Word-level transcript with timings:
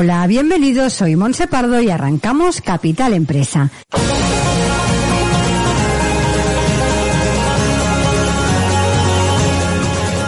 Hola, 0.00 0.24
bienvenidos, 0.28 0.92
soy 0.92 1.16
Monse 1.16 1.48
Pardo 1.48 1.80
y 1.80 1.90
arrancamos 1.90 2.60
Capital 2.60 3.14
Empresa. 3.14 3.68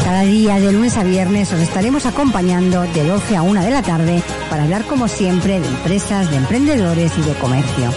Cada 0.03 0.23
día 0.23 0.59
de 0.59 0.73
lunes 0.73 0.97
a 0.97 1.05
viernes 1.05 1.53
os 1.53 1.61
estaremos 1.61 2.05
acompañando 2.05 2.83
de 2.83 3.05
12 3.05 3.37
a 3.37 3.43
1 3.43 3.63
de 3.63 3.71
la 3.71 3.83
tarde 3.83 4.21
para 4.51 4.65
hablar 4.65 4.83
como 4.87 5.07
siempre 5.07 5.61
de 5.61 5.69
empresas, 5.69 6.29
de 6.33 6.39
emprendedores 6.39 7.13
y 7.17 7.23
de 7.23 7.35
comercio. 7.35 7.93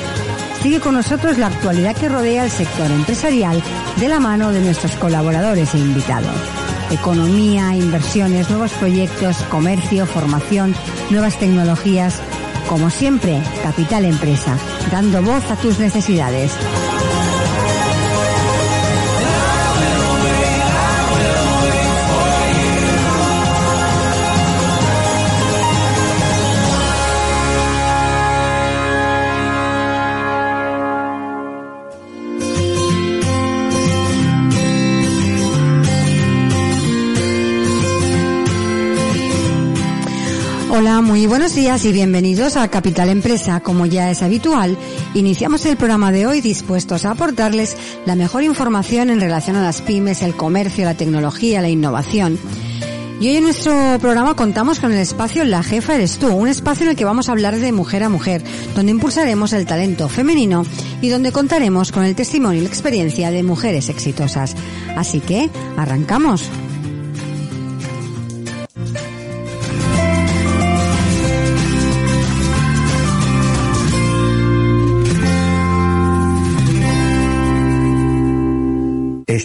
Sigue 0.61 0.79
con 0.79 0.93
nosotros 0.93 1.39
la 1.39 1.47
actualidad 1.47 1.95
que 1.95 2.07
rodea 2.07 2.43
el 2.43 2.51
sector 2.51 2.91
empresarial 2.91 3.59
de 3.99 4.09
la 4.09 4.19
mano 4.19 4.51
de 4.51 4.61
nuestros 4.61 4.95
colaboradores 4.97 5.73
e 5.73 5.79
invitados. 5.79 6.62
Economía, 6.91 7.75
inversiones, 7.75 8.49
nuevos 8.49 8.71
proyectos, 8.73 9.37
comercio, 9.49 10.05
formación, 10.05 10.75
nuevas 11.09 11.37
tecnologías. 11.39 12.19
Como 12.67 12.89
siempre, 12.89 13.41
Capital 13.61 14.05
Empresa, 14.05 14.57
dando 14.91 15.21
voz 15.21 15.49
a 15.51 15.55
tus 15.55 15.79
necesidades. 15.79 16.53
Hola, 40.83 40.99
muy 40.99 41.27
buenos 41.27 41.55
días 41.55 41.85
y 41.85 41.93
bienvenidos 41.93 42.57
a 42.57 42.67
Capital 42.67 43.07
Empresa. 43.07 43.61
Como 43.61 43.85
ya 43.85 44.11
es 44.11 44.21
habitual, 44.21 44.77
iniciamos 45.13 45.65
el 45.65 45.77
programa 45.77 46.11
de 46.11 46.27
hoy 46.27 46.41
dispuestos 46.41 47.05
a 47.05 47.11
aportarles 47.11 47.77
la 48.05 48.17
mejor 48.17 48.43
información 48.43 49.09
en 49.09 49.21
relación 49.21 49.55
a 49.55 49.63
las 49.63 49.81
pymes, 49.81 50.21
el 50.23 50.35
comercio, 50.35 50.83
la 50.83 50.97
tecnología, 50.97 51.61
la 51.61 51.69
innovación. 51.69 52.37
Y 53.21 53.29
hoy 53.29 53.37
en 53.37 53.43
nuestro 53.43 53.97
programa 54.01 54.35
contamos 54.35 54.81
con 54.81 54.91
el 54.91 54.99
espacio 54.99 55.45
La 55.45 55.63
Jefa 55.63 55.95
Eres 55.95 56.17
Tú, 56.17 56.27
un 56.27 56.49
espacio 56.49 56.83
en 56.83 56.89
el 56.89 56.97
que 56.97 57.05
vamos 57.05 57.29
a 57.29 57.31
hablar 57.31 57.57
de 57.57 57.71
mujer 57.71 58.03
a 58.03 58.09
mujer, 58.09 58.43
donde 58.75 58.91
impulsaremos 58.91 59.53
el 59.53 59.65
talento 59.65 60.09
femenino 60.09 60.65
y 61.01 61.07
donde 61.07 61.31
contaremos 61.31 61.93
con 61.93 62.03
el 62.03 62.13
testimonio 62.13 62.59
y 62.59 62.63
la 62.63 62.69
experiencia 62.69 63.31
de 63.31 63.41
mujeres 63.41 63.87
exitosas. 63.87 64.53
Así 64.97 65.21
que, 65.21 65.49
arrancamos. 65.77 66.49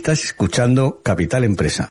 Estás 0.09 0.25
escuchando 0.25 1.03
Capital 1.03 1.45
Empresa. 1.45 1.91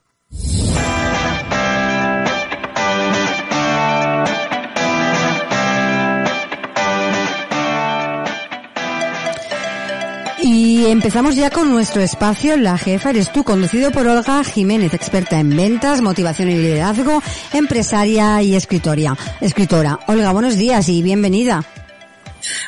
Y 10.41 10.87
empezamos 10.87 11.35
ya 11.35 11.51
con 11.51 11.69
nuestro 11.69 12.01
espacio 12.01 12.57
La 12.57 12.79
Jefa 12.79 13.11
Eres 13.11 13.31
Tú, 13.31 13.43
conducido 13.43 13.91
por 13.91 14.07
Olga 14.07 14.43
Jiménez, 14.43 14.95
experta 14.95 15.39
en 15.39 15.55
ventas, 15.55 16.01
motivación 16.01 16.49
y 16.49 16.55
liderazgo, 16.55 17.21
empresaria 17.53 18.41
y 18.41 18.55
escritoria. 18.55 19.15
escritora. 19.41 19.99
Olga, 20.07 20.31
buenos 20.31 20.57
días 20.57 20.89
y 20.89 21.03
bienvenida. 21.03 21.63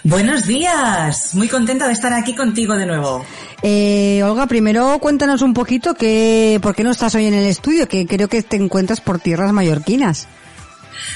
Buenos 0.04 0.48
días, 0.48 1.36
muy 1.36 1.50
contenta 1.50 1.88
de 1.88 1.94
estar 1.94 2.14
aquí 2.14 2.34
contigo 2.34 2.76
de 2.76 2.86
nuevo. 2.86 3.26
Eh, 3.62 4.22
Olga, 4.24 4.48
primero 4.48 4.98
cuéntanos 5.00 5.42
un 5.42 5.54
poquito 5.54 5.94
que, 5.94 6.58
por 6.62 6.74
qué 6.74 6.84
no 6.86 6.92
estás 6.92 7.16
hoy 7.16 7.26
en 7.26 7.34
el 7.34 7.46
estudio, 7.46 7.88
que 7.88 8.08
creo 8.08 8.30
que 8.30 8.42
te 8.42 8.56
encuentras 8.56 9.02
por 9.02 9.20
tierras 9.20 9.52
mallorquinas. 9.52 10.28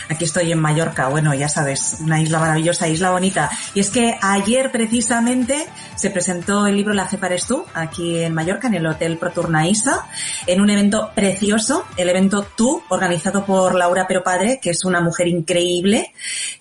Aquí 0.10 0.26
estoy 0.26 0.52
en 0.52 0.60
Mallorca, 0.60 1.08
bueno, 1.10 1.34
ya 1.34 1.50
sabes, 1.50 1.98
una 2.00 2.22
isla 2.22 2.40
maravillosa, 2.40 2.88
isla 2.88 3.12
bonita. 3.12 3.50
Y 3.74 3.80
es 3.80 3.90
que 3.90 4.18
ayer 4.22 4.72
precisamente 4.72 5.66
se 5.96 6.10
presentó 6.10 6.68
el 6.68 6.76
libro 6.76 6.94
La 6.94 7.08
Cepares 7.08 7.46
tú, 7.48 7.66
aquí 7.74 8.20
en 8.20 8.34
Mallorca, 8.34 8.68
en 8.68 8.76
el 8.76 8.86
Hotel 8.86 9.18
Proturnaísa, 9.18 10.08
en 10.48 10.62
un 10.62 10.70
evento 10.70 11.12
precioso, 11.16 11.86
el 11.98 12.10
evento 12.10 12.46
Tú, 12.56 12.84
organizado 12.90 13.46
por 13.46 13.76
Laura 13.76 14.06
Pero 14.08 14.24
Padre, 14.24 14.60
que 14.62 14.72
es 14.72 14.84
una 14.86 15.02
mujer 15.02 15.28
increíble, 15.28 16.14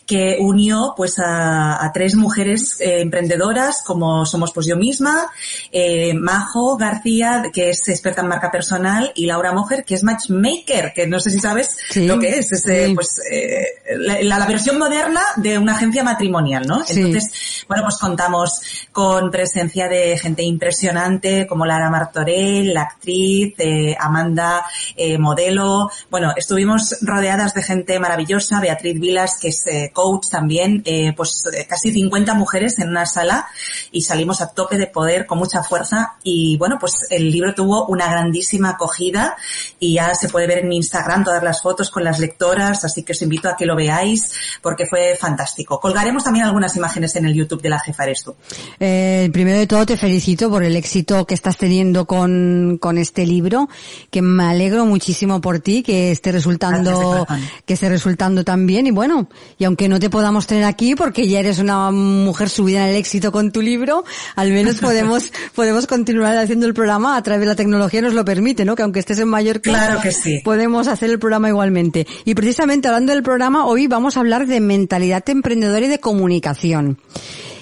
que 0.06 0.37
unió 0.41 0.94
pues 0.97 1.19
a, 1.19 1.84
a 1.84 1.92
tres 1.92 2.15
mujeres 2.15 2.76
eh, 2.81 3.00
emprendedoras, 3.00 3.82
como 3.84 4.26
somos 4.26 4.53
pues 4.53 4.66
yo 4.66 4.76
misma, 4.76 5.31
eh, 5.71 6.12
Majo 6.15 6.76
García, 6.76 7.44
que 7.53 7.71
es 7.71 7.88
experta 7.88 8.21
en 8.21 8.28
marca 8.28 8.50
personal, 8.50 9.12
y 9.15 9.26
Laura 9.26 9.53
Mojer, 9.53 9.84
que 9.84 9.94
es 9.94 10.03
matchmaker, 10.03 10.92
que 10.94 11.06
no 11.06 11.19
sé 11.21 11.31
si 11.31 11.38
sabes 11.38 11.76
Sí, 11.91 12.06
lo 12.06 12.19
que 12.19 12.38
es, 12.38 12.53
es 12.53 12.66
eh, 12.69 12.87
sí. 12.88 12.94
pues 12.94 13.21
eh, 13.31 13.65
la, 13.97 14.38
la 14.38 14.47
versión 14.47 14.78
moderna 14.78 15.21
de 15.37 15.59
una 15.59 15.75
agencia 15.75 16.03
matrimonial, 16.03 16.66
¿no? 16.66 16.84
Sí. 16.84 17.00
Entonces, 17.00 17.65
bueno, 17.69 17.84
pues 17.84 17.99
contamos 17.99 18.60
con 18.93 19.31
presencia 19.31 19.88
de 19.88 20.19
gente 20.19 20.43
impresionante 20.43 21.47
como 21.47 21.66
Lara 21.66 21.91
Martorell, 21.91 22.72
la 22.72 22.83
actriz, 22.83 23.55
eh, 23.59 23.97
Amanda, 23.99 24.65
eh, 24.97 25.19
modelo. 25.19 25.91
Bueno, 26.10 26.33
estuvimos 26.37 26.97
rodeadas 27.03 27.55
de 27.55 27.62
gente 27.62 27.99
maravillosa, 27.99 28.60
Beatriz 28.60 28.99
Vilas, 28.99 29.39
que 29.41 29.49
es 29.49 29.65
coach 29.93 30.28
también, 30.31 30.83
pues 31.16 31.44
casi 31.69 31.93
50 31.93 32.34
mujeres 32.34 32.78
en 32.78 32.89
una 32.89 33.06
sala 33.06 33.47
y 33.91 34.03
salimos 34.03 34.41
a 34.41 34.49
tope 34.49 34.77
de 34.77 34.87
poder 34.87 35.27
con 35.27 35.39
mucha 35.39 35.62
fuerza 35.62 36.16
y 36.22 36.56
bueno, 36.59 36.78
pues 36.78 37.06
el 37.10 37.31
libro 37.31 37.54
tuvo 37.54 37.87
una 37.87 38.09
grandísima 38.10 38.71
acogida 38.71 39.37
y 39.78 39.94
ya 39.94 40.15
se 40.15 40.28
puede 40.28 40.47
ver 40.47 40.59
en 40.59 40.69
mi 40.69 40.77
Instagram 40.77 41.25
todas 41.25 41.43
las 41.43 41.62
fotos 41.62 41.91
con 41.91 42.04
las 42.04 42.19
lectoras, 42.19 42.84
así 42.84 43.03
que 43.03 43.12
os 43.12 43.23
invito 43.23 43.49
a 43.49 43.56
que 43.56 43.65
lo 43.67 43.77
veáis 43.77 44.33
porque 44.61 44.87
fue 44.87 45.17
fantástico. 45.19 45.81
Colgaremos 45.81 46.25
también 46.25 46.45
algunas 46.45 46.77
imágenes 46.77 47.15
en 47.17 47.25
el 47.27 47.34
YouTube 47.34 47.62
de 47.62 47.69
la 47.69 47.78
jefa 47.78 48.05
eres 48.05 48.23
tú. 48.25 48.34
Eh, 48.81 49.31
primero 49.33 49.59
de 49.59 49.67
todo 49.67 49.87
te 49.87 49.97
felicito 49.97 50.50
por 50.50 50.62
el 50.65 50.77
éxito 50.77 51.27
que 51.27 51.34
estás 51.34 51.56
teniendo 51.56 52.06
con, 52.06 52.78
con 52.81 52.99
este 52.99 53.27
libro, 53.27 53.69
que 54.11 54.22
me 54.22 54.45
alegro 54.45 54.84
muchísimo 54.87 55.41
por 55.41 55.61
ti, 55.61 55.83
que 55.83 56.11
esté 56.11 56.33
resultando, 56.33 57.27
que 57.65 57.75
esté 57.75 57.89
resultando 57.89 58.45
tan 58.45 58.67
bien 58.67 58.87
y 58.87 58.91
bueno, 58.91 59.28
y 59.59 59.65
aunque 59.65 59.89
no 59.89 59.99
te 59.99 60.11
podamos 60.11 60.47
tener 60.47 60.65
aquí 60.65 60.95
porque 60.95 61.28
ya 61.28 61.41
eres 61.41 61.59
una 61.59 61.91
mujer 61.91 62.49
subida 62.49 62.84
en 62.84 62.91
el 62.91 62.97
éxito 62.97 63.33
con 63.33 63.53
tu 63.53 63.62
libro, 63.62 64.05
al 64.37 64.51
menos 64.51 64.77
podemos, 64.81 65.33
podemos 65.55 65.87
continuar 65.87 66.37
haciendo 66.37 66.67
el 66.67 66.75
programa 66.75 67.17
a 67.17 67.22
través 67.22 67.41
de 67.41 67.47
la 67.47 67.56
tecnología 67.56 68.01
nos 68.03 68.15
lo 68.15 68.25
permite, 68.25 68.65
¿no? 68.65 68.75
Que 68.75 68.83
aunque 68.83 69.01
estés 69.01 69.19
en 69.19 69.28
Mallorca, 69.28 69.71
Claro 69.71 70.01
que 70.01 70.12
sí. 70.12 70.41
podemos 70.45 70.89
hacer 70.89 71.11
el 71.11 71.19
programa 71.19 71.49
igualmente. 71.49 72.06
Y 72.25 72.34
precisamente 72.34 72.89
hablando 72.92 73.14
del 73.14 73.22
programa, 73.22 73.64
hoy 73.64 73.86
vamos 73.86 74.16
a 74.16 74.20
hablar 74.20 74.47
de 74.47 74.60
mentalidad 74.60 75.26
emprendedora 75.30 75.86
y 75.86 75.88
de 75.88 75.98
comunicación. 75.98 76.98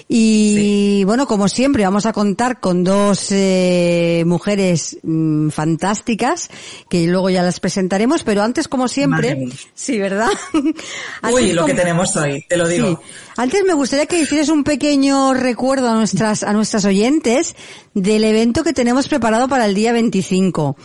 Y 0.09 1.05
bueno, 1.05 1.25
como 1.25 1.47
siempre, 1.47 1.85
vamos 1.85 2.05
a 2.05 2.11
contar 2.11 2.59
con 2.59 2.83
dos 2.83 3.27
eh, 3.31 4.23
mujeres 4.25 4.97
mm, 5.03 5.47
fantásticas 5.51 6.49
que 6.89 7.07
luego 7.07 7.29
ya 7.29 7.43
las 7.43 7.61
presentaremos, 7.61 8.23
pero 8.23 8.43
antes, 8.43 8.67
como 8.67 8.89
siempre, 8.89 9.35
Madre 9.35 9.57
sí, 9.73 9.97
¿verdad? 9.99 10.27
Uy, 11.33 11.53
lo 11.53 11.65
que 11.65 11.75
tenemos 11.75 12.13
hoy, 12.17 12.43
te 12.49 12.57
lo 12.57 12.67
digo. 12.67 12.89
Sí. 12.89 12.97
Antes 13.37 13.63
me 13.63 13.73
gustaría 13.73 14.05
que 14.07 14.19
hicieras 14.19 14.49
un 14.49 14.65
pequeño 14.65 15.33
recuerdo 15.33 15.87
a 15.87 15.95
nuestras, 15.95 16.43
a 16.43 16.51
nuestras 16.51 16.83
oyentes 16.83 17.55
del 17.93 18.25
evento 18.25 18.65
que 18.65 18.73
tenemos 18.73 19.07
preparado 19.07 19.47
para 19.47 19.65
el 19.65 19.75
día 19.75 19.93
25. 19.93 20.75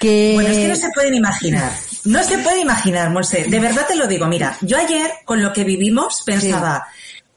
Que... 0.00 0.32
Bueno, 0.34 0.48
es 0.48 0.58
que 0.58 0.68
no 0.68 0.76
se 0.76 0.88
pueden 0.96 1.14
imaginar. 1.14 1.70
No 2.04 2.22
se 2.22 2.38
puede 2.38 2.60
imaginar, 2.60 3.10
Monse. 3.10 3.44
De 3.48 3.60
verdad 3.60 3.86
te 3.86 3.96
lo 3.96 4.06
digo. 4.06 4.26
Mira, 4.26 4.56
yo 4.60 4.76
ayer, 4.76 5.10
con 5.24 5.42
lo 5.42 5.52
que 5.52 5.64
vivimos, 5.64 6.22
pensaba, 6.24 6.86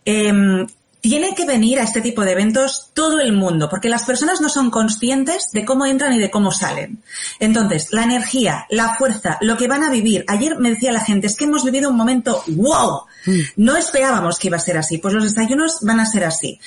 em, 0.04 0.68
tiene 1.10 1.34
que 1.36 1.46
venir 1.46 1.80
a 1.80 1.84
este 1.84 2.02
tipo 2.02 2.24
de 2.24 2.32
eventos 2.32 2.90
todo 2.94 3.20
el 3.20 3.34
mundo, 3.34 3.70
porque 3.70 3.90
las 3.90 4.04
personas 4.04 4.42
no 4.42 4.50
son 4.50 4.70
conscientes 4.70 5.52
de 5.54 5.64
cómo 5.64 5.86
entran 5.86 6.14
y 6.14 6.20
de 6.20 6.30
cómo 6.30 6.52
salen. 6.52 7.02
Entonces, 7.40 7.88
la 7.92 8.04
energía, 8.04 8.66
la 8.70 8.96
fuerza, 8.96 9.38
lo 9.42 9.58
que 9.58 9.68
van 9.68 9.84
a 9.84 9.90
vivir. 9.90 10.26
Ayer 10.28 10.58
me 10.60 10.70
decía 10.70 10.92
la 10.92 11.04
gente, 11.04 11.28
es 11.28 11.38
que 11.38 11.46
hemos 11.46 11.64
vivido 11.64 11.90
un 11.90 11.98
momento 11.98 12.44
wow. 12.48 13.04
No 13.56 13.76
esperábamos 13.76 14.40
que 14.40 14.48
iba 14.48 14.58
a 14.58 14.62
ser 14.62 14.78
así. 14.78 14.98
Pues 14.98 15.14
los 15.14 15.24
desayunos 15.24 15.80
van 15.82 16.00
a 16.00 16.06
ser 16.06 16.24
así. 16.24 16.60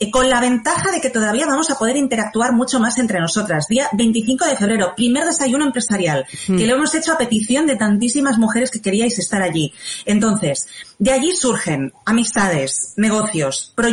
Eh, 0.00 0.10
con 0.10 0.28
la 0.28 0.40
ventaja 0.40 0.90
de 0.90 1.00
que 1.00 1.10
todavía 1.10 1.46
vamos 1.46 1.70
a 1.70 1.78
poder 1.78 1.96
interactuar 1.96 2.52
mucho 2.52 2.80
más 2.80 2.98
entre 2.98 3.20
nosotras. 3.20 3.66
Día 3.68 3.88
25 3.92 4.46
de 4.46 4.56
febrero, 4.56 4.94
primer 4.96 5.24
desayuno 5.24 5.66
empresarial, 5.66 6.26
que 6.46 6.66
lo 6.66 6.74
hemos 6.74 6.94
hecho 6.94 7.12
a 7.12 7.18
petición 7.18 7.66
de 7.66 7.76
tantísimas 7.76 8.38
mujeres 8.38 8.70
que 8.70 8.80
queríais 8.80 9.18
estar 9.18 9.42
allí. 9.42 9.72
Entonces, 10.04 10.66
de 10.98 11.12
allí 11.12 11.32
surgen 11.32 11.92
amistades, 12.04 12.94
negocios, 12.96 13.72
proyectos, 13.74 13.85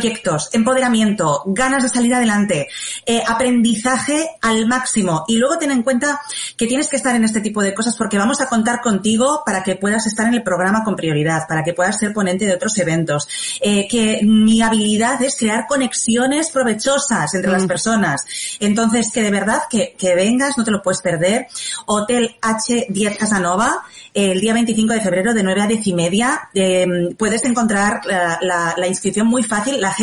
empoderamiento, 0.51 1.43
ganas 1.45 1.83
de 1.83 1.89
salir 1.89 2.13
adelante, 2.13 2.67
eh, 3.05 3.21
aprendizaje 3.25 4.29
al 4.41 4.67
máximo. 4.67 5.25
Y 5.27 5.37
luego 5.37 5.57
ten 5.57 5.71
en 5.71 5.83
cuenta 5.83 6.21
que 6.57 6.67
tienes 6.67 6.89
que 6.89 6.95
estar 6.95 7.15
en 7.15 7.23
este 7.23 7.41
tipo 7.41 7.61
de 7.61 7.73
cosas 7.73 7.95
porque 7.97 8.17
vamos 8.17 8.41
a 8.41 8.47
contar 8.47 8.81
contigo 8.81 9.43
para 9.45 9.63
que 9.63 9.75
puedas 9.75 10.05
estar 10.07 10.27
en 10.27 10.35
el 10.35 10.43
programa 10.43 10.83
con 10.83 10.95
prioridad, 10.95 11.47
para 11.47 11.63
que 11.63 11.73
puedas 11.73 11.97
ser 11.97 12.13
ponente 12.13 12.45
de 12.45 12.53
otros 12.53 12.77
eventos. 12.77 13.27
Eh, 13.61 13.87
que 13.87 14.21
mi 14.23 14.61
habilidad 14.61 15.21
es 15.21 15.35
crear 15.37 15.65
conexiones 15.67 16.49
provechosas 16.49 17.33
entre 17.33 17.51
las 17.51 17.63
mm. 17.63 17.67
personas. 17.67 18.25
Entonces, 18.59 19.09
que 19.13 19.21
de 19.21 19.31
verdad 19.31 19.63
que, 19.69 19.95
que 19.97 20.15
vengas, 20.15 20.57
no 20.57 20.63
te 20.63 20.71
lo 20.71 20.81
puedes 20.81 21.01
perder. 21.01 21.47
Hotel 21.85 22.35
H10 22.41 23.17
Casanova, 23.17 23.83
el 24.13 24.39
día 24.39 24.53
25 24.53 24.93
de 24.93 25.01
febrero 25.01 25.33
de 25.33 25.43
9 25.43 25.61
a 25.61 25.67
10 25.67 25.87
y 25.87 25.93
media. 25.93 26.49
Eh, 26.53 26.85
puedes 27.17 27.43
encontrar 27.45 28.01
la, 28.05 28.87
inscripción 28.87 29.27
muy 29.27 29.43
fácil, 29.43 29.81
la 29.81 29.93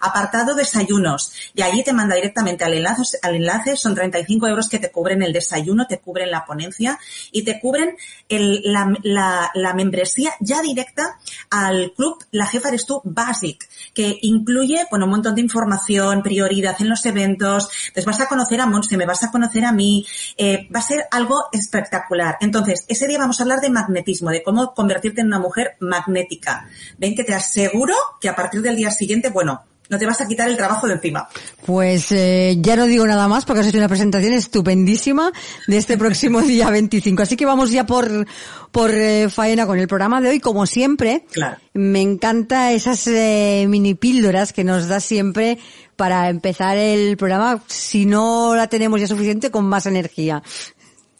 apartado 0.00 0.54
desayunos. 0.54 1.32
Y 1.54 1.62
allí 1.62 1.82
te 1.82 1.92
manda 1.92 2.14
directamente 2.14 2.64
al 2.64 2.74
enlace, 2.74 3.18
al 3.22 3.34
enlace, 3.34 3.76
son 3.76 3.94
35 3.94 4.48
euros 4.48 4.68
que 4.68 4.78
te 4.78 4.90
cubren 4.90 5.22
el 5.22 5.32
desayuno, 5.32 5.86
te 5.86 5.98
cubren 5.98 6.30
la 6.30 6.44
ponencia 6.44 6.98
y 7.32 7.42
te 7.42 7.60
cubren 7.60 7.96
el, 8.28 8.62
la, 8.64 8.92
la, 9.02 9.50
la 9.54 9.74
membresía 9.74 10.32
ya 10.40 10.62
directa 10.62 11.18
al 11.50 11.92
club 11.92 12.24
La 12.30 12.46
Jefa 12.46 12.68
Eres 12.68 12.86
Tú 12.86 13.00
Basic, 13.04 13.68
que 13.94 14.18
incluye 14.22 14.86
bueno, 14.90 15.06
un 15.06 15.12
montón 15.12 15.34
de 15.34 15.40
información, 15.40 16.22
prioridad 16.22 16.76
en 16.80 16.88
los 16.88 17.04
eventos, 17.06 17.68
pues 17.92 18.06
vas 18.06 18.20
a 18.20 18.28
conocer 18.28 18.60
a 18.60 18.66
Monse, 18.66 18.96
me 18.96 19.06
vas 19.06 19.24
a 19.24 19.30
conocer 19.30 19.64
a 19.64 19.72
mí, 19.72 20.06
eh, 20.36 20.68
va 20.74 20.80
a 20.80 20.82
ser 20.82 21.06
algo 21.10 21.44
espectacular. 21.52 22.36
Entonces, 22.46 22.84
ese 22.86 23.08
día 23.08 23.18
vamos 23.18 23.40
a 23.40 23.42
hablar 23.42 23.60
de 23.60 23.70
magnetismo, 23.70 24.30
de 24.30 24.42
cómo 24.42 24.72
convertirte 24.72 25.20
en 25.20 25.26
una 25.26 25.40
mujer 25.40 25.76
magnética. 25.80 26.68
Ven 26.96 27.16
que 27.16 27.24
te 27.24 27.34
aseguro 27.34 27.94
que 28.20 28.28
a 28.28 28.36
partir 28.36 28.62
del 28.62 28.76
día 28.76 28.92
siguiente, 28.92 29.30
bueno, 29.30 29.64
no 29.88 29.98
te 29.98 30.06
vas 30.06 30.20
a 30.20 30.26
quitar 30.26 30.48
el 30.48 30.56
trabajo 30.56 30.86
de 30.86 30.94
encima. 30.94 31.28
Pues 31.64 32.10
eh, 32.12 32.56
ya 32.60 32.76
no 32.76 32.86
digo 32.86 33.06
nada 33.06 33.28
más 33.28 33.44
porque 33.44 33.60
has 33.60 33.66
hecho 33.66 33.78
una 33.78 33.88
presentación 33.88 34.32
estupendísima 34.32 35.32
de 35.66 35.76
este 35.76 35.98
próximo 35.98 36.40
día 36.42 36.70
25. 36.70 37.22
Así 37.22 37.36
que 37.36 37.46
vamos 37.46 37.70
ya 37.70 37.84
por, 37.84 38.26
por 38.70 38.90
eh, 38.92 39.28
faena 39.28 39.66
con 39.66 39.78
el 39.78 39.88
programa 39.88 40.20
de 40.20 40.30
hoy. 40.30 40.40
Como 40.40 40.66
siempre, 40.66 41.24
claro. 41.32 41.56
me 41.74 42.00
encanta 42.00 42.72
esas 42.72 43.06
eh, 43.08 43.66
mini 43.68 43.94
píldoras 43.94 44.52
que 44.52 44.64
nos 44.64 44.88
da 44.88 45.00
siempre 45.00 45.58
para 45.96 46.28
empezar 46.28 46.76
el 46.76 47.16
programa, 47.16 47.62
si 47.66 48.04
no 48.04 48.54
la 48.54 48.66
tenemos 48.68 49.00
ya 49.00 49.06
suficiente, 49.06 49.50
con 49.50 49.64
más 49.64 49.86
energía. 49.86 50.42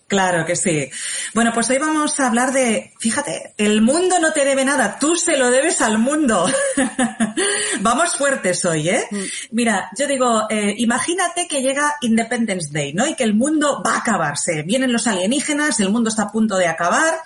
Claro 0.08 0.46
que 0.46 0.54
sí. 0.54 0.88
Bueno, 1.34 1.50
pues 1.52 1.68
hoy 1.70 1.78
vamos 1.78 2.20
a 2.20 2.28
hablar 2.28 2.52
de, 2.52 2.92
fíjate, 3.00 3.54
el 3.56 3.82
mundo 3.82 4.20
no 4.20 4.32
te 4.32 4.44
debe 4.44 4.64
nada, 4.64 4.98
tú 5.00 5.16
se 5.16 5.36
lo 5.36 5.50
debes 5.50 5.80
al 5.80 5.98
mundo. 5.98 6.46
vamos 7.80 8.14
fuertes 8.14 8.64
hoy, 8.64 8.88
¿eh? 8.88 9.04
Mm. 9.10 9.24
Mira, 9.50 9.90
yo 9.98 10.06
digo, 10.06 10.48
eh, 10.48 10.74
imagínate 10.78 11.48
que 11.48 11.60
llega 11.60 11.96
Independence 12.02 12.70
Day, 12.72 12.92
¿no? 12.92 13.04
Y 13.04 13.16
que 13.16 13.24
el 13.24 13.34
mundo 13.34 13.82
va 13.84 13.94
a 13.94 13.98
acabarse. 13.98 14.62
Vienen 14.62 14.92
los 14.92 15.08
alienígenas, 15.08 15.80
el 15.80 15.90
mundo 15.90 16.08
está 16.08 16.22
a 16.22 16.30
punto 16.30 16.56
de 16.56 16.68
acabar. 16.68 17.18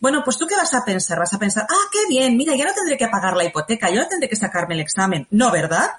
Bueno, 0.00 0.22
pues 0.24 0.38
tú 0.38 0.46
qué 0.46 0.54
vas 0.54 0.74
a 0.74 0.84
pensar? 0.84 1.18
Vas 1.18 1.34
a 1.34 1.40
pensar, 1.40 1.66
ah, 1.68 1.88
qué 1.92 2.06
bien, 2.08 2.36
mira, 2.36 2.54
ya 2.54 2.66
no 2.66 2.72
tendré 2.72 2.96
que 2.96 3.08
pagar 3.08 3.36
la 3.36 3.44
hipoteca, 3.44 3.90
yo 3.90 4.00
no 4.00 4.06
tendré 4.06 4.28
que 4.28 4.36
sacarme 4.36 4.74
el 4.74 4.80
examen. 4.80 5.26
No, 5.32 5.50
¿verdad? 5.50 5.90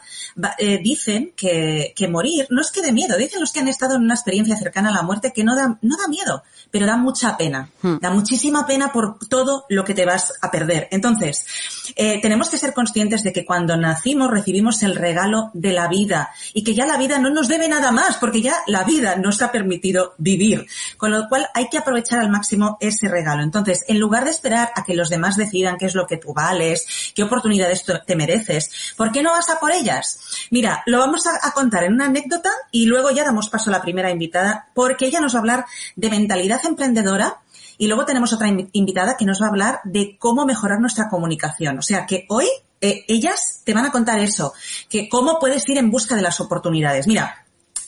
Eh, 0.58 0.80
dicen 0.82 1.34
que, 1.36 1.94
que 1.96 2.08
morir 2.08 2.48
no 2.50 2.62
es 2.62 2.72
que 2.72 2.82
de 2.82 2.92
miedo, 2.92 3.18
dicen 3.18 3.40
los 3.40 3.52
que 3.52 3.60
han 3.60 3.68
estado 3.68 3.96
en 3.96 4.04
una 4.04 4.16
experiencia 4.16 4.58
cercana 4.58 4.90
a 4.90 4.94
la 4.94 5.04
muerte 5.04 5.34
que 5.34 5.44
no 5.44 5.56
da, 5.56 5.78
no 5.82 5.98
da 5.98 6.08
miedo 6.08 6.44
pero 6.72 6.86
da 6.86 6.98
mucha 6.98 7.38
pena. 7.38 7.70
Hmm. 7.82 7.98
Da 8.00 8.10
muchísima 8.12 8.66
pena 8.66 8.92
por 8.92 9.18
todo 9.28 9.66
lo 9.70 9.84
que 9.84 9.94
te 9.94 10.06
vas 10.06 10.34
a 10.42 10.52
perder. 10.52 10.88
Entonces, 10.92 11.46
eh, 11.96 12.22
tenemos 12.22 12.50
que 12.50 12.58
ser 12.58 12.74
conscientes 12.74 13.24
de 13.24 13.34
que 13.34 13.46
cuando 13.46 13.76
nacimos 13.78 14.30
recibimos 14.30 14.84
el 14.84 14.96
regalo 14.96 15.52
de 15.54 15.72
la 15.72 15.88
vida 15.88 16.30
y 16.54 16.64
que 16.64 16.76
ya 16.76 16.86
la 16.86 16.98
vida 16.98 17.18
no 17.20 17.30
nos 17.30 17.48
debe 17.48 17.68
nada 17.68 17.92
más 17.92 18.18
porque 18.18 18.42
ya 18.42 18.56
la 18.68 18.84
vida 18.84 19.16
nos 19.16 19.42
ha 19.42 19.52
permitido 19.52 20.14
vivir. 20.18 20.68
Con 20.98 21.12
lo 21.12 21.28
cual 21.28 21.48
hay 21.54 21.70
que 21.70 21.78
aprovechar 21.78 22.20
al 22.20 22.30
máximo 22.30 22.78
ese 22.80 23.08
regalo. 23.08 23.44
Entonces, 23.44 23.84
en 23.88 24.00
lugar 24.00 24.26
de 24.26 24.32
esperar 24.32 24.72
a 24.76 24.84
que 24.84 24.96
los 24.96 25.10
demás 25.10 25.38
decidan 25.38 25.78
qué 25.78 25.86
es 25.86 25.96
lo 25.96 26.06
que 26.06 26.18
tú 26.18 26.34
vales, 26.34 26.86
qué 27.16 27.24
oportunidades 27.24 27.84
te 28.06 28.16
mereces, 28.16 28.94
¿por 28.96 29.12
qué 29.12 29.24
no 29.24 29.32
vas 29.32 29.50
a 29.50 29.60
por 29.60 29.72
ellas? 29.72 30.19
Mira, 30.52 30.84
lo 30.86 31.00
vamos 31.00 31.24
a, 31.28 31.52
contar 31.52 31.84
en 31.84 31.94
una 31.94 32.06
anécdota 32.06 32.50
y 32.72 32.86
luego 32.86 33.12
ya 33.12 33.24
damos 33.24 33.50
paso 33.50 33.70
a 33.70 33.74
la 33.74 33.82
primera 33.82 34.12
invitada 34.12 34.70
porque 34.74 35.06
ella 35.06 35.20
nos 35.20 35.34
va 35.34 35.40
a 35.40 35.42
hablar 35.42 35.66
de 35.96 36.10
mentalidad 36.10 36.66
emprendedora 36.66 37.40
y 37.78 37.88
luego 37.88 38.06
tenemos 38.06 38.34
otra 38.34 38.48
invitada 38.74 39.16
que 39.18 39.26
nos 39.26 39.42
va 39.42 39.48
a 39.48 39.50
hablar 39.50 39.80
de 39.84 40.18
cómo 40.18 40.46
mejorar 40.46 40.80
nuestra 40.80 41.10
comunicación. 41.10 41.78
O 41.80 41.82
sea 41.82 42.06
que 42.06 42.26
hoy 42.30 42.48
eh, 42.82 43.06
ellas 43.08 43.62
te 43.64 43.74
van 43.74 43.86
a 43.86 43.92
contar 43.92 44.20
eso, 44.20 44.54
que 44.90 45.10
cómo 45.10 45.40
puedes 45.40 45.68
ir 45.68 45.78
en 45.78 45.92
busca 45.92 46.16
de 46.16 46.22
las 46.22 46.40
oportunidades. 46.40 47.08
Mira, 47.08 47.46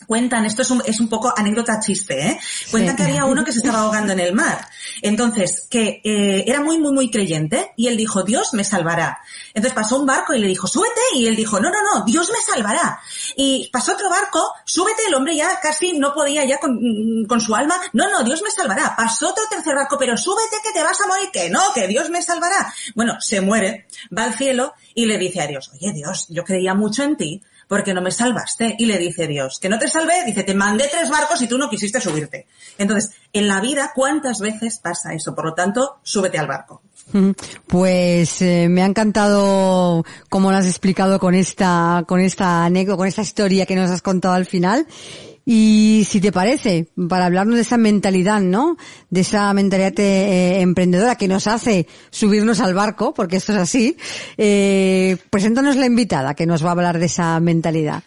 cuentan, 0.08 0.46
esto 0.46 0.62
es 0.62 0.72
un, 0.72 0.82
es 0.86 1.00
un 1.00 1.10
poco 1.10 1.34
anécdota 1.36 1.80
chiste, 1.80 2.28
¿eh? 2.28 2.40
Cuentan 2.70 2.96
que 2.96 3.04
había 3.04 3.26
uno 3.26 3.44
que 3.44 3.52
se 3.52 3.60
estaba 3.60 3.82
ahogando 3.82 4.14
en 4.14 4.20
el 4.20 4.34
mar. 4.34 4.68
Entonces, 5.02 5.68
que 5.70 6.02
eh, 6.04 6.44
era 6.48 6.62
muy, 6.62 6.78
muy, 6.80 6.94
muy 6.94 7.10
creyente 7.10 7.72
y 7.78 7.88
él 7.88 7.98
dijo, 7.98 8.24
Dios 8.24 8.54
me 8.54 8.64
salvará. 8.64 9.20
Entonces 9.54 9.74
pasó 9.74 10.00
un 10.00 10.06
barco 10.06 10.34
y 10.34 10.40
le 10.40 10.48
dijo, 10.48 10.68
súbete. 10.68 11.02
Y 11.16 11.28
él 11.28 11.36
dijo, 11.36 11.60
no, 11.60 11.70
no, 11.70 11.78
no, 11.82 12.06
Dios 12.06 12.30
me 12.30 12.54
salvará. 12.54 13.00
Y 13.36 13.70
pasó 13.72 13.94
otro 13.94 14.10
barco, 14.10 14.54
súbete, 14.66 15.04
el 15.08 15.14
hombre 15.14 15.36
ya 15.36 15.60
casi 15.62 15.94
no 15.94 16.14
podía 16.14 16.46
ya 16.46 16.60
con, 16.60 16.80
con 17.28 17.42
su 17.42 17.56
alma, 17.56 17.80
no, 17.94 18.10
no, 18.10 18.24
Dios 18.24 18.42
me 18.42 18.52
salvará. 18.52 18.96
Pasó 18.96 19.30
otro 19.30 19.44
tercer 19.50 19.76
barco, 19.76 19.98
pero 19.98 20.18
súbete 20.18 20.58
que 20.64 20.72
te 20.72 20.84
vas 20.84 21.00
a 21.02 21.08
morir, 21.08 21.30
que 21.32 21.50
no, 21.50 21.74
que 21.74 21.88
Dios 21.88 22.10
me 22.10 22.22
salvará. 22.22 22.74
Bueno, 22.96 23.20
se 23.20 23.42
muere, 23.42 23.88
va 24.16 24.24
al 24.26 24.36
cielo 24.36 24.74
y 24.94 25.06
le 25.06 25.18
dice 25.18 25.42
a 25.42 25.48
Dios, 25.48 25.72
oye 25.74 25.92
Dios, 25.94 26.28
yo 26.30 26.44
creía 26.44 26.74
mucho 26.74 27.04
en 27.04 27.18
ti, 27.18 27.44
porque 27.72 27.94
no 27.94 28.02
me 28.02 28.12
salvaste. 28.12 28.76
Y 28.78 28.86
le 28.86 28.98
dice 28.98 29.28
Dios, 29.28 29.58
que 29.58 29.70
no 29.70 29.80
te 29.80 29.88
salvé, 29.88 30.26
dice, 30.26 30.44
te 30.44 30.54
mandé 30.54 30.90
tres 30.92 31.10
barcos 31.10 31.42
y 31.42 31.48
tú 31.48 31.58
no 31.58 31.70
quisiste 31.70 32.02
subirte. 32.02 32.46
Entonces, 32.78 33.12
en 33.32 33.48
la 33.48 33.62
vida, 33.62 33.94
¿cuántas 33.96 34.42
veces 34.42 34.78
pasa 34.80 35.14
eso? 35.14 35.34
Por 35.34 35.46
lo 35.46 35.54
tanto, 35.54 36.00
súbete 36.04 36.38
al 36.38 36.48
barco. 36.48 36.82
Pues 37.68 38.42
eh, 38.42 38.68
me 38.70 38.84
ha 38.84 38.86
encantado 38.86 40.04
cómo 40.28 40.52
lo 40.52 40.58
has 40.58 40.66
explicado 40.66 41.18
con 41.18 41.34
esta, 41.34 42.04
con 42.10 42.20
esta 42.20 42.66
anécdota, 42.66 42.98
con 42.98 43.08
esta 43.08 43.22
historia 43.22 43.66
que 43.66 43.78
nos 43.78 43.90
has 43.90 44.02
contado 44.02 44.34
al 44.34 44.46
final. 44.46 44.86
Y 45.46 46.06
si 46.08 46.22
te 46.22 46.32
parece, 46.32 46.88
para 47.10 47.26
hablarnos 47.26 47.56
de 47.56 47.62
esa 47.62 47.78
mentalidad, 47.78 48.42
¿no? 48.42 48.78
De 49.10 49.22
esa 49.22 49.52
mentalidad 49.54 50.00
eh, 50.00 50.62
emprendedora 50.62 51.16
que 51.16 51.28
nos 51.28 51.48
hace 51.48 51.88
subirnos 52.12 52.60
al 52.60 52.74
barco, 52.74 53.14
porque 53.14 53.38
esto 53.38 53.52
es 53.54 53.58
así, 53.58 53.98
eh, 54.38 55.18
preséntanos 55.30 55.78
la 55.78 55.88
invitada 55.88 56.36
que 56.36 56.46
nos 56.46 56.64
va 56.64 56.70
a 56.70 56.74
hablar 56.74 57.00
de 57.00 57.06
esa 57.06 57.40
mentalidad. 57.40 58.04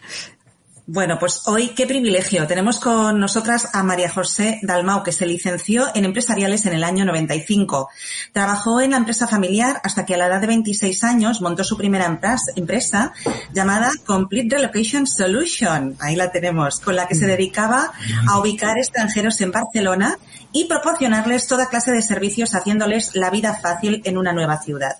Bueno, 0.87 1.17
pues 1.19 1.41
hoy 1.47 1.69
qué 1.69 1.87
privilegio. 1.87 2.45
Tenemos 2.45 2.79
con 2.79 3.19
nosotras 3.19 3.69
a 3.73 3.81
María 3.81 4.07
José 4.07 4.59
Dalmau, 4.61 5.01
que 5.01 5.11
se 5.11 5.25
licenció 5.25 5.87
en 5.95 6.05
empresariales 6.05 6.67
en 6.67 6.73
el 6.73 6.83
año 6.83 7.05
95. 7.05 7.89
Trabajó 8.31 8.79
en 8.81 8.91
la 8.91 8.97
empresa 8.97 9.27
familiar 9.27 9.81
hasta 9.83 10.05
que 10.05 10.13
a 10.13 10.17
la 10.17 10.27
edad 10.27 10.41
de 10.41 10.45
26 10.45 11.03
años 11.03 11.41
montó 11.41 11.63
su 11.63 11.75
primera 11.75 12.19
empresa 12.55 13.13
llamada 13.51 13.89
Complete 14.05 14.57
Relocation 14.57 15.07
Solution. 15.07 15.95
Ahí 15.99 16.15
la 16.15 16.31
tenemos, 16.31 16.79
con 16.79 16.95
la 16.95 17.07
que 17.07 17.15
se 17.15 17.25
dedicaba 17.25 17.91
a 18.29 18.37
ubicar 18.37 18.77
extranjeros 18.77 19.41
en 19.41 19.51
Barcelona 19.51 20.19
y 20.51 20.65
proporcionarles 20.65 21.47
toda 21.47 21.67
clase 21.67 21.93
de 21.93 22.03
servicios 22.03 22.53
haciéndoles 22.53 23.15
la 23.15 23.31
vida 23.31 23.55
fácil 23.55 24.03
en 24.05 24.19
una 24.19 24.33
nueva 24.33 24.61
ciudad. 24.61 24.97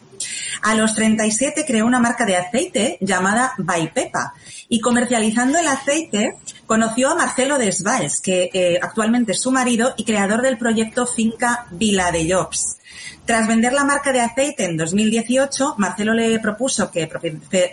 A 0.62 0.75
los 0.75 0.96
37 0.96 1.63
creó 1.65 1.86
una 1.86 2.00
marca 2.00 2.25
de 2.25 2.38
aceite 2.38 2.98
llamada 3.01 3.54
By 3.58 3.94
Pepa 3.94 4.34
y 4.68 4.80
comercializando 4.80 5.60
el 5.60 5.68
aceite 5.75 6.36
conoció 6.65 7.12
a 7.12 7.15
Marcelo 7.15 7.58
Desvalls, 7.58 8.20
que 8.22 8.50
eh, 8.53 8.79
actualmente 8.82 9.34
es 9.34 9.41
su 9.41 9.51
marido 9.51 9.94
y 9.98 10.03
creador 10.03 10.41
del 10.41 10.58
proyecto 10.58 11.05
Finca 11.05 11.67
Vila 11.72 12.12
de 12.12 12.34
Jobs. 12.34 12.77
Tras 13.25 13.48
vender 13.48 13.74
la 13.74 13.84
marca 13.84 14.12
de 14.12 14.22
aceite 14.22 14.65
en 14.65 14.77
2018, 14.77 15.75
Marcelo 15.79 16.13
le 16.13 16.39
propuso 16.39 16.91
que, 16.91 17.10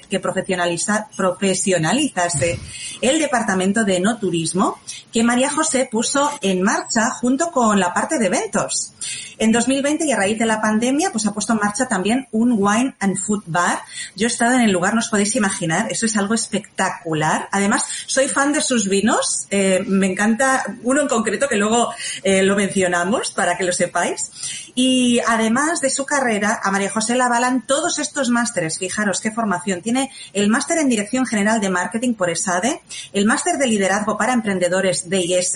que 0.08 0.20
profesionalizase 0.20 2.58
el 3.02 3.18
departamento 3.18 3.84
de 3.84 4.00
no 4.00 4.18
turismo 4.18 4.78
que 5.12 5.22
María 5.22 5.50
José 5.50 5.88
puso 5.90 6.30
en 6.40 6.62
marcha 6.62 7.10
junto 7.10 7.50
con 7.50 7.78
la 7.78 7.92
parte 7.92 8.18
de 8.18 8.26
eventos. 8.26 8.94
En 9.38 9.50
2020 9.50 10.06
y 10.06 10.12
a 10.12 10.16
raíz 10.16 10.38
de 10.38 10.46
la 10.46 10.60
pandemia, 10.60 11.10
pues 11.10 11.26
ha 11.26 11.34
puesto 11.34 11.52
en 11.52 11.58
marcha 11.58 11.88
también 11.88 12.28
un 12.30 12.54
wine 12.56 12.94
and 13.00 13.18
food 13.18 13.42
bar. 13.46 13.80
Yo 14.14 14.26
he 14.26 14.30
estado 14.30 14.54
en 14.54 14.60
el 14.60 14.70
lugar, 14.70 14.94
no 14.94 15.00
os 15.00 15.08
podéis 15.08 15.34
imaginar, 15.36 15.90
eso 15.90 16.06
es 16.06 16.16
algo 16.16 16.34
espectacular. 16.34 17.48
Además, 17.50 17.84
soy 18.06 18.28
fan 18.28 18.52
de 18.52 18.62
sus 18.62 18.88
vinos, 18.88 19.46
eh, 19.50 19.82
me 19.86 20.06
encanta 20.06 20.64
uno 20.84 21.02
en 21.02 21.08
concreto 21.08 21.48
que 21.48 21.56
luego 21.56 21.92
eh, 22.22 22.42
lo 22.42 22.56
mencionamos 22.56 23.32
para 23.32 23.58
que 23.58 23.64
lo 23.64 23.72
sepáis. 23.72 24.30
Y 24.74 25.20
además 25.26 25.41
además 25.42 25.80
de 25.80 25.90
su 25.90 26.06
carrera, 26.06 26.60
a 26.62 26.70
María 26.70 26.90
José 26.90 27.16
la 27.16 27.26
avalan 27.26 27.66
todos 27.66 27.98
estos 27.98 28.30
másteres. 28.30 28.78
Fijaros 28.78 29.20
qué 29.20 29.32
formación. 29.32 29.82
Tiene 29.82 30.10
el 30.32 30.48
máster 30.48 30.78
en 30.78 30.88
Dirección 30.88 31.26
General 31.26 31.60
de 31.60 31.68
Marketing 31.68 32.14
por 32.14 32.30
ESADE, 32.30 32.80
el 33.12 33.26
máster 33.26 33.58
de 33.58 33.66
Liderazgo 33.66 34.16
para 34.16 34.32
Emprendedores 34.32 35.10
de 35.10 35.18
IS 35.20 35.54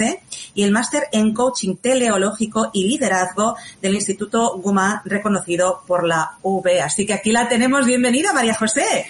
y 0.55 0.65
el 0.65 0.73
máster 0.73 1.05
en 1.13 1.33
Coaching 1.33 1.77
Teleológico 1.77 2.71
y 2.75 2.89
Liderazgo 2.89 3.57
del 3.81 3.95
Instituto 3.95 4.59
Guma, 4.59 5.03
reconocido 5.05 5.83
por 5.87 6.05
la 6.05 6.37
UB. 6.43 6.67
Así 6.83 7.07
que 7.07 7.15
aquí 7.15 7.31
la 7.31 7.49
tenemos. 7.49 7.87
Bienvenida, 7.87 8.33
María 8.33 8.55
José. 8.55 9.07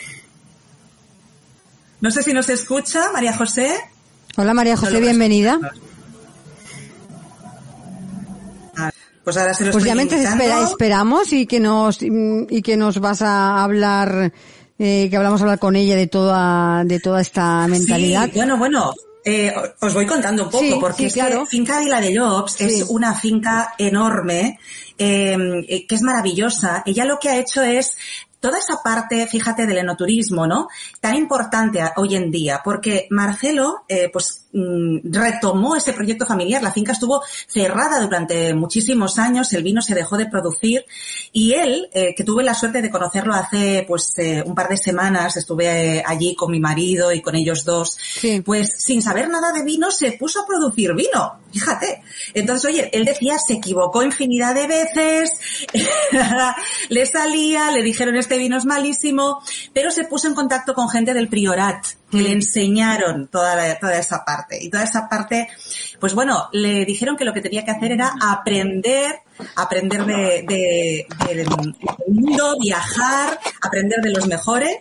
No 2.00 2.10
sé 2.10 2.22
si 2.22 2.32
nos 2.34 2.48
escucha, 2.50 3.10
María 3.12 3.36
José. 3.36 3.74
Hola, 4.36 4.52
María 4.52 4.76
José, 4.76 5.00
bienvenida. 5.00 5.58
Pues 9.26 9.38
ahora 9.38 9.54
se 9.54 9.64
los 9.64 9.72
pues 9.72 9.84
ya 9.84 9.94
espera, 9.94 10.62
esperamos 10.62 11.32
y 11.32 11.46
que 11.46 11.58
nos 11.58 11.98
y 12.00 12.62
que 12.62 12.76
nos 12.76 13.00
vas 13.00 13.22
a 13.22 13.64
hablar 13.64 14.32
eh, 14.78 15.08
que 15.10 15.16
hablamos 15.16 15.40
a 15.40 15.44
hablar 15.44 15.58
con 15.58 15.74
ella 15.74 15.96
de 15.96 16.06
toda 16.06 16.84
de 16.84 17.00
toda 17.00 17.22
esta 17.22 17.66
mentalidad. 17.66 18.26
Sí, 18.26 18.36
bueno, 18.36 18.56
bueno, 18.56 18.94
eh, 19.24 19.52
os 19.80 19.94
voy 19.94 20.06
contando 20.06 20.44
un 20.44 20.50
poco, 20.50 20.78
porque 20.78 21.06
es 21.06 21.14
que 21.14 21.44
Finca 21.48 21.80
Vila 21.80 22.00
de 22.00 22.16
Jobs 22.16 22.60
es 22.60 22.84
una 22.88 23.14
finca 23.14 23.74
enorme, 23.78 24.60
eh, 24.96 25.36
que 25.88 25.94
es 25.96 26.02
maravillosa. 26.02 26.84
Ella 26.86 27.04
lo 27.04 27.18
que 27.18 27.30
ha 27.30 27.38
hecho 27.38 27.62
es 27.62 27.96
toda 28.38 28.58
esa 28.58 28.80
parte, 28.80 29.26
fíjate, 29.26 29.66
del 29.66 29.78
enoturismo, 29.78 30.46
¿no? 30.46 30.68
Tan 31.00 31.16
importante 31.16 31.82
hoy 31.96 32.14
en 32.14 32.30
día, 32.30 32.60
porque 32.62 33.08
Marcelo, 33.10 33.84
eh, 33.88 34.08
pues 34.12 34.45
retomó 35.04 35.76
ese 35.76 35.92
proyecto 35.92 36.26
familiar. 36.26 36.62
La 36.62 36.72
finca 36.72 36.92
estuvo 36.92 37.22
cerrada 37.46 38.00
durante 38.00 38.54
muchísimos 38.54 39.18
años, 39.18 39.52
el 39.52 39.62
vino 39.62 39.82
se 39.82 39.94
dejó 39.94 40.16
de 40.16 40.26
producir 40.26 40.84
y 41.32 41.52
él, 41.52 41.88
eh, 41.92 42.14
que 42.14 42.24
tuve 42.24 42.42
la 42.42 42.54
suerte 42.54 42.82
de 42.82 42.90
conocerlo 42.90 43.34
hace 43.34 43.84
pues 43.86 44.12
eh, 44.18 44.42
un 44.44 44.54
par 44.54 44.68
de 44.68 44.76
semanas, 44.76 45.36
estuve 45.36 46.02
allí 46.04 46.34
con 46.34 46.50
mi 46.50 46.60
marido 46.60 47.12
y 47.12 47.20
con 47.20 47.34
ellos 47.34 47.64
dos, 47.64 47.98
pues 48.44 48.74
sin 48.78 49.02
saber 49.02 49.28
nada 49.28 49.52
de 49.52 49.62
vino 49.62 49.90
se 49.90 50.12
puso 50.12 50.40
a 50.40 50.46
producir 50.46 50.94
vino, 50.94 51.40
fíjate. 51.52 52.02
Entonces, 52.34 52.70
oye, 52.70 52.90
él 52.92 53.04
decía, 53.04 53.36
se 53.38 53.54
equivocó 53.54 54.02
infinidad 54.02 54.54
de 54.54 54.66
veces, 54.66 55.30
le 56.88 57.06
salía, 57.06 57.70
le 57.70 57.82
dijeron 57.82 58.16
este 58.16 58.38
vino 58.38 58.56
es 58.56 58.64
malísimo, 58.64 59.42
pero 59.72 59.90
se 59.90 60.04
puso 60.04 60.28
en 60.28 60.34
contacto 60.34 60.74
con 60.74 60.88
gente 60.88 61.14
del 61.14 61.28
Priorat 61.28 61.86
que 62.10 62.22
le 62.22 62.32
enseñaron 62.32 63.28
toda, 63.28 63.78
toda 63.78 63.98
esa 63.98 64.24
parte. 64.24 64.58
Y 64.62 64.70
toda 64.70 64.84
esa 64.84 65.08
parte, 65.08 65.48
pues 65.98 66.14
bueno, 66.14 66.48
le 66.52 66.84
dijeron 66.84 67.16
que 67.16 67.24
lo 67.24 67.32
que 67.32 67.40
tenía 67.40 67.64
que 67.64 67.72
hacer 67.72 67.92
era 67.92 68.14
aprender, 68.20 69.20
aprender 69.56 70.04
de, 70.04 70.44
de, 70.46 71.06
del 71.34 71.46
mundo, 72.06 72.56
viajar, 72.60 73.38
aprender 73.60 74.00
de 74.00 74.10
los 74.10 74.26
mejores 74.26 74.76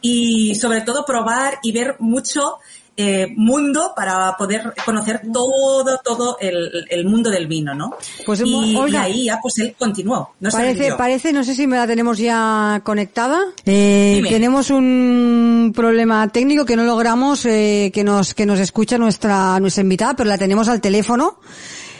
y 0.00 0.54
sobre 0.56 0.82
todo 0.82 1.04
probar 1.06 1.58
y 1.62 1.72
ver 1.72 1.96
mucho 2.00 2.58
eh, 2.96 3.26
mundo 3.36 3.92
para 3.96 4.36
poder 4.36 4.72
conocer 4.84 5.22
todo, 5.32 5.98
todo 6.04 6.36
el, 6.40 6.86
el 6.88 7.04
mundo 7.06 7.30
del 7.30 7.46
vino, 7.46 7.74
¿no? 7.74 7.96
Pues 8.24 8.42
y, 8.44 8.76
ahí 8.96 9.24
ya 9.26 9.38
pues 9.42 9.58
él 9.58 9.74
continuó. 9.78 10.30
No 10.40 10.50
parece, 10.50 10.92
parece, 10.92 11.32
no 11.32 11.42
sé 11.42 11.54
si 11.54 11.66
me 11.66 11.76
la 11.76 11.86
tenemos 11.86 12.18
ya 12.18 12.80
conectada. 12.84 13.40
Eh, 13.64 14.22
tenemos 14.28 14.70
un 14.70 15.72
problema 15.74 16.28
técnico 16.28 16.64
que 16.64 16.76
no 16.76 16.84
logramos 16.84 17.44
eh, 17.46 17.90
que 17.92 18.04
nos 18.04 18.34
que 18.34 18.46
nos 18.46 18.60
escucha 18.60 18.98
nuestra 18.98 19.58
nuestra 19.60 19.82
invitada, 19.82 20.14
pero 20.14 20.28
la 20.28 20.38
tenemos 20.38 20.68
al 20.68 20.80
teléfono. 20.80 21.38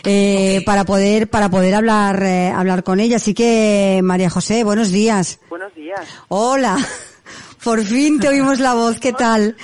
Eh, 0.06 0.62
para 0.66 0.84
poder 0.84 1.28
para 1.28 1.48
poder 1.48 1.74
hablar 1.74 2.22
eh, 2.22 2.50
hablar 2.50 2.84
con 2.84 3.00
ella. 3.00 3.16
Así 3.16 3.32
que 3.32 4.00
María 4.02 4.28
José, 4.28 4.62
buenos 4.62 4.90
días. 4.90 5.40
Buenos 5.48 5.74
días. 5.74 6.06
Hola. 6.28 6.76
Por 7.64 7.82
fin 7.82 8.20
te 8.20 8.28
oímos 8.28 8.60
la 8.60 8.74
voz, 8.74 9.00
¿qué 9.00 9.12
tal? 9.12 9.56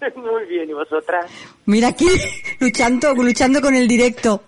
Muy 0.16 0.44
bien, 0.46 0.68
¿y 0.68 0.72
vosotras? 0.72 1.26
Mira 1.66 1.88
aquí, 1.88 2.08
luchando, 2.58 3.14
luchando 3.14 3.60
con 3.60 3.74
el 3.74 3.86
directo. 3.86 4.42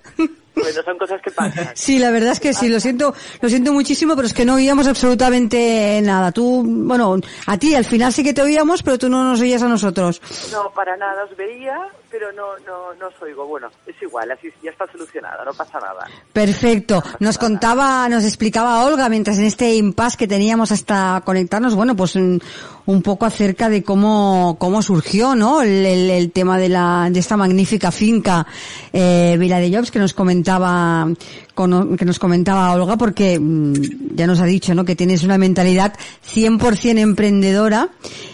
Bueno, 0.56 0.82
son 0.82 0.96
cosas 0.96 1.20
que 1.20 1.30
pasan. 1.30 1.68
Sí, 1.74 1.98
la 1.98 2.10
verdad 2.10 2.32
es 2.32 2.40
que 2.40 2.54
sí, 2.54 2.68
lo 2.68 2.80
siento, 2.80 3.14
lo 3.42 3.48
siento 3.48 3.74
muchísimo, 3.74 4.16
pero 4.16 4.26
es 4.26 4.32
que 4.32 4.46
no 4.46 4.54
oíamos 4.54 4.86
absolutamente 4.86 6.00
nada. 6.02 6.32
Tú, 6.32 6.64
bueno, 6.66 7.16
a 7.46 7.58
ti 7.58 7.74
al 7.74 7.84
final 7.84 8.10
sí 8.12 8.24
que 8.24 8.32
te 8.32 8.40
oíamos, 8.40 8.82
pero 8.82 8.96
tú 8.96 9.10
no 9.10 9.22
nos 9.22 9.40
oías 9.40 9.62
a 9.62 9.68
nosotros. 9.68 10.20
No, 10.50 10.70
para 10.70 10.96
nada 10.96 11.24
os 11.24 11.36
veía, 11.36 11.76
pero 12.18 12.32
no, 12.32 12.56
no, 12.66 12.94
no 12.94 13.08
os 13.08 13.22
oigo. 13.22 13.46
Bueno, 13.46 13.68
es 13.86 13.94
igual, 14.00 14.30
así 14.30 14.48
ya 14.62 14.70
está 14.70 14.90
solucionado, 14.90 15.44
no 15.44 15.52
pasa 15.52 15.78
nada. 15.78 16.06
Perfecto. 16.32 17.02
Nos 17.20 17.36
contaba, 17.36 18.08
nos 18.08 18.24
explicaba 18.24 18.84
Olga, 18.84 19.10
mientras 19.10 19.38
en 19.38 19.44
este 19.44 19.74
impasse 19.74 20.16
que 20.16 20.26
teníamos 20.26 20.72
hasta 20.72 21.22
conectarnos, 21.26 21.74
bueno, 21.74 21.94
pues 21.94 22.16
un, 22.16 22.40
un 22.86 23.02
poco 23.02 23.26
acerca 23.26 23.68
de 23.68 23.82
cómo, 23.82 24.56
cómo 24.58 24.80
surgió, 24.80 25.34
¿no? 25.34 25.60
El, 25.60 25.84
el, 25.84 26.32
tema 26.32 26.58
de 26.58 26.68
la, 26.68 27.08
de 27.10 27.20
esta 27.20 27.36
magnífica 27.36 27.90
finca, 27.90 28.46
eh, 28.92 29.36
Vila 29.38 29.58
de 29.58 29.76
Jobs, 29.76 29.90
que 29.90 29.98
nos 29.98 30.14
comentaba, 30.14 31.06
que 31.54 32.04
nos 32.04 32.18
comentaba 32.18 32.72
Olga, 32.72 32.96
porque 32.96 33.38
mm, 33.38 34.14
ya 34.14 34.26
nos 34.26 34.40
ha 34.40 34.46
dicho, 34.46 34.74
¿no? 34.74 34.84
Que 34.84 34.96
tienes 34.96 35.24
una 35.24 35.36
mentalidad 35.36 35.94
100% 36.24 36.98
emprendedora. 36.98 37.90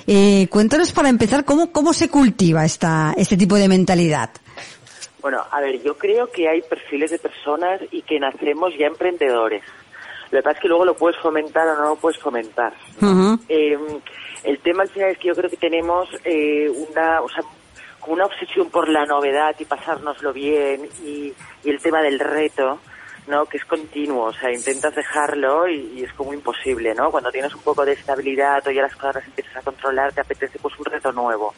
Eh, 0.07 0.49
cuéntanos 0.51 0.93
para 0.93 1.09
empezar, 1.09 1.45
¿cómo, 1.45 1.73
cómo 1.73 1.93
se 1.93 2.09
cultiva 2.09 2.65
esta, 2.65 3.15
este 3.17 3.37
tipo 3.37 3.57
de 3.57 3.69
mentalidad? 3.73 4.31
Bueno, 5.23 5.43
a 5.50 5.61
ver, 5.61 5.83
yo 5.83 5.97
creo 5.97 6.31
que 6.31 6.49
hay 6.49 6.61
perfiles 6.62 7.11
de 7.11 7.19
personas 7.19 7.81
y 7.91 8.02
que 8.02 8.19
nacemos 8.19 8.73
ya 8.79 8.87
emprendedores. 8.87 9.62
Lo 10.31 10.38
que 10.38 10.43
pasa 10.43 10.57
es 10.57 10.62
que 10.62 10.69
luego 10.69 10.85
lo 10.85 10.95
puedes 10.95 11.19
fomentar 11.21 11.67
o 11.69 11.76
no 11.76 11.88
lo 11.91 11.97
puedes 11.97 12.19
fomentar. 12.19 12.73
eh, 13.49 13.79
el 14.45 14.59
tema 14.59 14.83
al 14.83 14.88
final 14.88 15.11
es 15.11 15.19
que 15.19 15.29
yo 15.29 15.35
creo 15.35 15.49
que 15.49 15.57
tenemos 15.57 16.09
eh, 16.25 16.69
una, 16.69 17.21
o 17.23 17.29
sea, 17.29 17.45
como 18.00 18.14
una 18.14 18.26
obsesión 18.26 18.69
por 18.69 18.88
la 18.88 19.07
novedad 19.07 19.55
y 19.59 19.64
pasárnoslo 19.64 20.33
bien 20.33 20.88
y, 21.05 21.33
y, 21.64 21.71
el 21.71 21.81
tema 21.81 22.02
del 22.02 22.19
reto, 22.19 22.81
¿no? 23.29 23.47
Que 23.47 23.59
es 23.59 23.64
continuo, 23.64 24.25
o 24.25 24.33
sea, 24.33 24.50
intentas 24.52 24.95
dejarlo 24.95 25.69
y, 25.69 26.02
es 26.02 26.12
como 26.14 26.35
imposible, 26.35 26.95
¿no? 26.95 27.11
Cuando 27.11 27.31
tienes 27.31 27.55
un 27.55 27.62
poco 27.62 27.85
de 27.85 27.93
estabilidad 27.93 28.67
o 28.67 28.71
ya 28.71 28.83
las 28.83 28.97
cosas 28.97 29.17
las 29.17 29.26
empiezas 29.26 29.57
a 29.57 29.62
controlar, 29.62 30.12
te 30.12 30.21
apetece 30.21 30.59
pues 30.59 30.76
un 30.79 30.87
reto 30.87 31.12
nuevo. 31.12 31.55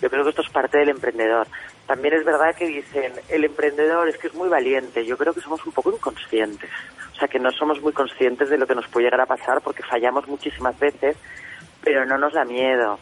Yo 0.00 0.10
creo 0.10 0.22
que 0.24 0.30
esto 0.30 0.42
es 0.42 0.50
parte 0.50 0.78
del 0.78 0.90
emprendedor. 0.90 1.46
También 1.86 2.14
es 2.14 2.24
verdad 2.24 2.54
que 2.56 2.66
dicen, 2.66 3.12
el 3.28 3.44
emprendedor 3.44 4.08
es 4.08 4.16
que 4.18 4.28
es 4.28 4.34
muy 4.34 4.48
valiente. 4.48 5.04
Yo 5.04 5.16
creo 5.16 5.32
que 5.32 5.40
somos 5.40 5.64
un 5.66 5.72
poco 5.72 5.90
inconscientes. 5.90 6.70
O 7.12 7.16
sea, 7.16 7.28
que 7.28 7.38
no 7.38 7.50
somos 7.50 7.80
muy 7.80 7.92
conscientes 7.92 8.48
de 8.48 8.58
lo 8.58 8.66
que 8.66 8.74
nos 8.74 8.86
puede 8.88 9.06
llegar 9.06 9.20
a 9.20 9.26
pasar 9.26 9.60
porque 9.62 9.82
fallamos 9.82 10.28
muchísimas 10.28 10.78
veces 10.78 11.16
pero 11.82 12.04
no 12.04 12.18
nos 12.18 12.32
da 12.32 12.44
miedo. 12.44 12.98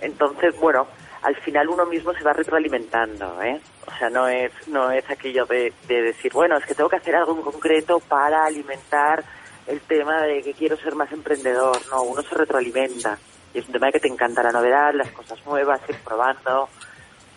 Entonces, 0.00 0.54
bueno, 0.60 0.86
al 1.22 1.36
final 1.36 1.68
uno 1.68 1.86
mismo 1.86 2.12
se 2.12 2.22
va 2.22 2.32
retroalimentando, 2.32 3.40
¿eh? 3.42 3.60
O 3.86 3.98
sea, 3.98 4.10
no 4.10 4.28
es, 4.28 4.52
no 4.68 4.90
es 4.90 5.08
aquello 5.10 5.46
de, 5.46 5.72
de 5.88 6.02
decir, 6.02 6.32
bueno, 6.32 6.56
es 6.58 6.66
que 6.66 6.74
tengo 6.74 6.90
que 6.90 6.96
hacer 6.96 7.16
algo 7.16 7.34
en 7.34 7.42
concreto 7.42 7.98
para 8.00 8.44
alimentar 8.44 9.24
el 9.66 9.80
tema 9.80 10.22
de 10.22 10.42
que 10.42 10.52
quiero 10.52 10.76
ser 10.76 10.94
más 10.94 11.10
emprendedor. 11.12 11.78
No, 11.90 12.02
uno 12.02 12.22
se 12.22 12.34
retroalimenta. 12.34 13.18
Y 13.56 13.60
es 13.60 13.66
un 13.66 13.72
tema 13.72 13.86
de 13.86 13.92
que 13.92 14.00
te 14.00 14.08
encanta 14.08 14.42
la 14.42 14.52
novedad, 14.52 14.92
las 14.94 15.10
cosas 15.12 15.38
nuevas, 15.46 15.80
ir 15.88 15.96
probando. 16.04 16.68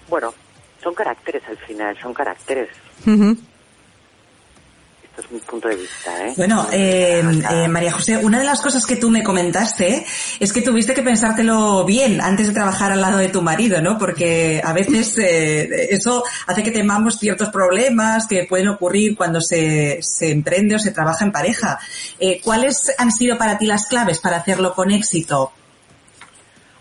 Bueno, 0.09 0.33
son 0.83 0.93
caracteres 0.93 1.41
al 1.47 1.57
final, 1.57 1.97
son 1.99 2.13
caracteres 2.13 2.69
es 5.19 5.31
mi 5.31 5.39
punto 5.39 5.67
de 5.67 5.75
vista. 5.75 6.25
¿eh? 6.25 6.33
Bueno, 6.38 6.67
eh, 6.71 7.21
eh, 7.51 7.67
María 7.67 7.91
José, 7.91 8.17
una 8.17 8.39
de 8.39 8.45
las 8.45 8.61
cosas 8.61 8.85
que 8.85 8.95
tú 8.95 9.09
me 9.09 9.23
comentaste 9.23 10.05
es 10.39 10.53
que 10.53 10.61
tuviste 10.61 10.93
que 10.93 11.01
pensártelo 11.01 11.85
bien 11.85 12.21
antes 12.21 12.47
de 12.47 12.53
trabajar 12.53 12.91
al 12.91 13.01
lado 13.01 13.17
de 13.17 13.29
tu 13.29 13.41
marido, 13.41 13.81
¿no? 13.81 13.97
Porque 13.97 14.61
a 14.63 14.73
veces 14.73 15.17
eh, 15.17 15.93
eso 15.93 16.23
hace 16.47 16.63
que 16.63 16.71
temamos 16.71 17.19
ciertos 17.19 17.49
problemas 17.49 18.27
que 18.27 18.45
pueden 18.47 18.69
ocurrir 18.69 19.15
cuando 19.15 19.41
se, 19.41 19.99
se 20.01 20.31
emprende 20.31 20.75
o 20.75 20.79
se 20.79 20.91
trabaja 20.91 21.25
en 21.25 21.31
pareja. 21.31 21.79
Eh, 22.19 22.41
¿Cuáles 22.43 22.93
han 22.97 23.11
sido 23.11 23.38
para 23.38 23.57
ti 23.57 23.65
las 23.65 23.85
claves 23.88 24.19
para 24.19 24.38
hacerlo 24.38 24.73
con 24.73 24.91
éxito? 24.91 25.51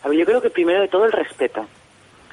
A 0.09 0.15
yo 0.15 0.25
creo 0.25 0.41
que 0.41 0.51
primero 0.51 0.81
de 0.81 0.89
todo 0.89 1.05
el 1.05 1.13
respeto. 1.13 1.67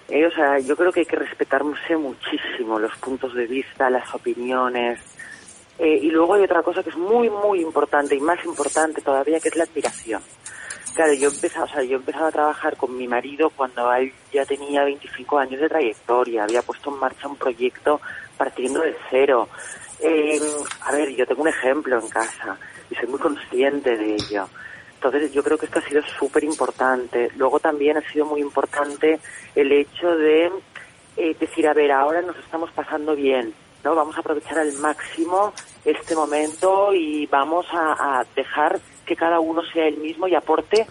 Eh, 0.07 0.25
o 0.25 0.31
sea, 0.31 0.59
yo 0.59 0.75
creo 0.75 0.91
que 0.91 1.01
hay 1.01 1.05
que 1.05 1.15
respetarse 1.15 1.97
muchísimo 1.97 2.79
los 2.79 2.95
puntos 2.97 3.33
de 3.33 3.47
vista, 3.47 3.89
las 3.89 4.13
opiniones, 4.13 4.99
eh, 5.77 5.99
y 6.01 6.09
luego 6.09 6.35
hay 6.35 6.43
otra 6.43 6.63
cosa 6.63 6.83
que 6.83 6.89
es 6.89 6.97
muy, 6.97 7.29
muy 7.29 7.61
importante 7.61 8.15
y 8.15 8.19
más 8.21 8.43
importante 8.45 9.01
todavía, 9.01 9.39
que 9.39 9.49
es 9.49 9.55
la 9.55 9.65
admiración. 9.65 10.21
Claro, 10.93 11.13
yo 11.13 11.27
empezaba, 11.27 11.65
o 11.65 11.67
sea, 11.67 11.83
yo 11.83 11.97
empezaba 11.97 12.29
a 12.29 12.31
trabajar 12.31 12.77
con 12.77 12.95
mi 12.97 13.07
marido 13.07 13.49
cuando 13.49 13.91
él 13.93 14.13
ya 14.31 14.45
tenía 14.45 14.85
25 14.85 15.37
años 15.37 15.59
de 15.59 15.67
trayectoria, 15.67 16.45
había 16.45 16.61
puesto 16.61 16.89
en 16.93 16.99
marcha 16.99 17.27
un 17.27 17.35
proyecto 17.35 17.99
partiendo 18.37 18.81
de 18.81 18.95
cero. 19.09 19.49
Eh, 19.99 20.39
a 20.81 20.91
ver, 20.93 21.09
yo 21.13 21.25
tengo 21.25 21.41
un 21.41 21.49
ejemplo 21.49 21.99
en 21.99 22.07
casa 22.07 22.57
y 22.89 22.95
soy 22.95 23.07
muy 23.07 23.19
consciente 23.19 23.97
de 23.97 24.15
ello. 24.15 24.47
Entonces 25.05 25.33
yo 25.33 25.43
creo 25.43 25.57
que 25.57 25.67
esto 25.67 25.77
ha 25.77 25.83
sido 25.83 26.01
súper 26.17 26.43
importante. 26.43 27.29
Luego 27.37 27.59
también 27.59 27.95
ha 27.95 28.11
sido 28.11 28.25
muy 28.25 28.41
importante 28.41 29.19
el 29.53 29.71
hecho 29.71 30.15
de 30.17 30.51
eh, 31.15 31.35
decir, 31.39 31.67
a 31.67 31.73
ver, 31.73 31.91
ahora 31.91 32.23
nos 32.23 32.35
estamos 32.37 32.71
pasando 32.71 33.15
bien, 33.15 33.53
¿no? 33.83 33.93
Vamos 33.93 34.17
a 34.17 34.21
aprovechar 34.21 34.57
al 34.57 34.73
máximo 34.73 35.53
este 35.85 36.15
momento 36.15 36.91
y 36.91 37.27
vamos 37.27 37.67
a, 37.71 38.19
a 38.19 38.25
dejar 38.35 38.79
que 39.05 39.15
cada 39.15 39.39
uno 39.39 39.61
sea 39.71 39.87
el 39.87 39.97
mismo 39.97 40.27
y 40.27 40.33
aporte 40.33 40.87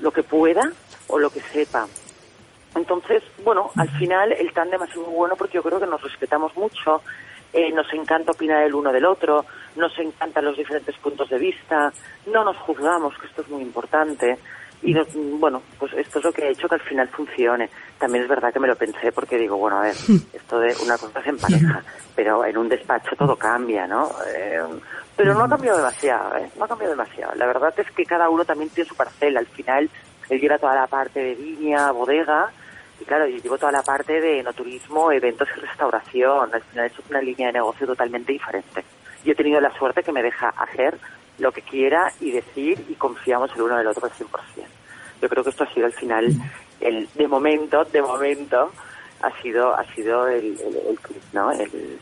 lo 0.00 0.12
que 0.12 0.22
pueda 0.22 0.72
o 1.08 1.18
lo 1.18 1.28
que 1.28 1.40
sepa. 1.40 1.86
Entonces, 2.74 3.22
bueno, 3.44 3.70
al 3.76 3.90
final 3.98 4.32
el 4.32 4.50
tándem 4.54 4.80
ha 4.80 4.86
sido 4.86 5.04
muy 5.04 5.14
bueno 5.14 5.36
porque 5.36 5.56
yo 5.56 5.62
creo 5.62 5.78
que 5.78 5.86
nos 5.86 6.00
respetamos 6.00 6.56
mucho, 6.56 7.02
eh, 7.52 7.70
nos 7.72 7.92
encanta 7.92 8.32
opinar 8.32 8.62
el 8.62 8.74
uno 8.74 8.92
del 8.92 9.04
otro, 9.04 9.44
nos 9.78 9.98
encantan 9.98 10.44
los 10.44 10.56
diferentes 10.56 10.96
puntos 10.98 11.28
de 11.30 11.38
vista, 11.38 11.92
no 12.26 12.44
nos 12.44 12.56
juzgamos, 12.58 13.16
que 13.18 13.26
esto 13.26 13.42
es 13.42 13.48
muy 13.48 13.62
importante. 13.62 14.38
Y 14.80 14.94
bueno, 15.38 15.60
pues 15.78 15.92
esto 15.94 16.18
es 16.18 16.24
lo 16.24 16.32
que 16.32 16.44
ha 16.44 16.50
hecho 16.50 16.68
que 16.68 16.76
al 16.76 16.82
final 16.82 17.08
funcione. 17.08 17.68
También 17.98 18.22
es 18.22 18.28
verdad 18.28 18.52
que 18.52 18.60
me 18.60 18.68
lo 18.68 18.76
pensé 18.76 19.10
porque 19.10 19.36
digo, 19.36 19.56
bueno, 19.56 19.78
a 19.78 19.82
ver, 19.82 19.94
esto 20.32 20.60
de 20.60 20.74
una 20.84 20.96
cosa 20.96 21.20
es 21.20 21.26
en 21.26 21.38
pareja, 21.38 21.82
pero 22.14 22.44
en 22.44 22.56
un 22.56 22.68
despacho 22.68 23.16
todo 23.16 23.34
cambia, 23.36 23.86
¿no? 23.86 24.08
Eh, 24.36 24.60
pero 25.16 25.34
no 25.34 25.44
ha 25.44 25.48
cambiado 25.48 25.78
demasiado, 25.78 26.36
¿eh? 26.36 26.48
No 26.56 26.64
ha 26.64 26.68
cambiado 26.68 26.92
demasiado. 26.92 27.34
La 27.34 27.46
verdad 27.46 27.74
es 27.76 27.90
que 27.90 28.04
cada 28.04 28.28
uno 28.30 28.44
también 28.44 28.70
tiene 28.70 28.88
su 28.88 28.94
parcela. 28.94 29.40
Al 29.40 29.46
final, 29.46 29.90
él 30.30 30.40
lleva 30.40 30.58
toda 30.58 30.76
la 30.76 30.86
parte 30.86 31.20
de 31.20 31.34
viña, 31.34 31.90
bodega, 31.90 32.52
y 33.00 33.04
claro, 33.04 33.26
yo 33.26 33.36
llevo 33.36 33.58
toda 33.58 33.72
la 33.72 33.82
parte 33.82 34.20
de 34.20 34.42
no 34.42 34.52
turismo, 34.52 35.10
eventos 35.12 35.48
y 35.56 35.60
restauración. 35.60 36.54
Al 36.54 36.62
final 36.62 36.86
es 36.86 36.92
una 37.10 37.20
línea 37.20 37.48
de 37.48 37.54
negocio 37.54 37.86
totalmente 37.86 38.32
diferente. 38.32 38.84
Yo 39.24 39.32
he 39.32 39.34
tenido 39.34 39.60
la 39.60 39.76
suerte 39.76 40.02
que 40.02 40.12
me 40.12 40.22
deja 40.22 40.48
hacer 40.48 40.98
lo 41.38 41.52
que 41.52 41.62
quiera 41.62 42.12
y 42.20 42.32
decir 42.32 42.84
y 42.88 42.94
confiamos 42.94 43.50
el 43.54 43.62
uno 43.62 43.76
del 43.76 43.86
otro 43.86 44.06
al 44.06 44.12
100%. 44.12 44.28
Yo 45.22 45.28
creo 45.28 45.42
que 45.42 45.50
esto 45.50 45.64
ha 45.64 45.74
sido 45.74 45.86
al 45.86 45.92
final, 45.92 46.32
el, 46.80 47.08
de 47.14 47.28
momento, 47.28 47.84
de 47.84 48.02
momento, 48.02 48.72
ha 49.22 49.42
sido, 49.42 49.74
ha 49.74 49.84
sido 49.94 50.28
el, 50.28 50.44
el, 50.60 50.76
el, 50.76 50.98
¿no? 51.32 51.50
el, 51.52 51.98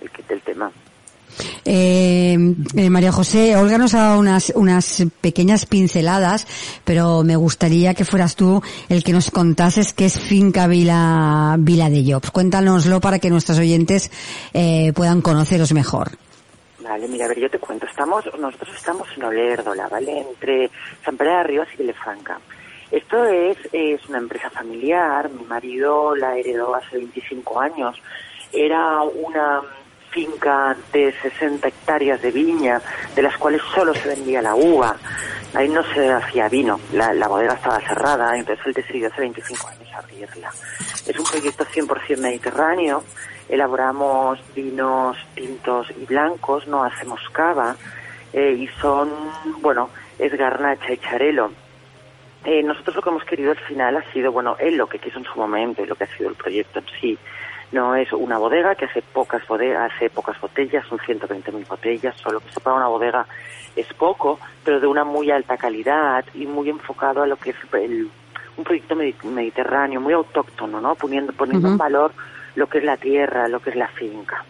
el 0.00 0.10
kit 0.10 0.26
del 0.26 0.42
tema. 0.42 0.70
Eh, 1.64 2.54
eh, 2.76 2.90
María 2.90 3.12
José, 3.12 3.56
Olga 3.56 3.78
nos 3.78 3.94
ha 3.94 4.02
dado 4.02 4.20
unas, 4.20 4.52
unas 4.54 5.04
pequeñas 5.20 5.66
pinceladas, 5.66 6.46
pero 6.84 7.24
me 7.24 7.36
gustaría 7.36 7.94
que 7.94 8.04
fueras 8.04 8.36
tú 8.36 8.62
el 8.88 9.02
que 9.02 9.12
nos 9.12 9.30
contases 9.30 9.92
qué 9.92 10.06
es 10.06 10.18
Finca 10.18 10.66
Vila, 10.66 11.56
Vila 11.58 11.90
de 11.90 12.04
Jobs. 12.10 12.30
Cuéntanoslo 12.30 13.00
para 13.00 13.18
que 13.18 13.30
nuestros 13.30 13.58
oyentes 13.58 14.10
eh, 14.54 14.92
puedan 14.94 15.20
conoceros 15.20 15.72
mejor. 15.72 16.12
Vale, 16.88 17.08
mira, 17.08 17.24
a 17.24 17.28
ver, 17.28 17.40
yo 17.40 17.50
te 17.50 17.58
cuento. 17.58 17.84
Estamos, 17.86 18.24
nosotros 18.38 18.76
estamos 18.76 19.08
en 19.16 19.24
Olérdola, 19.24 19.88
¿vale? 19.88 20.20
Entre 20.20 20.70
San 21.04 21.16
Pedro 21.16 21.38
de 21.38 21.42
Rivas 21.42 21.68
y 21.74 21.78
Vilefranca. 21.78 22.38
Esto 22.92 23.24
es, 23.24 23.58
es 23.72 24.08
una 24.08 24.18
empresa 24.18 24.50
familiar. 24.50 25.28
Mi 25.30 25.44
marido 25.44 26.14
la 26.14 26.36
heredó 26.36 26.76
hace 26.76 26.98
25 26.98 27.60
años. 27.60 28.00
Era 28.52 29.02
una 29.02 29.62
finca 30.10 30.76
de 30.92 31.12
60 31.20 31.66
hectáreas 31.66 32.22
de 32.22 32.30
viña, 32.30 32.80
de 33.16 33.22
las 33.22 33.36
cuales 33.36 33.60
solo 33.74 33.92
se 33.92 34.08
vendía 34.08 34.40
la 34.40 34.54
uva. 34.54 34.96
Ahí 35.54 35.68
no 35.68 35.82
se 35.92 36.10
hacía 36.12 36.48
vino, 36.48 36.78
la, 36.92 37.12
la 37.12 37.28
bodega 37.28 37.54
estaba 37.54 37.80
cerrada, 37.80 38.36
entonces 38.36 38.66
él 38.66 38.72
decidió 38.74 39.08
hace 39.08 39.22
25 39.22 39.68
años 39.68 39.88
abrirla. 39.94 40.52
Es 41.06 41.18
un 41.18 41.24
proyecto 41.24 41.64
100% 41.64 42.18
mediterráneo, 42.18 43.02
elaboramos 43.48 44.38
vinos 44.54 45.16
tintos 45.34 45.90
y 45.90 46.04
blancos, 46.06 46.66
no 46.66 46.84
hacemos 46.84 47.20
cava, 47.32 47.76
eh, 48.32 48.52
y 48.58 48.66
son, 48.80 49.10
bueno, 49.60 49.90
es 50.18 50.32
garnacha 50.36 50.92
y 50.92 50.98
charelo. 50.98 51.50
Eh, 52.44 52.62
nosotros 52.62 52.96
lo 52.96 53.02
que 53.02 53.10
hemos 53.10 53.24
querido 53.24 53.50
al 53.50 53.58
final 53.58 53.96
ha 53.96 54.12
sido, 54.12 54.30
bueno, 54.30 54.56
él 54.58 54.76
lo 54.76 54.88
que 54.88 54.98
quiso 54.98 55.18
en 55.18 55.24
su 55.24 55.38
momento 55.38 55.82
y 55.82 55.86
lo 55.86 55.96
que 55.96 56.04
ha 56.04 56.16
sido 56.16 56.28
el 56.28 56.36
proyecto 56.36 56.78
en 56.78 56.86
sí, 57.00 57.18
no 57.72 57.96
es 57.96 58.12
una 58.12 58.38
bodega 58.38 58.74
que 58.76 58.84
hace 58.84 59.02
pocas 59.02 59.46
bodegas, 59.48 59.92
hace 59.92 60.10
pocas 60.10 60.40
botellas, 60.40 60.86
son 60.86 60.98
120.000 60.98 61.66
botellas, 61.66 62.16
solo 62.20 62.40
que 62.40 62.48
eso 62.50 62.60
para 62.60 62.76
una 62.76 62.86
bodega 62.86 63.26
es 63.74 63.92
poco, 63.94 64.38
pero 64.64 64.78
de 64.78 64.86
una 64.86 65.04
muy 65.04 65.30
alta 65.30 65.56
calidad 65.56 66.24
y 66.34 66.46
muy 66.46 66.70
enfocado 66.70 67.22
a 67.22 67.26
lo 67.26 67.36
que 67.36 67.50
es 67.50 67.56
el, 67.72 68.08
un 68.56 68.64
proyecto 68.64 68.94
mediterráneo, 68.94 70.00
muy 70.00 70.12
autóctono, 70.12 70.80
¿no? 70.80 70.94
Poniendo, 70.94 71.32
poniendo 71.32 71.66
uh 71.66 71.70
-huh. 71.70 71.74
en 71.74 71.78
valor 71.78 72.12
lo 72.56 72.66
que 72.66 72.78
es 72.78 72.84
la 72.84 72.96
tierra, 72.96 73.48
lo 73.48 73.60
que 73.60 73.70
es 73.70 73.76
la 73.76 73.88
finca. 73.88 74.44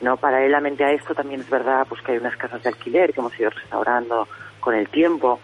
¿no? 0.00 0.16
Paralelamente 0.16 0.84
a 0.84 0.90
esto 0.90 1.14
también 1.14 1.40
es 1.40 1.48
verdad 1.48 1.86
pues 1.88 2.02
que 2.02 2.12
hay 2.12 2.18
unas 2.18 2.36
casas 2.36 2.62
de 2.62 2.68
alquiler 2.68 3.12
que 3.12 3.20
hemos 3.20 3.38
ido 3.38 3.50
restaurando 3.50 4.26
con 4.60 4.74
el 4.74 4.88
tiempo. 4.88 5.40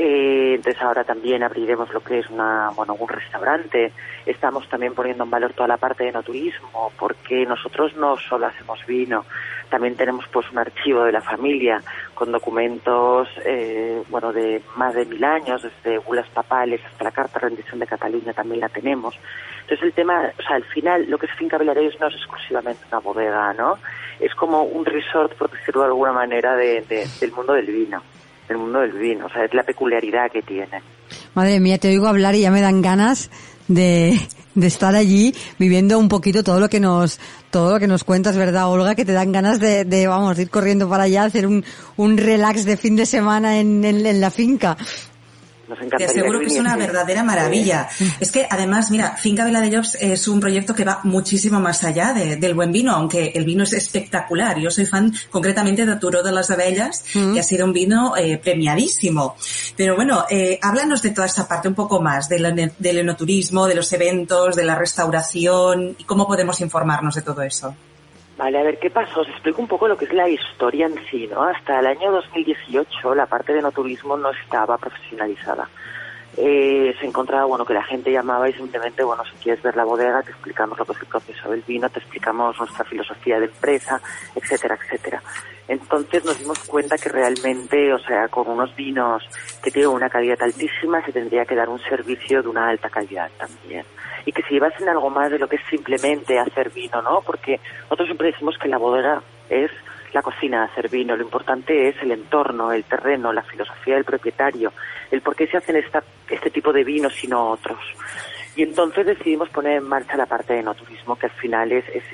Eh, 0.00 0.54
entonces 0.54 0.80
ahora 0.80 1.02
también 1.02 1.42
abriremos 1.42 1.92
lo 1.92 2.00
que 2.00 2.20
es 2.20 2.30
una, 2.30 2.70
bueno, 2.76 2.94
un 2.94 3.08
restaurante. 3.08 3.92
Estamos 4.24 4.68
también 4.68 4.94
poniendo 4.94 5.24
en 5.24 5.30
valor 5.30 5.52
toda 5.54 5.66
la 5.66 5.76
parte 5.76 6.04
de 6.04 6.12
no 6.12 6.22
turismo, 6.22 6.92
porque 6.96 7.44
nosotros 7.44 7.96
no 7.96 8.16
solo 8.16 8.46
hacemos 8.46 8.78
vino, 8.86 9.24
también 9.68 9.96
tenemos 9.96 10.24
pues 10.32 10.48
un 10.52 10.58
archivo 10.58 11.02
de 11.02 11.10
la 11.10 11.20
familia 11.20 11.82
con 12.14 12.30
documentos, 12.30 13.28
eh, 13.44 14.00
bueno, 14.08 14.32
de 14.32 14.62
más 14.76 14.94
de 14.94 15.04
mil 15.04 15.24
años, 15.24 15.62
desde 15.62 15.98
bulas 15.98 16.28
papales 16.28 16.80
hasta 16.86 17.04
la 17.04 17.10
Carta 17.10 17.40
de 17.40 17.48
Rendición 17.48 17.80
de 17.80 17.86
Cataluña 17.86 18.32
también 18.32 18.60
la 18.60 18.68
tenemos. 18.68 19.18
Entonces 19.68 19.84
el 19.86 19.92
tema, 19.92 20.32
o 20.38 20.42
sea, 20.42 20.56
al 20.56 20.64
final 20.64 21.10
lo 21.10 21.18
que 21.18 21.26
es 21.26 21.32
Finca 21.36 21.58
Vilareos 21.58 21.94
no 22.00 22.08
es 22.08 22.14
exclusivamente 22.14 22.80
una 22.90 23.00
bodega, 23.00 23.52
¿no? 23.52 23.76
Es 24.18 24.34
como 24.34 24.62
un 24.62 24.86
resort, 24.86 25.34
por 25.36 25.50
decirlo 25.50 25.82
de 25.82 25.88
alguna 25.88 26.12
manera, 26.12 26.56
de, 26.56 26.80
de, 26.88 27.06
del 27.20 27.32
mundo 27.32 27.52
del 27.52 27.66
vino 27.66 28.02
el 28.48 28.56
mundo 28.56 28.80
del 28.80 28.92
vino, 28.92 29.26
o 29.26 29.28
sea, 29.28 29.44
es 29.44 29.52
la 29.52 29.62
peculiaridad 29.62 30.30
que 30.32 30.40
tiene. 30.42 30.80
Madre 31.34 31.60
mía, 31.60 31.76
te 31.76 31.88
oigo 31.88 32.06
hablar 32.06 32.34
y 32.34 32.40
ya 32.40 32.50
me 32.50 32.60
dan 32.60 32.80
ganas 32.80 33.30
de, 33.68 34.18
de 34.54 34.66
estar 34.66 34.94
allí 34.94 35.34
viviendo 35.58 35.98
un 35.98 36.08
poquito 36.08 36.42
todo 36.42 36.60
lo 36.60 36.68
que 36.68 36.80
nos 36.80 37.20
todo 37.50 37.74
lo 37.74 37.78
que 37.78 37.86
nos 37.86 38.04
cuentas, 38.04 38.36
¿verdad, 38.36 38.70
Olga? 38.70 38.94
Que 38.94 39.04
te 39.04 39.12
dan 39.12 39.32
ganas 39.32 39.60
de, 39.60 39.84
de 39.84 40.06
vamos, 40.06 40.38
ir 40.38 40.50
corriendo 40.50 40.88
para 40.88 41.04
allá, 41.04 41.24
hacer 41.24 41.46
un, 41.46 41.64
un 41.96 42.16
relax 42.16 42.64
de 42.64 42.76
fin 42.76 42.96
de 42.96 43.06
semana 43.06 43.58
en, 43.58 43.84
en, 43.84 44.04
en 44.04 44.20
la 44.20 44.30
finca. 44.30 44.76
Nos 45.68 45.78
Te 45.96 46.04
aseguro 46.04 46.38
que, 46.40 46.46
que 46.46 46.54
es 46.54 46.60
una 46.60 46.76
verdadera 46.76 47.22
maravilla. 47.22 47.88
Sí. 47.90 48.10
Es 48.20 48.32
que 48.32 48.46
además, 48.48 48.90
mira, 48.90 49.16
Finca 49.16 49.44
Vila 49.44 49.60
de 49.60 49.76
Jobs 49.76 49.96
es 50.00 50.26
un 50.28 50.40
proyecto 50.40 50.74
que 50.74 50.84
va 50.84 51.00
muchísimo 51.04 51.60
más 51.60 51.84
allá 51.84 52.12
de, 52.14 52.36
del 52.36 52.54
buen 52.54 52.72
vino, 52.72 52.92
aunque 52.92 53.32
el 53.34 53.44
vino 53.44 53.64
es 53.64 53.72
espectacular. 53.74 54.58
Yo 54.58 54.70
soy 54.70 54.86
fan 54.86 55.12
concretamente 55.30 55.84
de 55.84 55.96
Turó 55.96 56.22
de 56.22 56.32
las 56.32 56.50
Abellas, 56.50 57.04
mm. 57.14 57.34
que 57.34 57.40
ha 57.40 57.42
sido 57.42 57.66
un 57.66 57.72
vino 57.72 58.16
eh, 58.16 58.38
premiadísimo. 58.38 59.36
Pero 59.76 59.94
bueno, 59.94 60.24
eh, 60.30 60.58
háblanos 60.62 61.02
de 61.02 61.10
toda 61.10 61.26
esa 61.26 61.46
parte 61.46 61.68
un 61.68 61.74
poco 61.74 62.00
más, 62.00 62.28
del, 62.28 62.72
del 62.78 62.98
enoturismo, 62.98 63.66
de 63.66 63.74
los 63.74 63.92
eventos, 63.92 64.56
de 64.56 64.64
la 64.64 64.74
restauración 64.74 65.96
y 65.98 66.04
cómo 66.04 66.26
podemos 66.26 66.60
informarnos 66.60 67.14
de 67.14 67.22
todo 67.22 67.42
eso. 67.42 67.74
Vale, 68.38 68.56
a 68.56 68.62
ver, 68.62 68.78
¿qué 68.78 68.88
pasó? 68.88 69.22
Os 69.22 69.28
explico 69.28 69.60
un 69.60 69.66
poco 69.66 69.88
lo 69.88 69.96
que 69.96 70.04
es 70.04 70.12
la 70.12 70.28
historia 70.28 70.86
en 70.86 70.94
sí, 71.10 71.26
¿no? 71.26 71.42
Hasta 71.42 71.80
el 71.80 71.86
año 71.88 72.12
2018 72.12 73.12
la 73.16 73.26
parte 73.26 73.52
de 73.52 73.60
no 73.60 73.72
turismo 73.72 74.16
no 74.16 74.30
estaba 74.30 74.78
profesionalizada. 74.78 75.68
Eh, 76.36 76.94
se 77.00 77.06
encontraba, 77.06 77.46
bueno, 77.46 77.64
que 77.64 77.74
la 77.74 77.82
gente 77.82 78.12
llamaba 78.12 78.48
y 78.48 78.52
simplemente, 78.52 79.02
bueno, 79.02 79.24
si 79.24 79.42
quieres 79.42 79.60
ver 79.60 79.74
la 79.74 79.84
bodega, 79.84 80.22
te 80.22 80.30
explicamos 80.30 80.78
lo 80.78 80.84
que 80.84 80.92
es 80.92 81.00
el 81.00 81.08
proceso 81.08 81.50
del 81.50 81.62
vino, 81.66 81.88
te 81.88 81.98
explicamos 81.98 82.56
nuestra 82.60 82.84
filosofía 82.84 83.40
de 83.40 83.46
empresa, 83.46 84.00
etcétera, 84.36 84.78
etcétera. 84.80 85.20
Entonces 85.66 86.24
nos 86.24 86.38
dimos 86.38 86.60
cuenta 86.60 86.96
que 86.96 87.08
realmente, 87.08 87.92
o 87.92 87.98
sea, 87.98 88.28
con 88.28 88.48
unos 88.48 88.72
vinos 88.76 89.28
que 89.64 89.72
tienen 89.72 89.90
una 89.90 90.08
calidad 90.08 90.40
altísima, 90.40 91.04
se 91.04 91.10
tendría 91.10 91.44
que 91.44 91.56
dar 91.56 91.68
un 91.68 91.80
servicio 91.80 92.40
de 92.40 92.48
una 92.48 92.68
alta 92.68 92.88
calidad 92.88 93.28
también 93.36 93.84
y 94.24 94.32
que 94.32 94.42
se 94.42 94.54
llevasen 94.54 94.88
algo 94.88 95.10
más 95.10 95.30
de 95.30 95.38
lo 95.38 95.48
que 95.48 95.56
es 95.56 95.62
simplemente 95.68 96.38
hacer 96.38 96.70
vino, 96.70 97.02
¿no? 97.02 97.22
Porque 97.22 97.60
nosotros 97.82 98.08
siempre 98.08 98.32
decimos 98.32 98.56
que 98.58 98.68
la 98.68 98.78
bodega 98.78 99.22
es 99.48 99.70
la 100.12 100.22
cocina 100.22 100.64
hacer 100.64 100.88
vino, 100.88 101.16
lo 101.16 101.22
importante 101.22 101.88
es 101.88 101.96
el 102.02 102.12
entorno, 102.12 102.72
el 102.72 102.84
terreno, 102.84 103.32
la 103.32 103.42
filosofía 103.42 103.94
del 103.94 104.04
propietario, 104.04 104.72
el 105.10 105.20
por 105.20 105.36
qué 105.36 105.46
se 105.46 105.58
hacen 105.58 105.76
esta, 105.76 106.02
este 106.28 106.50
tipo 106.50 106.72
de 106.72 106.84
vinos 106.84 107.22
y 107.22 107.26
no 107.26 107.50
otros. 107.50 107.78
Y 108.56 108.62
entonces 108.62 109.06
decidimos 109.06 109.48
poner 109.50 109.76
en 109.76 109.88
marcha 109.88 110.16
la 110.16 110.26
parte 110.26 110.54
de 110.54 110.62
no 110.62 110.74
turismo, 110.74 111.16
que 111.16 111.26
al 111.26 111.32
final 111.32 111.72
es, 111.72 111.84
es, 111.90 112.04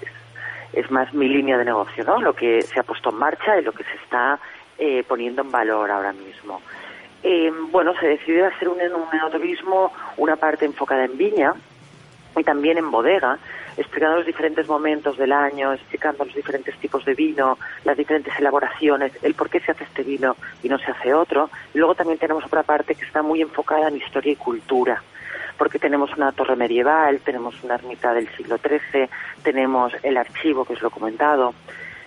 es 0.72 0.90
más 0.90 1.12
mi 1.14 1.28
línea 1.28 1.56
de 1.56 1.64
negocio, 1.64 2.04
¿no? 2.04 2.20
Lo 2.20 2.34
que 2.34 2.62
se 2.62 2.78
ha 2.80 2.82
puesto 2.82 3.10
en 3.10 3.16
marcha 3.16 3.58
y 3.58 3.62
lo 3.62 3.72
que 3.72 3.84
se 3.84 3.94
está 4.02 4.38
eh, 4.78 5.04
poniendo 5.06 5.42
en 5.42 5.50
valor 5.50 5.90
ahora 5.90 6.12
mismo. 6.12 6.60
Eh, 7.22 7.50
bueno, 7.70 7.94
se 7.98 8.06
decidió 8.06 8.46
hacer 8.46 8.68
un, 8.68 8.78
un 8.78 9.14
enoturismo, 9.14 9.92
una 10.18 10.36
parte 10.36 10.66
enfocada 10.66 11.06
en 11.06 11.16
viña, 11.16 11.54
y 12.36 12.44
también 12.44 12.78
en 12.78 12.90
bodega, 12.90 13.38
explicando 13.76 14.18
los 14.18 14.26
diferentes 14.26 14.68
momentos 14.68 15.16
del 15.16 15.32
año, 15.32 15.72
explicando 15.72 16.24
los 16.24 16.34
diferentes 16.34 16.76
tipos 16.78 17.04
de 17.04 17.14
vino, 17.14 17.58
las 17.84 17.96
diferentes 17.96 18.36
elaboraciones, 18.38 19.12
el 19.22 19.34
por 19.34 19.50
qué 19.50 19.60
se 19.60 19.72
hace 19.72 19.84
este 19.84 20.02
vino 20.02 20.36
y 20.62 20.68
no 20.68 20.78
se 20.78 20.90
hace 20.90 21.14
otro. 21.14 21.50
Y 21.72 21.78
luego 21.78 21.94
también 21.94 22.18
tenemos 22.18 22.44
otra 22.44 22.62
parte 22.62 22.94
que 22.94 23.04
está 23.04 23.22
muy 23.22 23.42
enfocada 23.42 23.88
en 23.88 23.96
historia 23.96 24.32
y 24.32 24.36
cultura, 24.36 25.02
porque 25.58 25.78
tenemos 25.78 26.14
una 26.16 26.32
torre 26.32 26.56
medieval, 26.56 27.20
tenemos 27.20 27.62
una 27.62 27.74
ermita 27.74 28.12
del 28.12 28.28
siglo 28.36 28.58
XIII, 28.58 29.08
tenemos 29.42 29.92
el 30.02 30.16
archivo, 30.16 30.64
que 30.64 30.74
os 30.74 30.82
lo 30.82 30.88
he 30.88 30.92
comentado. 30.92 31.54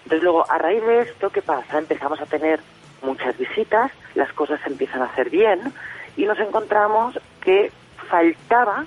Entonces 0.03 0.23
luego, 0.23 0.49
a 0.49 0.57
raíz 0.57 0.83
de 0.83 1.01
esto, 1.01 1.29
¿qué 1.29 1.41
pasa? 1.41 1.77
Empezamos 1.77 2.21
a 2.21 2.25
tener 2.25 2.61
muchas 3.01 3.37
visitas, 3.37 3.91
las 4.15 4.31
cosas 4.33 4.59
se 4.61 4.69
empiezan 4.69 5.01
a 5.01 5.05
hacer 5.05 5.29
bien 5.29 5.61
y 6.15 6.25
nos 6.25 6.39
encontramos 6.39 7.19
que 7.41 7.71
faltaba 8.09 8.85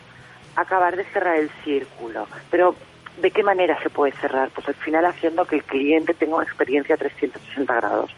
acabar 0.57 0.97
de 0.97 1.05
cerrar 1.05 1.37
el 1.37 1.51
círculo. 1.65 2.27
Pero 2.51 2.75
¿de 3.21 3.31
qué 3.31 3.43
manera 3.43 3.81
se 3.83 3.91
puede 3.91 4.13
cerrar? 4.13 4.51
Pues 4.51 4.69
al 4.69 4.75
final 4.75 5.05
haciendo 5.05 5.45
que 5.45 5.57
el 5.57 5.65
cliente 5.65 6.15
tenga 6.15 6.37
una 6.37 6.45
experiencia 6.45 6.95
a 6.95 6.99
360 6.99 7.75
grados 7.75 8.15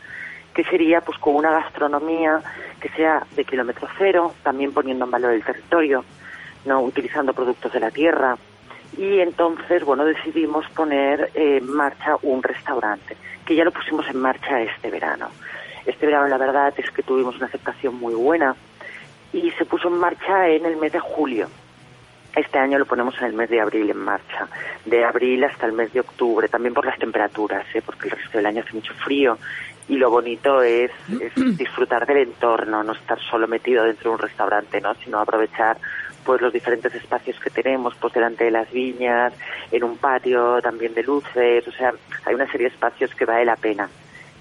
que 0.55 0.64
sería 0.64 1.01
pues 1.01 1.18
con 1.18 1.35
una 1.37 1.51
gastronomía 1.51 2.42
que 2.81 2.88
sea 2.90 3.25
de 3.35 3.45
kilómetro 3.45 3.88
cero, 3.99 4.35
también 4.42 4.73
poniendo 4.73 5.05
en 5.05 5.11
valor 5.11 5.33
el 5.33 5.45
territorio, 5.45 6.05
no 6.64 6.83
utilizando 6.83 7.33
productos 7.33 7.73
de 7.73 7.81
la 7.81 7.90
tierra. 7.90 8.37
Y 8.97 9.21
entonces, 9.21 9.85
bueno, 9.85 10.05
decidimos 10.05 10.68
poner 10.71 11.31
en 11.35 11.66
marcha 11.73 12.16
un 12.23 12.42
restaurante, 12.42 13.16
que 13.47 13.55
ya 13.55 13.64
lo 13.64 13.71
pusimos 13.71 14.07
en 14.09 14.18
marcha 14.18 14.61
este 14.61 14.90
verano. 14.90 15.29
Este 15.87 16.07
verano 16.07 16.29
la 16.29 16.37
verdad 16.37 16.75
es 16.77 16.90
que 16.90 17.03
tuvimos 17.03 17.37
una 17.37 17.47
aceptación 17.47 17.95
muy 17.95 18.14
buena 18.14 18.55
y 19.33 19.51
se 19.53 19.64
puso 19.64 19.88
en 19.88 19.99
marcha 19.99 20.49
en 20.49 20.66
el 20.66 20.77
mes 20.77 20.92
de 20.92 21.01
julio. 21.01 21.49
Este 22.35 22.59
año 22.59 22.79
lo 22.79 22.87
ponemos 22.87 23.14
en 23.18 23.27
el 23.27 23.33
mes 23.35 23.51
de 23.51 23.61
abril 23.61 23.90
en 23.90 23.99
marcha, 23.99 24.49
de 24.87 25.05
abril 25.05 25.45
hasta 25.45 25.66
el 25.66 25.73
mes 25.73 25.92
de 25.92 26.01
octubre, 26.01 26.49
también 26.49 26.73
por 26.73 26.87
las 26.87 26.99
temperaturas, 26.99 27.66
¿eh? 27.75 27.83
porque 27.85 28.09
el 28.09 28.16
resto 28.16 28.38
del 28.38 28.47
año 28.47 28.62
hace 28.62 28.73
mucho 28.73 28.95
frío 28.95 29.38
y 29.88 29.97
lo 29.97 30.11
bonito 30.11 30.62
es, 30.62 30.90
disfrutar 31.37 32.07
del 32.07 32.18
entorno, 32.18 32.83
no 32.83 32.92
estar 32.92 33.21
solo 33.21 33.47
metido 33.47 33.85
dentro 33.85 34.11
de 34.11 34.16
un 34.16 34.23
restaurante, 34.23 34.81
¿no? 34.81 34.95
sino 34.95 35.18
aprovechar 35.18 35.77
pues 36.25 36.40
los 36.40 36.53
diferentes 36.53 36.95
espacios 36.95 37.38
que 37.40 37.51
tenemos, 37.51 37.95
pues 37.97 38.14
delante 38.14 38.45
de 38.45 38.53
las 38.53 38.71
viñas, 38.71 39.35
en 39.71 39.85
un 39.85 39.99
patio 39.99 40.62
también 40.62 40.95
de 40.95 41.03
luces, 41.03 41.66
o 41.66 41.73
sea, 41.73 41.92
hay 42.25 42.35
una 42.35 42.51
serie 42.51 42.68
de 42.68 42.75
espacios 42.75 43.14
que 43.14 43.25
vale 43.25 43.45
la 43.45 43.57
pena, 43.57 43.88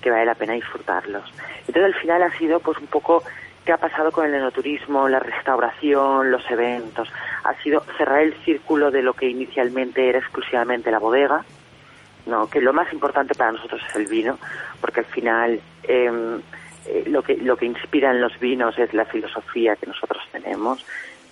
que 0.01 0.11
vale 0.11 0.25
la 0.25 0.35
pena 0.35 0.53
disfrutarlos. 0.53 1.23
Entonces 1.67 1.83
al 1.83 2.01
final 2.01 2.23
ha 2.23 2.37
sido 2.37 2.59
pues 2.59 2.77
un 2.77 2.87
poco 2.87 3.23
qué 3.65 3.73
ha 3.73 3.77
pasado 3.77 4.11
con 4.11 4.25
el 4.25 4.33
enoturismo, 4.33 5.07
la 5.07 5.19
restauración, 5.19 6.31
los 6.31 6.49
eventos. 6.49 7.11
Ha 7.43 7.53
sido 7.61 7.83
cerrar 7.97 8.21
el 8.21 8.33
círculo 8.43 8.91
de 8.91 9.01
lo 9.01 9.13
que 9.13 9.27
inicialmente 9.27 10.07
era 10.09 10.19
exclusivamente 10.19 10.91
la 10.91 10.99
bodega, 10.99 11.43
no, 12.25 12.49
que 12.49 12.61
lo 12.61 12.73
más 12.73 12.91
importante 12.93 13.35
para 13.35 13.51
nosotros 13.51 13.81
es 13.89 13.95
el 13.95 14.07
vino, 14.07 14.37
porque 14.79 15.01
al 15.01 15.05
final 15.07 15.59
em, 15.83 16.39
eh, 16.85 17.03
lo 17.07 17.23
que 17.23 17.37
lo 17.37 17.57
que 17.57 17.65
inspira 17.65 18.11
en 18.11 18.21
los 18.21 18.39
vinos 18.39 18.77
es 18.77 18.93
la 18.93 19.05
filosofía 19.05 19.75
que 19.75 19.87
nosotros 19.87 20.23
tenemos 20.31 20.85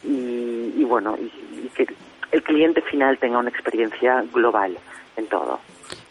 y, 0.04 0.84
bueno, 0.86 1.18
y 1.18 1.70
que 1.70 1.88
el 2.32 2.44
cliente 2.44 2.82
final 2.82 3.18
tenga 3.18 3.40
una 3.40 3.50
experiencia 3.50 4.24
global 4.34 4.78
en 5.18 5.28
todo. 5.28 5.60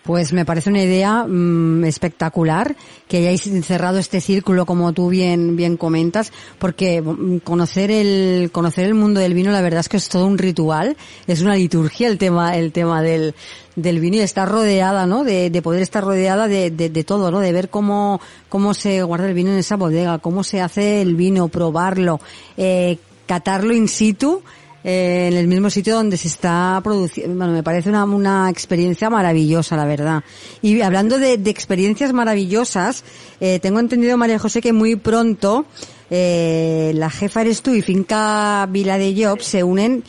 Pues 0.09 0.33
me 0.33 0.47
parece 0.47 0.71
una 0.71 0.83
idea 0.83 1.27
mm, 1.29 1.85
espectacular 1.85 2.75
que 3.09 3.19
hayáis 3.19 3.43
cerrado 3.67 3.99
este 3.99 4.23
círculo 4.23 4.65
como 4.65 4.95
tú 4.95 5.11
bien 5.11 5.55
bien 5.55 5.77
comentas, 5.77 6.33
porque 6.59 7.03
mm, 7.03 7.41
conocer 7.41 7.91
el 7.91 8.49
conocer 8.51 8.87
el 8.87 8.95
mundo 8.95 9.21
del 9.21 9.35
vino 9.35 9.53
la 9.53 9.61
verdad 9.61 9.81
es 9.81 9.91
que 9.91 9.99
es 9.99 10.09
todo 10.09 10.25
un 10.25 10.39
ritual, 10.39 10.97
es 11.27 11.43
una 11.43 11.57
liturgia 11.57 12.09
el 12.09 12.17
tema 12.17 12.57
el 12.57 12.73
tema 12.73 13.03
del 13.03 13.35
del 13.77 14.01
vino 14.01 14.17
y 14.17 14.21
estar 14.21 14.49
rodeada, 14.49 15.05
¿no? 15.05 15.25
De, 15.25 15.51
de 15.51 15.61
poder 15.61 15.83
estar 15.83 16.03
rodeada 16.03 16.49
de, 16.49 16.71
de, 16.71 16.89
de, 16.89 17.05
todo, 17.05 17.31
¿no? 17.31 17.41
De 17.41 17.53
ver 17.53 17.69
cómo 17.69 18.19
cómo 18.49 18.73
se 18.73 19.03
guarda 19.03 19.29
el 19.29 19.35
vino 19.35 19.51
en 19.51 19.59
esa 19.59 19.77
bodega, 19.77 20.21
cómo 20.21 20.43
se 20.43 20.63
hace 20.63 21.03
el 21.03 21.17
vino, 21.17 21.49
probarlo, 21.49 22.19
eh, 22.57 22.97
catarlo 23.27 23.75
in 23.75 23.89
situ 23.89 24.43
eh, 24.89 25.29
en 25.31 25.37
el 25.37 25.49
mismo 25.49 25.69
sitio 25.69 25.97
donde 25.97 26.17
se 26.17 26.29
está 26.29 26.81
produciendo. 26.83 27.37
Bueno, 27.37 27.53
me 27.53 27.63
parece 27.63 27.91
una, 27.91 28.05
una 28.05 28.49
experiencia 28.49 29.11
maravillosa, 29.11 29.77
la 29.77 29.85
verdad. 29.85 30.25
Y 30.63 30.81
hablando 30.81 31.19
de, 31.19 31.37
de 31.37 31.51
experiencias 31.51 32.15
maravillosas, 32.15 33.05
eh, 33.39 33.59
tengo 33.61 33.81
entendido, 33.81 34.17
María 34.17 34.39
José, 34.39 34.63
que 34.63 34.73
muy 34.73 34.97
pronto 34.97 35.67
eh, 36.09 36.93
la 36.95 37.11
jefa 37.11 37.43
eres 37.43 37.61
tú 37.61 37.75
y 37.75 37.83
Finca 37.83 38.67
Vila 38.71 38.97
de 38.97 39.15
Job 39.15 39.43
se 39.43 39.63
unen 39.63 40.05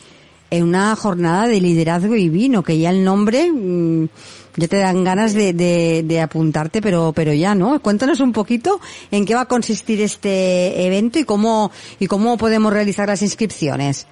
en 0.50 0.63
una 0.63 0.96
jornada 0.96 1.46
de 1.48 1.60
liderazgo 1.60 2.15
y 2.15 2.30
vino, 2.30 2.63
que 2.63 2.80
ya 2.80 2.92
el 2.92 3.04
nombre 3.04 3.52
mmm, 3.52 4.08
ya 4.56 4.68
te 4.70 4.78
dan 4.78 5.04
ganas 5.04 5.34
de, 5.34 5.52
de, 5.52 6.04
de, 6.06 6.22
apuntarte, 6.22 6.82
pero, 6.82 7.12
pero 7.13 7.34
ya, 7.34 7.54
¿no? 7.54 7.82
Cuéntanos 7.82 8.22
un 8.22 8.32
poquito 8.32 8.80
en 9.12 9.26
qué 9.26 9.36
va 9.36 9.42
a 9.42 9.46
consistir 9.46 10.00
este 10.00 10.86
evento 10.88 11.20
y 11.20 11.26
cómo, 11.26 11.70
y 12.00 12.08
cómo 12.08 12.38
podemos 12.38 12.72
realizar 12.72 13.10
las 13.10 13.22
inscripciones. 13.22 14.08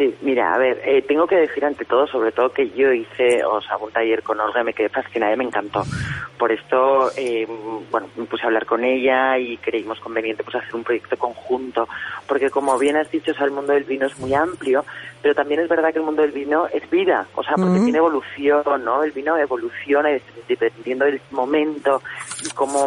Sí, 0.00 0.16
mira, 0.22 0.54
a 0.54 0.56
ver, 0.56 0.80
eh, 0.82 1.02
tengo 1.02 1.26
que 1.26 1.36
decir 1.36 1.62
ante 1.62 1.84
todo, 1.84 2.06
sobre 2.06 2.32
todo 2.32 2.48
que 2.48 2.70
yo 2.70 2.90
hice, 2.90 3.44
o 3.44 3.60
sea, 3.60 3.76
un 3.76 3.92
taller 3.92 4.22
con 4.22 4.40
Olga, 4.40 4.64
me 4.64 4.72
quedé 4.72 4.88
fascinada 4.88 5.34
y 5.34 5.36
me 5.36 5.44
encantó. 5.44 5.82
Por 6.38 6.50
esto, 6.52 7.10
eh, 7.18 7.46
bueno, 7.90 8.08
me 8.16 8.24
puse 8.24 8.42
a 8.44 8.46
hablar 8.46 8.64
con 8.64 8.82
ella 8.82 9.36
y 9.36 9.58
creímos 9.58 10.00
conveniente 10.00 10.42
pues 10.42 10.56
hacer 10.56 10.74
un 10.74 10.84
proyecto 10.84 11.18
conjunto, 11.18 11.86
porque 12.26 12.48
como 12.48 12.78
bien 12.78 12.96
has 12.96 13.10
dicho, 13.10 13.32
o 13.32 13.34
sea, 13.34 13.44
el 13.44 13.52
mundo 13.52 13.74
del 13.74 13.84
vino 13.84 14.06
es 14.06 14.18
muy 14.18 14.32
amplio, 14.32 14.86
pero 15.20 15.34
también 15.34 15.60
es 15.60 15.68
verdad 15.68 15.92
que 15.92 15.98
el 15.98 16.06
mundo 16.06 16.22
del 16.22 16.32
vino 16.32 16.66
es 16.72 16.88
vida, 16.88 17.26
o 17.34 17.42
sea, 17.42 17.56
porque 17.56 17.72
uh 17.72 17.82
-huh. 17.82 17.84
tiene 17.84 17.98
evolución, 17.98 18.62
¿no? 18.82 19.04
El 19.04 19.12
vino 19.12 19.36
evoluciona 19.36 20.08
dependiendo 20.48 21.04
del 21.04 21.20
momento 21.30 22.00
y 22.42 22.48
cómo 22.54 22.86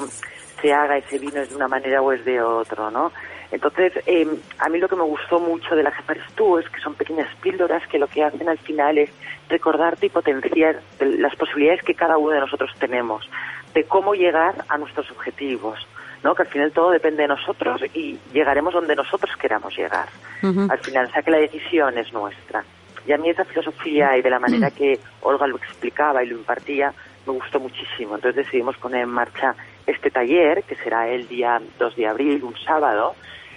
se 0.60 0.74
haga 0.74 0.98
ese 0.98 1.20
vino 1.20 1.42
es 1.42 1.50
de 1.52 1.58
una 1.58 1.68
manera 1.68 2.02
o 2.02 2.12
es 2.12 2.26
de 2.26 2.42
otro, 2.42 2.90
¿no? 2.90 3.12
Entonces, 3.54 3.94
eh, 4.08 4.28
a 4.58 4.68
mí 4.68 4.80
lo 4.80 4.90
que 4.90 4.96
me 4.96 5.04
gustó 5.04 5.40
mucho 5.40 5.76
de 5.76 5.84
la 5.84 5.92
Jefares 5.92 6.24
Tú 6.34 6.58
es 6.58 6.68
que 6.70 6.82
son 6.82 6.96
pequeñas 6.96 7.28
píldoras 7.36 7.86
que 7.88 8.00
lo 8.00 8.08
que 8.08 8.24
hacen 8.24 8.50
al 8.50 8.58
final 8.58 8.98
es 8.98 9.12
recordarte 9.48 10.08
y 10.08 10.10
potenciar 10.10 10.82
las 11.00 11.36
posibilidades 11.36 11.84
que 11.84 11.94
cada 11.94 12.18
uno 12.18 12.32
de 12.32 12.40
nosotros 12.40 12.72
tenemos, 12.80 13.30
de 13.76 13.84
cómo 13.84 14.16
llegar 14.16 14.66
a 14.68 14.80
nuestros 14.80 15.12
objetivos, 15.12 15.88
¿no? 16.24 16.34
Que 16.34 16.42
al 16.42 16.48
final 16.48 16.72
todo 16.72 16.90
depende 16.90 17.22
de 17.22 17.28
nosotros 17.28 17.84
y 17.94 18.18
llegaremos 18.34 18.74
donde 18.74 18.96
nosotros 18.96 19.30
queramos 19.38 19.78
llegar. 19.78 20.08
Uh 20.42 20.48
-huh. 20.48 20.72
Al 20.72 20.80
final, 20.80 21.06
o 21.06 21.12
sea 21.12 21.22
que 21.22 21.30
la 21.30 21.38
decisión 21.38 21.96
es 21.96 22.12
nuestra. 22.12 22.64
Y 23.06 23.12
a 23.12 23.18
mí 23.20 23.30
esa 23.30 23.46
filosofía 23.46 24.18
y 24.18 24.24
de 24.24 24.32
la 24.32 24.40
manera 24.40 24.72
que 24.76 25.00
Olga 25.22 25.46
lo 25.46 25.58
explicaba 25.58 26.24
y 26.24 26.28
lo 26.30 26.38
impartía 26.38 26.92
me 27.28 27.34
gustó 27.34 27.60
muchísimo. 27.60 28.16
Entonces 28.16 28.46
decidimos 28.46 28.78
poner 28.78 29.04
en 29.04 29.10
marcha 29.10 29.56
este 29.86 30.12
taller, 30.12 30.64
que 30.64 30.76
será 30.76 31.08
el 31.10 31.28
día 31.28 31.62
2 31.80 31.96
de 31.96 32.08
abril, 32.08 32.44
un 32.44 32.58
sábado, 32.58 33.16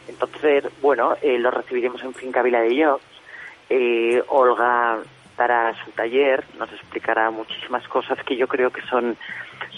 entonces, 0.08 0.64
bueno, 0.80 1.16
eh, 1.22 1.38
lo 1.38 1.50
recibiremos 1.50 2.02
en 2.02 2.14
Finca 2.14 2.42
Vila 2.42 2.60
de 2.60 2.74
Llocs. 2.74 3.04
Eh, 3.68 4.22
Olga 4.28 4.98
dará 5.36 5.74
su 5.84 5.90
taller, 5.90 6.44
nos 6.58 6.72
explicará 6.72 7.30
muchísimas 7.30 7.86
cosas 7.88 8.18
que 8.24 8.36
yo 8.36 8.46
creo 8.46 8.70
que 8.70 8.80
son, 8.82 9.16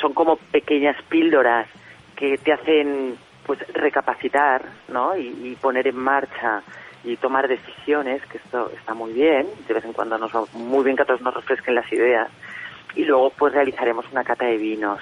son 0.00 0.12
como 0.12 0.36
pequeñas 0.36 0.96
píldoras 1.08 1.66
que 2.14 2.36
te 2.38 2.52
hacen 2.52 3.16
pues 3.44 3.58
recapacitar, 3.72 4.62
¿no? 4.88 5.16
Y, 5.16 5.56
poner 5.60 5.88
en 5.88 5.96
marcha 5.96 6.62
y 7.02 7.16
tomar 7.16 7.48
decisiones, 7.48 8.24
que 8.26 8.38
esto 8.38 8.70
está 8.76 8.92
muy 8.92 9.12
bien, 9.12 9.46
de 9.66 9.74
vez 9.74 9.84
en 9.84 9.94
cuando 9.94 10.18
nos 10.18 10.34
va 10.34 10.44
muy 10.52 10.84
bien 10.84 10.96
que 10.96 11.02
a 11.02 11.06
todos 11.06 11.22
nos 11.22 11.34
refresquen 11.34 11.74
las 11.74 11.90
ideas. 11.90 12.28
Y 12.94 13.04
luego 13.04 13.30
pues 13.30 13.54
realizaremos 13.54 14.04
una 14.12 14.24
cata 14.24 14.44
de 14.44 14.58
vinos. 14.58 15.00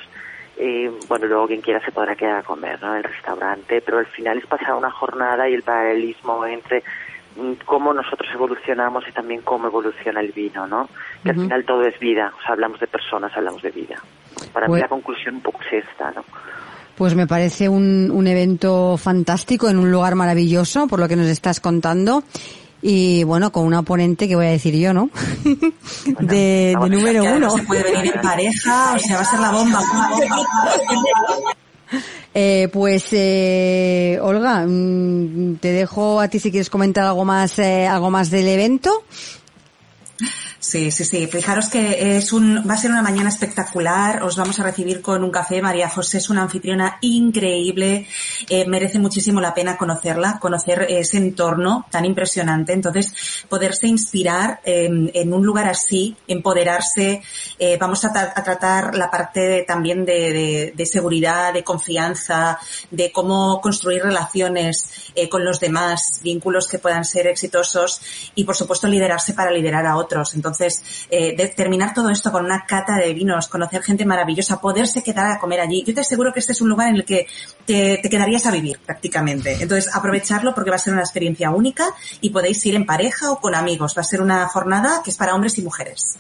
Eh, 0.58 0.90
bueno, 1.08 1.26
luego 1.26 1.46
quien 1.46 1.60
quiera 1.60 1.84
se 1.84 1.92
podrá 1.92 2.16
quedar 2.16 2.38
a 2.38 2.42
comer, 2.42 2.80
¿no? 2.80 2.92
En 2.92 2.98
el 2.98 3.04
restaurante, 3.04 3.82
pero 3.82 3.98
al 3.98 4.06
final 4.06 4.38
es 4.38 4.46
pasar 4.46 4.74
una 4.74 4.90
jornada 4.90 5.48
y 5.48 5.54
el 5.54 5.62
paralelismo 5.62 6.46
entre 6.46 6.82
mm, 7.36 7.52
cómo 7.66 7.92
nosotros 7.92 8.28
evolucionamos 8.32 9.04
y 9.06 9.12
también 9.12 9.42
cómo 9.42 9.66
evoluciona 9.66 10.20
el 10.20 10.32
vino, 10.32 10.66
¿no? 10.66 10.88
Que 11.22 11.30
uh 11.30 11.32
-huh. 11.32 11.38
al 11.38 11.42
final 11.42 11.64
todo 11.64 11.82
es 11.82 11.98
vida, 11.98 12.32
o 12.38 12.42
sea, 12.42 12.52
hablamos 12.52 12.80
de 12.80 12.86
personas, 12.86 13.36
hablamos 13.36 13.60
de 13.60 13.70
vida. 13.70 13.96
Para 14.52 14.66
pues, 14.66 14.78
mí 14.78 14.82
la 14.82 14.88
conclusión 14.88 15.36
un 15.36 15.42
poco 15.42 15.60
es 15.70 15.84
esta, 15.84 16.10
¿no? 16.12 16.24
Pues 16.96 17.14
me 17.14 17.26
parece 17.26 17.68
un, 17.68 18.10
un 18.10 18.26
evento 18.26 18.96
fantástico 18.96 19.68
en 19.68 19.78
un 19.78 19.90
lugar 19.90 20.14
maravilloso, 20.14 20.86
por 20.88 20.98
lo 20.98 21.06
que 21.06 21.16
nos 21.16 21.26
estás 21.26 21.60
contando 21.60 22.22
y 22.82 23.24
bueno, 23.24 23.50
con 23.52 23.64
una 23.64 23.80
oponente 23.80 24.28
que 24.28 24.36
voy 24.36 24.46
a 24.46 24.50
decir 24.50 24.74
yo, 24.76 24.92
¿no? 24.92 25.10
Bueno, 26.04 26.28
de, 26.28 26.76
de, 26.80 26.88
número 26.90 27.24
uno. 27.24 27.38
No 27.38 27.50
se 27.50 27.62
puede 27.64 27.82
venir 27.82 28.12
en 28.14 28.20
pareja, 28.20 28.94
o 28.94 28.98
sea, 28.98 29.16
va 29.16 29.22
a 29.22 29.24
ser 29.24 29.40
la 29.40 29.50
bomba. 29.50 29.80
Eh, 32.38 32.68
pues 32.70 33.06
eh, 33.12 34.18
Olga, 34.20 34.66
mm, 34.66 35.56
te 35.56 35.72
dejo 35.72 36.20
a 36.20 36.28
ti 36.28 36.38
si 36.38 36.50
quieres 36.50 36.68
comentar 36.68 37.06
algo 37.06 37.24
más, 37.24 37.58
eh, 37.58 37.86
algo 37.86 38.10
más 38.10 38.28
del 38.28 38.46
evento. 38.46 39.04
Sí, 40.66 40.90
sí, 40.90 41.04
sí. 41.04 41.28
Fijaros 41.28 41.68
que 41.68 42.16
es 42.16 42.32
un, 42.32 42.64
va 42.68 42.74
a 42.74 42.76
ser 42.76 42.90
una 42.90 43.00
mañana 43.00 43.28
espectacular. 43.28 44.24
Os 44.24 44.36
vamos 44.36 44.58
a 44.58 44.64
recibir 44.64 45.00
con 45.00 45.22
un 45.22 45.30
café. 45.30 45.62
María 45.62 45.88
José 45.88 46.18
es 46.18 46.28
una 46.28 46.42
anfitriona 46.42 46.98
increíble. 47.02 48.08
Eh, 48.48 48.66
merece 48.66 48.98
muchísimo 48.98 49.40
la 49.40 49.54
pena 49.54 49.76
conocerla, 49.76 50.40
conocer 50.40 50.84
ese 50.88 51.18
entorno 51.18 51.86
tan 51.88 52.04
impresionante. 52.04 52.72
Entonces, 52.72 53.14
poderse 53.48 53.86
inspirar 53.86 54.58
eh, 54.64 54.88
en 55.14 55.32
un 55.32 55.46
lugar 55.46 55.68
así, 55.68 56.16
empoderarse. 56.26 57.22
Eh, 57.60 57.78
vamos 57.80 58.04
a, 58.04 58.12
tratar 58.12 58.96
la 58.96 59.08
parte 59.08 59.40
de, 59.40 59.62
también 59.62 60.04
de, 60.04 60.32
de, 60.32 60.72
de, 60.74 60.86
seguridad, 60.86 61.54
de 61.54 61.62
confianza, 61.62 62.58
de 62.90 63.12
cómo 63.12 63.60
construir 63.60 64.02
relaciones 64.02 65.12
eh, 65.14 65.28
con 65.28 65.44
los 65.44 65.60
demás, 65.60 66.00
vínculos 66.24 66.66
que 66.66 66.80
puedan 66.80 67.04
ser 67.04 67.28
exitosos 67.28 68.00
y, 68.34 68.42
por 68.42 68.56
supuesto, 68.56 68.88
liderarse 68.88 69.32
para 69.32 69.52
liderar 69.52 69.86
a 69.86 69.96
otros. 69.96 70.34
Entonces, 70.34 70.55
entonces, 70.58 71.06
eh, 71.10 71.36
de 71.36 71.48
terminar 71.48 71.94
todo 71.94 72.10
esto 72.10 72.32
con 72.32 72.44
una 72.44 72.64
cata 72.66 72.96
de 72.96 73.12
vinos, 73.12 73.48
conocer 73.48 73.82
gente 73.82 74.04
maravillosa, 74.04 74.60
poderse 74.60 75.02
quedar 75.02 75.30
a 75.30 75.38
comer 75.38 75.60
allí. 75.60 75.84
Yo 75.86 75.94
te 75.94 76.00
aseguro 76.00 76.32
que 76.32 76.40
este 76.40 76.52
es 76.52 76.60
un 76.60 76.68
lugar 76.68 76.88
en 76.88 76.96
el 76.96 77.04
que 77.04 77.26
te, 77.64 77.98
te 78.02 78.08
quedarías 78.08 78.46
a 78.46 78.50
vivir 78.50 78.78
prácticamente. 78.84 79.56
Entonces, 79.60 79.94
aprovecharlo 79.94 80.54
porque 80.54 80.70
va 80.70 80.76
a 80.76 80.80
ser 80.80 80.92
una 80.92 81.02
experiencia 81.02 81.50
única 81.50 81.86
y 82.20 82.30
podéis 82.30 82.64
ir 82.66 82.74
en 82.74 82.86
pareja 82.86 83.30
o 83.30 83.40
con 83.40 83.54
amigos. 83.54 83.94
Va 83.96 84.00
a 84.00 84.04
ser 84.04 84.20
una 84.20 84.46
jornada 84.48 85.02
que 85.04 85.10
es 85.10 85.16
para 85.16 85.34
hombres 85.34 85.58
y 85.58 85.62
mujeres. 85.62 86.16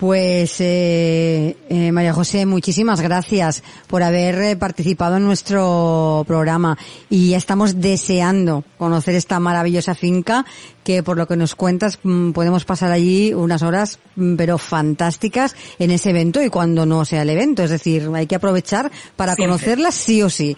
Pues 0.00 0.62
eh, 0.62 1.58
eh, 1.68 1.92
María 1.92 2.14
José, 2.14 2.46
muchísimas 2.46 3.02
gracias 3.02 3.62
por 3.86 4.02
haber 4.02 4.40
eh, 4.40 4.56
participado 4.56 5.18
en 5.18 5.26
nuestro 5.26 6.24
programa 6.26 6.78
y 7.10 7.32
ya 7.32 7.36
estamos 7.36 7.82
deseando 7.82 8.64
conocer 8.78 9.14
esta 9.14 9.38
maravillosa 9.40 9.94
finca 9.94 10.46
que 10.84 11.02
por 11.02 11.18
lo 11.18 11.28
que 11.28 11.36
nos 11.36 11.54
cuentas 11.54 11.98
mm, 12.02 12.30
podemos 12.30 12.64
pasar 12.64 12.92
allí 12.92 13.34
unas 13.34 13.62
horas 13.62 13.98
mm, 14.16 14.36
pero 14.36 14.56
fantásticas 14.56 15.54
en 15.78 15.90
ese 15.90 16.08
evento 16.08 16.42
y 16.42 16.48
cuando 16.48 16.86
no 16.86 17.04
sea 17.04 17.20
el 17.20 17.28
evento, 17.28 17.62
es 17.62 17.68
decir, 17.68 18.08
hay 18.14 18.26
que 18.26 18.36
aprovechar 18.36 18.90
para 19.16 19.36
conocerlas 19.36 19.94
sí 19.94 20.22
o 20.22 20.30
sí. 20.30 20.56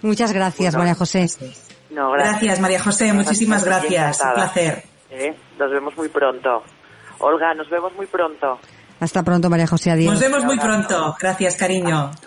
Muchas 0.00 0.32
gracias, 0.32 0.74
María 0.76 0.94
José. 0.94 1.26
No, 1.90 2.10
gracias. 2.12 2.58
María 2.58 2.80
José, 2.80 3.12
muchísimas 3.12 3.66
gracias. 3.66 4.22
Un 4.24 4.32
placer. 4.32 4.84
Nos 5.58 5.70
vemos 5.70 5.94
muy 5.94 6.08
pronto. 6.08 6.62
Olga, 7.22 7.54
nos 7.54 7.70
vemos 7.70 7.92
muy 7.96 8.06
pronto. 8.06 8.58
Hasta 9.00 9.22
pronto, 9.22 9.48
María 9.50 9.66
José. 9.66 9.90
Adiós. 9.90 10.12
Nos 10.12 10.20
vemos 10.20 10.44
muy 10.44 10.58
pronto. 10.58 11.16
Gracias, 11.18 11.56
cariño. 11.56 12.10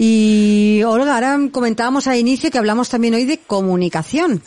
Y 0.00 0.80
Olga, 0.86 1.14
ahora 1.14 1.36
comentábamos 1.50 2.06
al 2.06 2.18
inicio 2.18 2.52
que 2.52 2.58
hablamos 2.58 2.88
también 2.88 3.14
hoy 3.14 3.24
de 3.24 3.38
comunicación. 3.38 4.44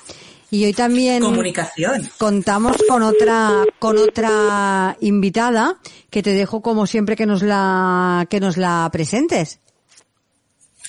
Y 0.49 0.63
hoy 0.63 0.71
también 0.71 1.21
comunicación. 1.21 2.09
contamos 2.17 2.77
con 2.87 3.03
otra 3.03 3.65
con 3.77 3.97
otra 3.97 4.95
invitada 5.01 5.77
que 6.09 6.23
te 6.23 6.29
dejo 6.31 6.61
como 6.61 6.87
siempre 6.87 7.17
que 7.17 7.25
nos 7.25 7.41
la 7.43 8.27
que 8.29 8.39
nos 8.39 8.55
la 8.55 8.87
presentes. 8.93 9.59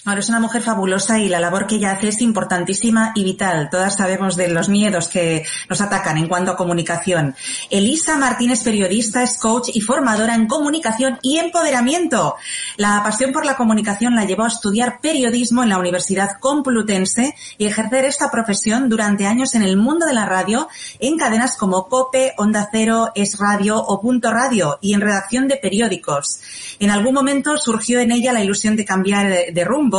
Ahora 0.04 0.18
es 0.18 0.28
una 0.28 0.40
mujer 0.40 0.62
fabulosa 0.62 1.20
y 1.20 1.28
la 1.28 1.38
labor 1.38 1.68
que 1.68 1.76
ella 1.76 1.92
hace 1.92 2.08
es 2.08 2.22
importantísima 2.22 3.12
y 3.14 3.22
vital. 3.22 3.68
Todas 3.70 3.98
sabemos 3.98 4.34
de 4.34 4.48
los 4.48 4.68
miedos 4.68 5.06
que 5.06 5.46
nos 5.70 5.80
atacan 5.80 6.18
en 6.18 6.26
cuanto 6.26 6.50
a 6.50 6.56
comunicación. 6.56 7.36
Elisa 7.70 8.16
Martínez, 8.16 8.64
periodista, 8.64 9.22
es 9.22 9.38
coach 9.38 9.68
y 9.72 9.80
formadora 9.80 10.34
en 10.34 10.48
comunicación 10.48 11.20
y 11.22 11.38
empoderamiento. 11.38 12.34
La 12.78 13.00
pasión 13.04 13.30
por 13.30 13.46
la 13.46 13.56
comunicación 13.56 14.16
la 14.16 14.24
llevó 14.24 14.42
a 14.42 14.48
estudiar 14.48 14.98
periodismo 15.00 15.62
en 15.62 15.68
la 15.68 15.78
Universidad 15.78 16.30
Complutense 16.40 17.36
y 17.56 17.66
ejercer 17.66 18.04
esta 18.04 18.28
profesión 18.28 18.88
durante 18.88 19.26
años 19.26 19.54
en 19.54 19.62
el 19.62 19.76
mundo 19.76 20.04
de 20.04 20.14
la 20.14 20.26
radio 20.26 20.66
en 20.98 21.16
cadenas 21.16 21.56
como 21.56 21.86
Cope, 21.86 22.34
Onda 22.38 22.68
Cero, 22.72 23.12
Es 23.14 23.38
Radio 23.38 23.78
o 23.78 24.00
Punto 24.00 24.32
Radio 24.32 24.78
y 24.80 24.94
en 24.94 25.00
redacción 25.00 25.46
de 25.46 25.58
periódicos. 25.58 26.40
En 26.80 26.90
algún 26.90 27.14
momento 27.14 27.56
surgió 27.56 28.00
en 28.00 28.10
ella 28.10 28.32
la 28.32 28.42
ilusión 28.42 28.74
de 28.74 28.84
cambiar 28.84 29.30
de 29.52 29.64
rumbo 29.64 29.91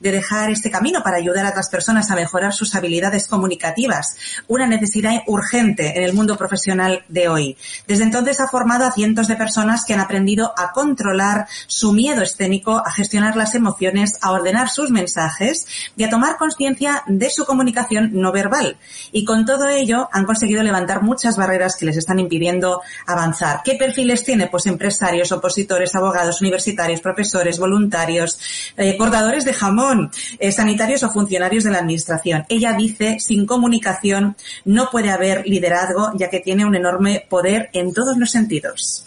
de 0.00 0.12
dejar 0.12 0.50
este 0.50 0.70
camino 0.70 1.02
para 1.02 1.16
ayudar 1.16 1.46
a 1.46 1.50
otras 1.50 1.70
personas 1.70 2.10
a 2.10 2.14
mejorar 2.14 2.52
sus 2.52 2.74
habilidades 2.74 3.26
comunicativas, 3.26 4.16
una 4.48 4.66
necesidad 4.66 5.22
urgente 5.26 5.96
en 5.96 6.04
el 6.04 6.12
mundo 6.12 6.36
profesional 6.36 7.04
de 7.08 7.28
hoy. 7.28 7.56
Desde 7.86 8.04
entonces 8.04 8.40
ha 8.40 8.48
formado 8.48 8.84
a 8.84 8.92
cientos 8.92 9.28
de 9.28 9.36
personas 9.36 9.84
que 9.84 9.94
han 9.94 10.00
aprendido 10.00 10.52
a 10.56 10.72
controlar 10.72 11.46
su 11.66 11.92
miedo 11.92 12.22
escénico, 12.22 12.82
a 12.84 12.92
gestionar 12.92 13.36
las 13.36 13.54
emociones, 13.54 14.18
a 14.20 14.32
ordenar 14.32 14.68
sus 14.68 14.90
mensajes 14.90 15.66
y 15.96 16.04
a 16.04 16.10
tomar 16.10 16.36
conciencia 16.36 17.02
de 17.06 17.30
su 17.30 17.44
comunicación 17.44 18.10
no 18.12 18.32
verbal. 18.32 18.76
Y 19.12 19.24
con 19.24 19.46
todo 19.46 19.68
ello 19.68 20.08
han 20.12 20.26
conseguido 20.26 20.62
levantar 20.62 21.02
muchas 21.02 21.36
barreras 21.36 21.76
que 21.76 21.86
les 21.86 21.96
están 21.96 22.18
impidiendo 22.18 22.82
avanzar. 23.06 23.62
¿Qué 23.64 23.76
perfiles 23.76 24.24
tiene? 24.24 24.48
Pues 24.48 24.66
empresarios, 24.66 25.32
opositores, 25.32 25.94
abogados, 25.94 26.40
universitarios, 26.40 27.00
profesores, 27.00 27.58
voluntarios, 27.58 28.38
eh, 28.76 28.96
de 29.30 29.52
jamón, 29.52 30.10
eh, 30.38 30.52
sanitarios 30.52 31.02
o 31.02 31.10
funcionarios 31.10 31.64
de 31.64 31.70
la 31.70 31.78
administración. 31.78 32.44
Ella 32.48 32.72
dice, 32.72 33.18
sin 33.20 33.46
comunicación 33.46 34.36
no 34.64 34.90
puede 34.90 35.10
haber 35.10 35.46
liderazgo, 35.46 36.12
ya 36.16 36.28
que 36.28 36.40
tiene 36.40 36.64
un 36.64 36.74
enorme 36.74 37.24
poder 37.28 37.70
en 37.72 37.92
todos 37.92 38.16
los 38.16 38.30
sentidos. 38.30 39.04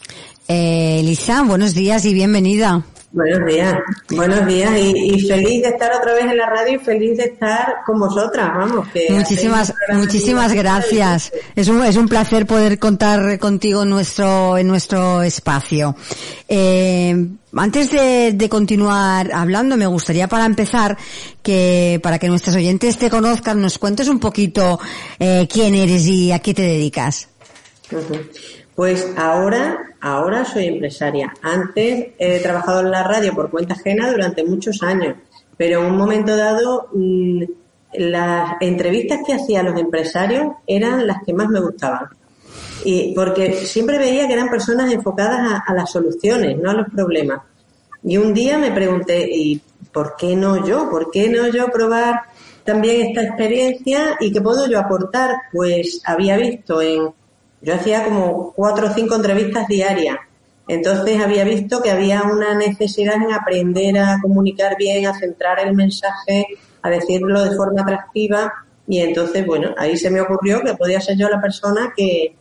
Eh, 0.48 1.04
buenos 1.46 1.74
días 1.74 2.06
y 2.06 2.14
bienvenida. 2.14 2.84
Buenos 3.14 3.46
días, 3.46 3.76
buenos 4.10 4.48
días 4.48 4.72
y, 4.76 5.28
feliz 5.28 5.62
de 5.62 5.70
estar 5.70 5.94
otra 5.94 6.16
vez 6.16 6.24
en 6.26 6.36
la 6.36 6.48
radio 6.48 6.78
y 6.78 6.84
feliz 6.84 7.16
de 7.16 7.26
estar 7.26 7.84
con 7.86 8.00
vosotras, 8.00 8.50
vamos. 8.56 8.88
Que 8.88 9.06
muchísimas, 9.12 9.72
muchísimas 9.94 10.52
gracias. 10.52 11.32
Es 11.56 11.68
un, 11.68 11.86
es 11.86 11.96
un 11.96 12.08
placer 12.08 12.48
poder 12.48 12.80
contar 12.80 13.38
contigo 13.38 13.84
en 13.84 13.92
nuestro, 13.92 14.58
en 14.58 14.68
nuestro 14.68 15.22
espacio. 15.22 15.96
Eh, 16.48 17.28
antes 17.56 17.92
de, 17.92 18.48
continuar 18.50 19.32
hablando, 19.32 19.78
me 19.78 19.86
gustaría 19.86 20.28
para 20.28 20.48
empezar 20.48 20.98
que, 21.44 22.00
para 22.02 22.18
que 22.18 22.30
nuestros 22.30 22.56
oyentes 22.56 22.98
te 22.98 23.12
conozcan, 23.12 23.62
nos 23.62 23.78
cuentes 23.78 24.08
un 24.08 24.20
poquito 24.20 24.80
eh, 25.20 25.48
quién 25.48 25.76
eres 25.76 26.08
y 26.08 26.32
a 26.32 26.40
qué 26.40 26.56
te 26.56 26.64
dedicas. 26.64 27.28
Pues 28.76 29.14
ahora, 29.18 29.96
ahora 30.02 30.46
soy 30.46 30.66
empresaria. 30.66 31.34
Antes 31.42 32.08
he 32.18 32.40
trabajado 32.40 32.82
en 32.82 32.92
la 32.92 33.04
radio 33.04 33.34
por 33.34 33.52
cuenta 33.52 33.76
ajena 33.76 34.12
durante 34.12 34.44
muchos 34.44 34.82
años, 34.82 35.16
pero 35.58 35.82
en 35.82 35.92
un 35.92 35.98
momento 35.98 36.36
dado 36.36 36.90
mm, 36.94 37.44
las 37.94 38.56
entrevistas 38.62 39.20
que 39.26 39.34
hacía 39.34 39.60
a 39.60 39.64
los 39.64 39.80
empresarios 39.80 40.54
eran 40.66 41.06
las 41.06 41.24
que 41.24 41.34
más 41.34 41.50
me 41.50 41.60
gustaban. 41.60 42.08
Y 42.84 43.14
porque 43.14 43.54
siempre 43.54 43.98
veía 43.98 44.28
que 44.28 44.34
eran 44.34 44.50
personas 44.50 44.92
enfocadas 44.92 45.62
a, 45.66 45.74
las 45.74 45.92
soluciones, 45.92 46.58
no 46.58 46.72
a 46.72 46.74
los 46.74 46.90
problemas. 46.90 47.42
Y 48.04 48.18
un 48.18 48.34
día 48.34 48.58
me 48.58 48.72
pregunté, 48.72 49.30
¿y 49.32 49.62
por 49.92 50.16
qué 50.18 50.36
no 50.36 50.66
yo? 50.66 50.90
¿Por 50.90 51.12
qué 51.12 51.30
no 51.30 51.48
yo 51.48 51.68
probar 51.68 52.22
también 52.66 53.08
esta 53.08 53.24
experiencia 53.24 54.18
y 54.20 54.32
qué 54.34 54.42
puedo 54.42 54.68
yo 54.68 54.80
aportar? 54.80 55.36
Pues 55.54 56.02
había 56.06 56.36
visto 56.36 56.82
en 56.82 57.14
yo 57.64 57.74
hacía 57.74 58.04
como 58.04 58.52
cuatro 58.54 58.88
o 58.88 58.94
cinco 58.94 59.16
entrevistas 59.16 59.68
diarias. 59.68 60.18
Entonces 60.68 61.20
había 61.22 61.44
visto 61.46 61.82
que 61.82 61.92
había 61.92 62.24
una 62.24 62.54
necesidad 62.56 63.16
en 63.16 63.34
aprender 63.34 63.98
a 63.98 64.20
comunicar 64.22 64.76
bien, 64.78 65.08
a 65.08 65.18
centrar 65.18 65.60
el 65.60 65.74
mensaje, 65.74 66.46
a 66.82 66.90
decirlo 66.90 67.44
de 67.44 67.56
forma 67.56 67.82
atractiva. 67.82 68.54
Y 68.86 69.00
entonces, 69.00 69.46
bueno, 69.46 69.74
ahí 69.78 69.98
se 69.98 70.10
me 70.10 70.20
ocurrió 70.20 70.62
que 70.62 70.74
podía 70.74 71.00
ser 71.00 71.18
yo 71.18 71.30
la 71.30 71.42
persona 71.42 71.94
que, 71.96 72.36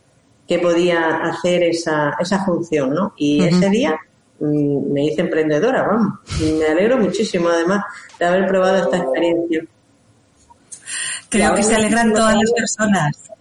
que 0.46 0.58
podía 0.58 1.22
hacer 1.22 1.62
esa, 1.62 2.16
esa 2.18 2.44
función, 2.44 2.92
¿no? 2.92 3.14
Y 3.16 3.44
ese 3.44 3.70
día 3.70 3.96
mm, 4.40 4.92
me 4.92 5.04
hice 5.04 5.20
emprendedora, 5.20 5.86
vamos. 5.86 6.18
Y 6.40 6.52
me 6.52 6.66
alegro 6.66 6.98
muchísimo, 6.98 7.48
además, 7.48 7.84
de 8.18 8.24
haber 8.24 8.48
probado 8.48 8.78
esta 8.78 8.96
experiencia. 8.98 9.64
Creo 11.28 11.54
que 11.54 11.62
se 11.62 11.76
alegran 11.76 12.12
todas 12.12 12.34
las 12.34 12.52
personas 12.52 13.32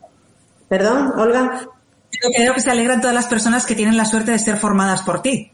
Perdón, 0.71 1.11
Olga. 1.17 1.67
Creo 2.33 2.53
que 2.53 2.61
se 2.61 2.71
alegran 2.71 3.01
todas 3.01 3.13
las 3.13 3.25
personas 3.25 3.65
que 3.65 3.75
tienen 3.75 3.97
la 3.97 4.05
suerte 4.05 4.31
de 4.31 4.39
ser 4.39 4.55
formadas 4.55 5.01
por 5.01 5.21
ti. 5.21 5.51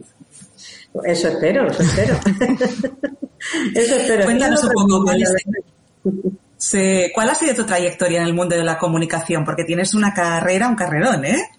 Eso 1.03 1.29
espero, 1.29 1.67
eso 1.67 1.81
espero. 1.81 2.19
eso 3.73 3.95
espero. 3.95 4.25
Cuéntanos 4.25 4.63
un 4.63 4.69
poco 4.73 5.03
cuál, 5.05 5.23
cuál 7.15 7.29
ha 7.31 7.33
sido 7.33 7.55
tu 7.55 7.65
trayectoria 7.65 8.21
en 8.21 8.27
el 8.27 8.35
mundo 8.35 8.55
de 8.55 8.63
la 8.63 8.77
comunicación, 8.77 9.43
porque 9.43 9.63
tienes 9.63 9.95
una 9.95 10.13
carrera, 10.13 10.69
un 10.69 10.75
carrerón, 10.75 11.25
¿eh? 11.25 11.49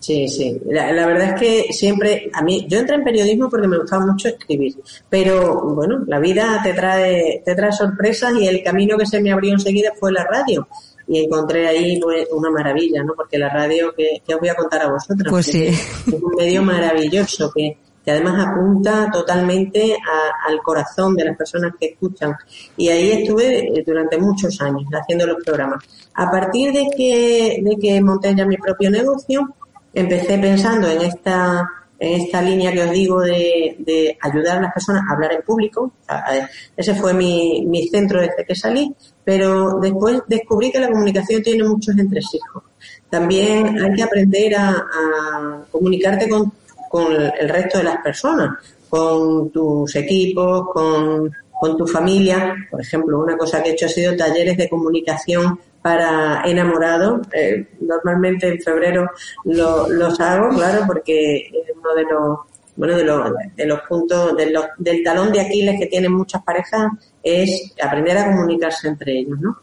Sí, 0.00 0.26
sí. 0.26 0.58
La, 0.64 0.90
la, 0.90 1.06
verdad 1.06 1.34
es 1.34 1.40
que 1.40 1.72
siempre, 1.74 2.30
a 2.32 2.40
mí, 2.40 2.66
yo 2.66 2.78
entré 2.78 2.96
en 2.96 3.04
periodismo 3.04 3.50
porque 3.50 3.68
me 3.68 3.76
gustaba 3.76 4.06
mucho 4.06 4.28
escribir, 4.28 4.74
pero 5.10 5.74
bueno, 5.74 6.02
la 6.06 6.18
vida 6.18 6.60
te 6.62 6.72
trae, 6.72 7.42
te 7.44 7.54
trae 7.54 7.72
sorpresas 7.72 8.32
y 8.40 8.48
el 8.48 8.62
camino 8.62 8.96
que 8.96 9.04
se 9.04 9.20
me 9.20 9.32
abrió 9.32 9.52
enseguida 9.52 9.92
fue 10.00 10.12
la 10.12 10.24
radio 10.24 10.66
y 11.08 11.24
encontré 11.24 11.68
ahí 11.68 12.00
pues, 12.00 12.26
una 12.32 12.50
maravilla, 12.50 13.02
¿no? 13.02 13.14
Porque 13.14 13.38
la 13.38 13.48
radio 13.48 13.94
que, 13.94 14.22
os 14.34 14.40
voy 14.40 14.48
a 14.48 14.54
contar 14.54 14.82
a 14.82 14.90
vosotros 14.90 15.28
pues 15.30 15.46
sí. 15.46 15.66
es 15.66 16.06
un 16.08 16.34
medio 16.36 16.62
maravilloso 16.62 17.52
que, 17.54 17.78
que 18.04 18.10
además 18.10 18.46
apunta 18.46 19.10
totalmente 19.12 19.96
al 20.46 20.58
corazón 20.62 21.14
de 21.16 21.24
las 21.24 21.36
personas 21.36 21.72
que 21.78 21.86
escuchan. 21.86 22.34
Y 22.76 22.88
ahí 22.88 23.10
estuve 23.10 23.58
eh, 23.58 23.84
durante 23.84 24.18
muchos 24.18 24.60
años 24.60 24.84
haciendo 24.92 25.26
los 25.26 25.42
programas. 25.44 25.84
A 26.14 26.30
partir 26.30 26.72
de 26.72 26.88
que, 26.96 27.60
de 27.62 27.76
que 27.76 28.00
monté 28.00 28.34
ya 28.34 28.46
mi 28.46 28.56
propio 28.56 28.90
negocio, 28.90 29.54
empecé 29.92 30.38
pensando 30.38 30.88
en 30.88 31.02
esta 31.02 31.68
en 31.98 32.20
esta 32.20 32.42
línea 32.42 32.72
que 32.72 32.82
os 32.82 32.90
digo 32.90 33.20
de, 33.20 33.76
de 33.78 34.18
ayudar 34.20 34.58
a 34.58 34.62
las 34.62 34.72
personas 34.72 35.02
a 35.08 35.14
hablar 35.14 35.32
en 35.32 35.42
público. 35.42 35.92
Ese 36.76 36.94
fue 36.94 37.14
mi, 37.14 37.64
mi 37.66 37.88
centro 37.88 38.20
desde 38.20 38.44
que 38.46 38.54
salí, 38.54 38.94
pero 39.24 39.78
después 39.80 40.20
descubrí 40.26 40.70
que 40.70 40.80
la 40.80 40.90
comunicación 40.90 41.42
tiene 41.42 41.64
muchos 41.64 41.96
entresijos. 41.96 42.62
También 43.08 43.82
hay 43.82 43.92
que 43.94 44.02
aprender 44.02 44.56
a, 44.56 44.70
a 44.70 45.64
comunicarte 45.70 46.28
con, 46.28 46.52
con, 46.90 47.12
el 47.12 47.48
resto 47.48 47.78
de 47.78 47.84
las 47.84 47.98
personas, 47.98 48.58
con 48.88 49.50
tus 49.50 49.94
equipos, 49.96 50.68
con, 50.72 51.32
con 51.58 51.76
tu 51.76 51.86
familia. 51.86 52.54
Por 52.70 52.80
ejemplo, 52.80 53.20
una 53.20 53.36
cosa 53.36 53.62
que 53.62 53.70
he 53.70 53.72
hecho 53.72 53.86
ha 53.86 53.90
sido 53.90 54.16
talleres 54.16 54.56
de 54.56 54.68
comunicación 54.68 55.58
para 55.86 56.42
enamorados. 56.44 57.28
Eh, 57.32 57.64
normalmente 57.80 58.48
en 58.48 58.60
febrero 58.60 59.08
lo, 59.44 59.88
los 59.88 60.18
hago, 60.18 60.48
claro, 60.48 60.82
porque 60.84 61.48
uno 61.78 61.94
de 61.94 62.02
los 62.02 62.38
bueno 62.74 62.96
de 62.96 63.04
los, 63.04 63.30
de 63.54 63.66
los 63.66 63.80
puntos 63.82 64.36
de 64.36 64.50
los, 64.50 64.64
del 64.78 65.04
talón 65.04 65.30
de 65.30 65.42
Aquiles 65.42 65.78
que 65.78 65.86
tienen 65.86 66.12
muchas 66.12 66.42
parejas 66.42 66.88
es 67.22 67.72
aprender 67.80 68.18
a 68.18 68.24
comunicarse 68.26 68.88
entre 68.88 69.16
ellos, 69.16 69.38
¿no? 69.40 69.58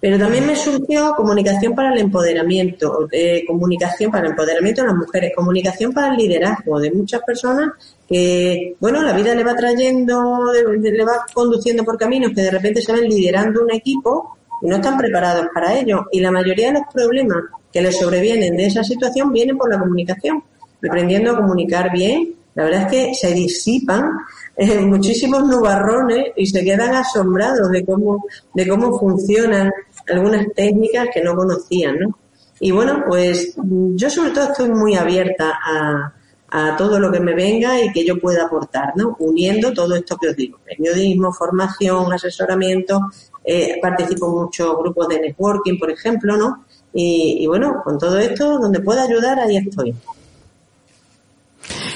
Pero 0.00 0.18
también 0.18 0.46
me 0.46 0.56
surgió 0.56 1.14
comunicación 1.14 1.74
para 1.74 1.92
el 1.92 1.98
empoderamiento, 1.98 3.06
eh, 3.12 3.44
comunicación 3.46 4.10
para 4.10 4.24
el 4.24 4.30
empoderamiento 4.30 4.80
de 4.80 4.88
las 4.88 4.96
mujeres, 4.96 5.32
comunicación 5.36 5.92
para 5.92 6.08
el 6.08 6.16
liderazgo 6.16 6.80
de 6.80 6.92
muchas 6.92 7.20
personas 7.26 7.72
que, 8.08 8.74
bueno, 8.80 9.02
la 9.02 9.12
vida 9.12 9.34
le 9.34 9.44
va 9.44 9.54
trayendo, 9.54 10.50
le 10.80 11.04
va 11.04 11.26
conduciendo 11.34 11.84
por 11.84 11.98
caminos 11.98 12.32
que 12.34 12.40
de 12.40 12.50
repente 12.50 12.80
se 12.80 12.92
ven 12.92 13.04
liderando 13.04 13.62
un 13.62 13.72
equipo 13.72 14.36
y 14.62 14.68
no 14.68 14.76
están 14.76 14.96
preparados 14.98 15.46
para 15.52 15.78
ello. 15.78 16.06
Y 16.12 16.20
la 16.20 16.30
mayoría 16.30 16.68
de 16.68 16.80
los 16.80 16.92
problemas 16.92 17.38
que 17.72 17.82
les 17.82 17.98
sobrevienen 17.98 18.56
de 18.56 18.66
esa 18.66 18.82
situación 18.82 19.32
vienen 19.32 19.56
por 19.56 19.70
la 19.70 19.78
comunicación. 19.78 20.42
Aprendiendo 20.86 21.32
a 21.32 21.36
comunicar 21.36 21.90
bien, 21.92 22.34
la 22.54 22.64
verdad 22.64 22.82
es 22.82 22.90
que 22.90 23.14
se 23.14 23.34
disipan 23.34 24.10
eh, 24.56 24.80
muchísimos 24.80 25.46
nubarrones 25.46 26.32
y 26.36 26.46
se 26.46 26.64
quedan 26.64 26.94
asombrados 26.94 27.70
de 27.70 27.84
cómo, 27.84 28.24
de 28.54 28.66
cómo 28.66 28.98
funcionan 28.98 29.70
algunas 30.08 30.46
técnicas 30.54 31.08
que 31.12 31.22
no 31.22 31.34
conocían, 31.34 31.98
¿no? 31.98 32.18
Y 32.58 32.70
bueno, 32.70 33.04
pues 33.06 33.54
yo 33.56 34.08
sobre 34.08 34.30
todo 34.30 34.44
estoy 34.50 34.70
muy 34.70 34.94
abierta 34.94 35.58
a, 35.62 36.14
a 36.48 36.76
todo 36.76 36.98
lo 36.98 37.12
que 37.12 37.20
me 37.20 37.34
venga 37.34 37.80
y 37.80 37.92
que 37.92 38.04
yo 38.04 38.18
pueda 38.18 38.46
aportar, 38.46 38.92
¿no? 38.96 39.16
Uniendo 39.18 39.74
todo 39.74 39.94
esto 39.94 40.16
que 40.16 40.28
os 40.28 40.36
digo, 40.36 40.58
periodismo, 40.64 41.32
formación, 41.32 42.12
asesoramiento, 42.12 43.00
eh, 43.46 43.78
participo 43.80 44.26
en 44.26 44.32
muchos 44.32 44.76
grupos 44.76 45.08
de 45.08 45.20
networking, 45.20 45.78
por 45.78 45.90
ejemplo, 45.90 46.36
¿no? 46.36 46.64
Y, 46.92 47.38
y, 47.40 47.46
bueno, 47.46 47.80
con 47.84 47.98
todo 47.98 48.18
esto, 48.18 48.58
donde 48.58 48.80
pueda 48.80 49.04
ayudar, 49.04 49.38
ahí 49.38 49.56
estoy. 49.58 49.94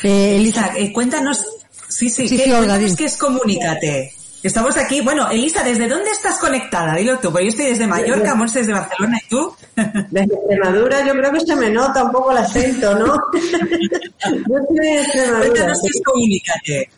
Eh, 0.03 0.37
Elisa, 0.37 0.73
eh, 0.77 0.93
cuéntanos, 0.93 1.45
sí, 1.89 2.09
sí, 2.09 2.29
Sí, 2.29 2.37
¿qué, 2.37 2.45
sí, 2.45 2.51
Olga, 2.51 2.59
cuéntanos 2.59 2.91
di. 2.91 2.97
qué 2.97 3.05
es 3.05 3.17
Comunícate. 3.17 4.13
Estamos 4.43 4.75
aquí, 4.79 5.03
bueno, 5.03 5.29
Elisa, 5.29 5.63
¿desde 5.63 5.87
dónde 5.87 6.11
estás 6.11 6.39
conectada? 6.39 6.95
Dilo 6.95 7.19
tú, 7.19 7.31
porque 7.31 7.45
yo 7.45 7.51
estoy 7.51 7.67
desde 7.67 7.87
Mallorca, 7.87 8.35
Monse 8.35 8.61
desde 8.61 8.73
Barcelona, 8.73 9.19
¿y 9.23 9.29
tú? 9.29 9.55
Desde 10.11 10.35
Extremadura 10.35 11.07
yo 11.07 11.13
creo 11.13 11.33
que 11.33 11.41
se 11.41 11.57
me 11.57 11.71
nota 11.71 12.05
un 12.05 12.13
poco 12.13 12.33
el 12.33 12.39
acento, 12.39 12.95
¿no? 12.99 13.07
yo 13.35 14.59
estoy 14.59 14.77
de 14.79 15.01
Extremadura. 15.03 15.41
Cuéntanos 15.41 15.79
qué 15.83 15.89
es 15.89 16.03
Comunícate. 16.05 16.91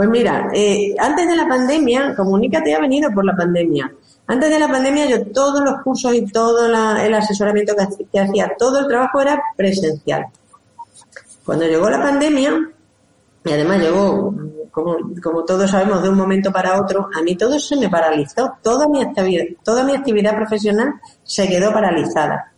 Pues 0.00 0.08
mira, 0.08 0.48
eh, 0.54 0.94
antes 0.98 1.28
de 1.28 1.36
la 1.36 1.46
pandemia, 1.46 2.14
Comunícate 2.16 2.74
ha 2.74 2.80
venido 2.80 3.10
por 3.12 3.22
la 3.22 3.36
pandemia. 3.36 3.92
Antes 4.28 4.48
de 4.48 4.58
la 4.58 4.66
pandemia 4.66 5.04
yo 5.06 5.26
todos 5.26 5.60
los 5.60 5.82
cursos 5.82 6.14
y 6.14 6.24
todo 6.24 6.66
la- 6.68 7.04
el 7.04 7.12
asesoramiento 7.12 7.76
que, 7.76 7.82
hac- 7.82 8.06
que 8.10 8.18
hacía, 8.18 8.50
todo 8.58 8.78
el 8.78 8.86
trabajo 8.88 9.20
era 9.20 9.38
presencial. 9.54 10.24
Cuando 11.44 11.66
llegó 11.66 11.90
la 11.90 12.00
pandemia, 12.00 12.70
y 13.44 13.52
además 13.52 13.78
llegó, 13.82 14.34
como, 14.70 14.96
como 15.22 15.44
todos 15.44 15.70
sabemos, 15.70 16.02
de 16.02 16.08
un 16.08 16.16
momento 16.16 16.50
para 16.50 16.80
otro, 16.80 17.10
a 17.14 17.20
mí 17.20 17.36
todo 17.36 17.60
se 17.60 17.76
me 17.76 17.90
paralizó. 17.90 18.54
Toda 18.62 18.88
mi 18.88 19.04
toda 19.62 19.84
mi 19.84 19.94
actividad 19.96 20.34
profesional 20.34 20.94
se 21.24 21.46
quedó 21.46 21.74
paralizada. 21.74 22.50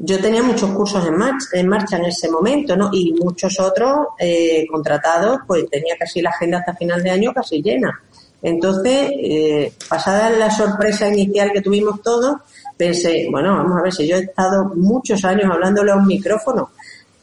Yo 0.00 0.20
tenía 0.20 0.42
muchos 0.42 0.70
cursos 0.70 1.04
en 1.06 1.16
marcha, 1.16 1.46
en 1.54 1.68
marcha 1.68 1.96
en 1.96 2.04
ese 2.04 2.30
momento, 2.30 2.76
¿no? 2.76 2.90
Y 2.92 3.12
muchos 3.14 3.58
otros 3.58 4.08
eh, 4.18 4.64
contratados, 4.70 5.40
pues 5.46 5.68
tenía 5.68 5.96
casi 5.98 6.22
la 6.22 6.30
agenda 6.30 6.58
hasta 6.58 6.74
final 6.74 7.02
de 7.02 7.10
año 7.10 7.32
casi 7.32 7.60
llena. 7.60 8.00
Entonces, 8.40 9.10
eh, 9.18 9.72
pasada 9.88 10.30
la 10.30 10.50
sorpresa 10.50 11.08
inicial 11.08 11.50
que 11.52 11.60
tuvimos 11.60 12.00
todos, 12.02 12.36
pensé, 12.76 13.26
bueno, 13.30 13.56
vamos 13.56 13.78
a 13.78 13.82
ver 13.82 13.92
si 13.92 14.06
yo 14.06 14.16
he 14.16 14.20
estado 14.20 14.72
muchos 14.76 15.24
años 15.24 15.50
hablándole 15.50 15.90
a 15.90 15.96
un 15.96 16.06
micrófono, 16.06 16.70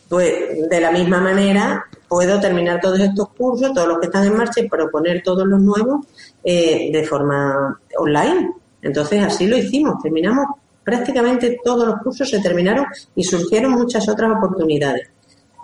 pues 0.10 0.70
de 0.70 0.82
la 0.82 0.92
misma 0.92 1.22
manera 1.22 1.86
puedo 2.10 2.40
terminar 2.40 2.82
todos 2.82 3.00
estos 3.00 3.30
cursos, 3.30 3.74
todos 3.74 3.88
los 3.88 4.00
que 4.00 4.08
están 4.08 4.26
en 4.26 4.36
marcha 4.36 4.60
y 4.60 4.70
proponer 4.70 5.24
todos 5.24 5.48
los 5.48 5.62
nuevos 5.62 6.06
eh, 6.44 6.90
de 6.92 7.04
forma 7.06 7.80
online. 7.98 8.52
Entonces 8.82 9.24
así 9.24 9.48
lo 9.48 9.58
hicimos, 9.58 10.02
terminamos 10.04 10.46
prácticamente 10.86 11.60
todos 11.63 11.88
los 11.88 11.98
cursos 11.98 12.30
se 12.30 12.39
terminaron 12.39 12.86
y 13.15 13.24
surgieron 13.24 13.74
muchas 13.74 14.08
otras 14.08 14.32
oportunidades. 14.38 15.10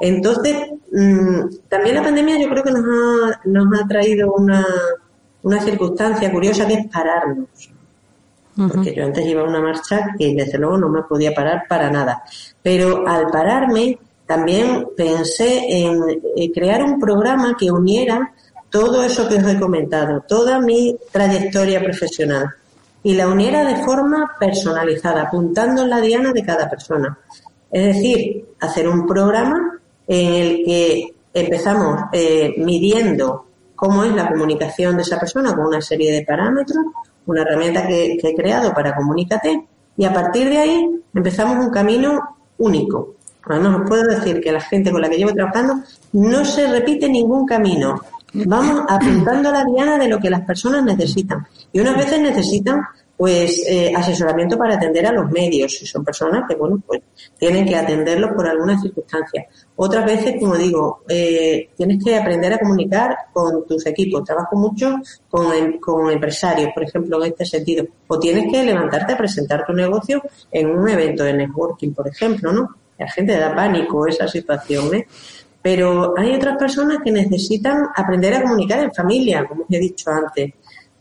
Entonces, 0.02 0.58
mm, 0.92 1.70
también 1.70 1.96
la 1.96 2.04
pandemia 2.04 2.40
yo 2.40 2.50
creo 2.50 2.64
que 2.64 2.72
nos 2.72 2.84
ha, 2.84 3.40
nos 3.46 3.80
ha 3.80 3.88
traído 3.88 4.34
una, 4.34 4.66
una 5.44 5.62
circunstancia 5.62 6.32
curiosa 6.32 6.68
que 6.68 6.74
es 6.74 6.88
pararnos. 6.88 7.48
Porque 8.54 8.94
yo 8.94 9.06
antes 9.06 9.26
iba 9.26 9.42
a 9.42 9.46
una 9.46 9.62
marcha 9.62 10.08
que 10.18 10.36
desde 10.36 10.58
luego 10.58 10.78
no 10.78 10.90
me 10.90 11.04
podía 11.04 11.34
parar 11.34 11.64
para 11.70 11.90
nada. 11.90 12.22
Pero 12.62 13.08
al 13.08 13.28
pararme 13.28 13.98
también 14.26 14.88
pensé 14.98 15.62
en 15.70 16.02
eh, 16.36 16.52
crear 16.52 16.84
un 16.84 17.00
programa 17.00 17.56
que 17.58 17.72
uniera 17.72 18.34
todo 18.70 19.04
eso 19.04 19.28
que 19.30 19.36
os 19.36 19.48
he 19.48 19.60
comentado, 19.60 20.24
toda 20.28 20.60
mi 20.60 20.98
trayectoria 21.12 21.82
profesional 21.82 22.46
y 23.04 23.16
la 23.16 23.28
uniera 23.28 23.64
de 23.64 23.84
forma 23.84 24.36
personalizada, 24.40 25.24
apuntando 25.24 25.84
en 25.84 25.90
la 25.90 26.02
diana 26.02 26.32
de 26.32 26.44
cada 26.44 26.70
persona. 26.70 27.18
Es 27.72 27.96
decir, 27.96 28.46
hacer 28.60 28.88
un 28.88 29.08
programa 29.08 29.80
en 30.08 30.34
el 30.34 30.66
que 30.66 31.16
empezamos 31.34 32.02
eh, 32.12 32.54
midiendo 32.58 33.46
cómo 33.76 34.04
es 34.04 34.14
la 34.14 34.30
comunicación 34.30 34.96
de 34.98 35.04
esa 35.04 35.20
persona 35.20 35.56
con 35.56 35.66
una 35.66 35.82
serie 35.82 36.12
de 36.12 36.24
parámetros, 36.24 36.86
una 37.26 37.42
herramienta 37.42 37.88
que, 37.88 38.20
he 38.22 38.36
creado 38.36 38.74
para 38.74 38.94
Comunícate, 38.94 39.68
y 39.98 40.06
a 40.06 40.14
partir 40.14 40.50
de 40.50 40.58
ahí 40.58 41.02
empezamos 41.14 41.66
un 41.66 41.72
camino 41.72 42.38
único. 42.58 43.16
Además, 43.44 43.82
os 43.82 43.90
puedo 43.90 44.04
decir 44.04 44.40
que 44.40 44.52
la 44.52 44.62
gente 44.62 44.92
con 44.92 45.02
la 45.02 45.10
que 45.10 45.18
llevo 45.18 45.34
trabajando 45.34 45.82
no 46.14 46.46
se 46.46 46.68
repite 46.68 47.10
ningún 47.10 47.46
camino. 47.46 48.00
Vamos 48.34 48.86
apuntando 48.88 49.50
a 49.50 49.52
la 49.52 49.66
diana 49.66 49.98
de 49.98 50.08
lo 50.08 50.20
que 50.20 50.30
las 50.30 50.42
personas 50.42 50.84
necesitan. 50.84 51.46
Y 51.74 51.80
unas 51.80 51.98
veces 51.98 52.22
necesitan 52.22 52.82
pues 53.18 53.62
eh, 53.68 53.94
asesoramiento 53.96 54.58
para 54.58 54.76
atender 54.76 55.06
a 55.06 55.12
los 55.12 55.30
medios, 55.30 55.78
si 55.78 55.86
son 55.86 56.04
personas 56.04 56.44
que 56.50 56.56
bueno 56.56 56.82
pues 56.88 57.02
tienen 57.38 57.68
que 57.68 57.76
atenderlos 57.76 58.32
por 58.36 58.48
alguna 58.48 58.82
circunstancia. 58.82 59.46
Otras 59.76 60.06
veces, 60.06 60.36
como 60.40 60.56
digo, 60.56 61.04
eh, 61.08 61.70
tienes 61.78 62.04
que 62.04 62.16
aprender 62.16 62.54
a 62.54 62.58
comunicar 62.58 63.16
con 63.32 63.64
tus 63.68 63.86
equipos. 63.86 64.24
Trabajo 64.24 64.56
mucho 64.56 64.96
con, 65.30 65.54
em- 65.54 65.80
con 65.80 66.10
empresarios, 66.10 66.72
por 66.74 66.84
ejemplo, 66.84 67.24
en 67.24 67.32
este 67.32 67.46
sentido. 67.46 67.86
O 68.08 68.18
tienes 68.18 68.52
que 68.52 68.64
levantarte 68.64 69.14
a 69.14 69.18
presentar 69.18 69.66
tu 69.68 69.74
negocio 69.74 70.24
en 70.52 70.72
un 70.72 70.90
evento 70.90 71.24
de 71.24 71.34
networking, 71.34 71.94
por 71.94 72.08
ejemplo, 72.08 72.52
¿no? 72.52 72.70
La 72.98 73.08
gente 73.10 73.38
da 73.38 73.54
pánico 73.54 74.08
esa 74.08 74.28
situación, 74.28 74.96
¿eh? 74.96 75.08
Pero 75.62 76.14
hay 76.18 76.34
otras 76.34 76.58
personas 76.58 77.00
que 77.04 77.12
necesitan 77.12 77.84
aprender 77.96 78.34
a 78.34 78.42
comunicar 78.44 78.80
en 78.80 78.94
familia, 78.94 79.46
como 79.48 79.64
os 79.64 79.68
he 79.72 79.80
dicho 79.80 80.10
antes. 80.10 80.54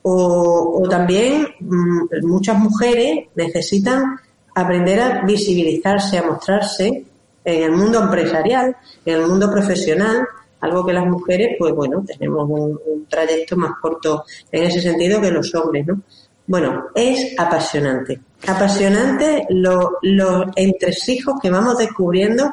O, 0.02 0.86
también 0.88 1.46
mm, 1.60 2.26
muchas 2.26 2.58
mujeres 2.58 3.26
necesitan 3.34 4.18
aprender 4.54 5.00
a 5.00 5.22
visibilizarse, 5.24 6.18
a 6.18 6.22
mostrarse 6.24 7.04
en 7.44 7.62
el 7.62 7.72
mundo 7.72 8.00
empresarial, 8.02 8.76
en 9.04 9.14
el 9.20 9.26
mundo 9.26 9.50
profesional, 9.50 10.26
algo 10.60 10.84
que 10.84 10.92
las 10.92 11.06
mujeres, 11.06 11.56
pues 11.58 11.74
bueno, 11.74 12.04
tenemos 12.06 12.48
un, 12.48 13.06
trayecto 13.08 13.56
más 13.56 13.72
corto 13.80 14.24
en 14.52 14.64
ese 14.64 14.80
sentido 14.80 15.20
que 15.20 15.30
los 15.30 15.52
hombres, 15.54 15.86
¿no? 15.86 16.00
Bueno, 16.46 16.86
es 16.94 17.34
apasionante. 17.38 18.20
Apasionante 18.46 19.46
lo- 19.50 19.98
los 20.02 20.46
entresijos 20.56 21.40
que 21.42 21.50
vamos 21.50 21.78
descubriendo 21.78 22.52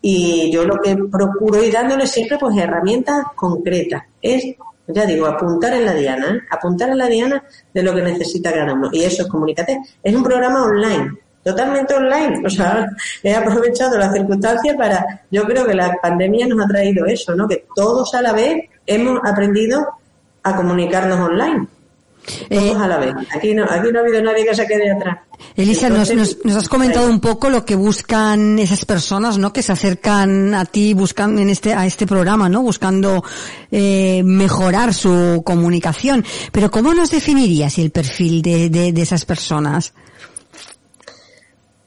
y 0.00 0.50
yo 0.52 0.64
lo 0.64 0.80
que 0.80 0.96
procuro 0.96 1.62
ir 1.62 1.72
dándole 1.72 2.06
siempre 2.06 2.38
pues 2.38 2.56
herramientas 2.56 3.26
concretas. 3.34 4.02
Es, 4.22 4.44
ya 4.86 5.04
digo, 5.04 5.26
apuntar 5.26 5.74
en 5.74 5.84
la 5.84 5.94
diana, 5.94 6.28
¿eh? 6.28 6.40
apuntar 6.50 6.90
en 6.90 6.98
la 6.98 7.06
diana 7.06 7.42
de 7.74 7.82
lo 7.82 7.94
que 7.94 8.02
necesita 8.02 8.52
cada 8.52 8.72
uno. 8.72 8.88
Y 8.92 9.02
eso 9.02 9.22
es 9.22 9.28
Comunícate. 9.28 9.80
Es 10.02 10.14
un 10.14 10.22
programa 10.22 10.64
online, 10.64 11.12
totalmente 11.42 11.94
online. 11.94 12.42
O 12.46 12.50
sea, 12.50 12.86
he 13.22 13.34
aprovechado 13.34 13.98
la 13.98 14.12
circunstancia 14.12 14.76
para, 14.76 15.22
yo 15.30 15.44
creo 15.44 15.66
que 15.66 15.74
la 15.74 15.96
pandemia 16.00 16.46
nos 16.46 16.64
ha 16.64 16.68
traído 16.68 17.04
eso, 17.06 17.34
¿no? 17.34 17.48
Que 17.48 17.66
todos 17.74 18.14
a 18.14 18.22
la 18.22 18.32
vez 18.32 18.64
hemos 18.86 19.20
aprendido 19.24 19.86
a 20.42 20.56
comunicarnos 20.56 21.18
online. 21.18 21.68
Todos 22.48 22.62
Eh, 22.62 22.74
a 22.76 22.86
la 22.88 22.98
vez. 22.98 23.14
Aquí 23.34 23.54
no, 23.54 23.64
aquí 23.64 23.90
no 23.92 23.98
ha 23.98 24.02
habido 24.02 24.22
nadie 24.22 24.44
que 24.44 24.54
se 24.54 24.66
quede 24.66 24.90
atrás. 24.90 25.18
Elisa, 25.56 25.88
nos, 25.88 26.10
Entonces, 26.10 26.36
nos, 26.38 26.46
nos 26.46 26.56
has 26.56 26.68
comentado 26.68 27.08
un 27.08 27.20
poco 27.20 27.48
lo 27.48 27.64
que 27.64 27.74
buscan 27.74 28.58
esas 28.58 28.84
personas, 28.84 29.38
¿no? 29.38 29.52
Que 29.52 29.62
se 29.62 29.72
acercan 29.72 30.54
a 30.54 30.64
ti, 30.64 30.94
buscan 30.94 31.38
en 31.38 31.48
este, 31.50 31.74
a 31.74 31.86
este 31.86 32.06
programa, 32.06 32.48
¿no? 32.48 32.62
Buscando 32.62 33.22
eh, 33.70 34.22
mejorar 34.24 34.92
su 34.94 35.42
comunicación. 35.44 36.24
Pero 36.52 36.70
¿cómo 36.70 36.92
nos 36.94 37.10
definirías 37.10 37.78
el 37.78 37.90
perfil 37.90 38.42
de, 38.42 38.68
de, 38.68 38.92
de 38.92 39.02
esas 39.02 39.24
personas? 39.24 39.94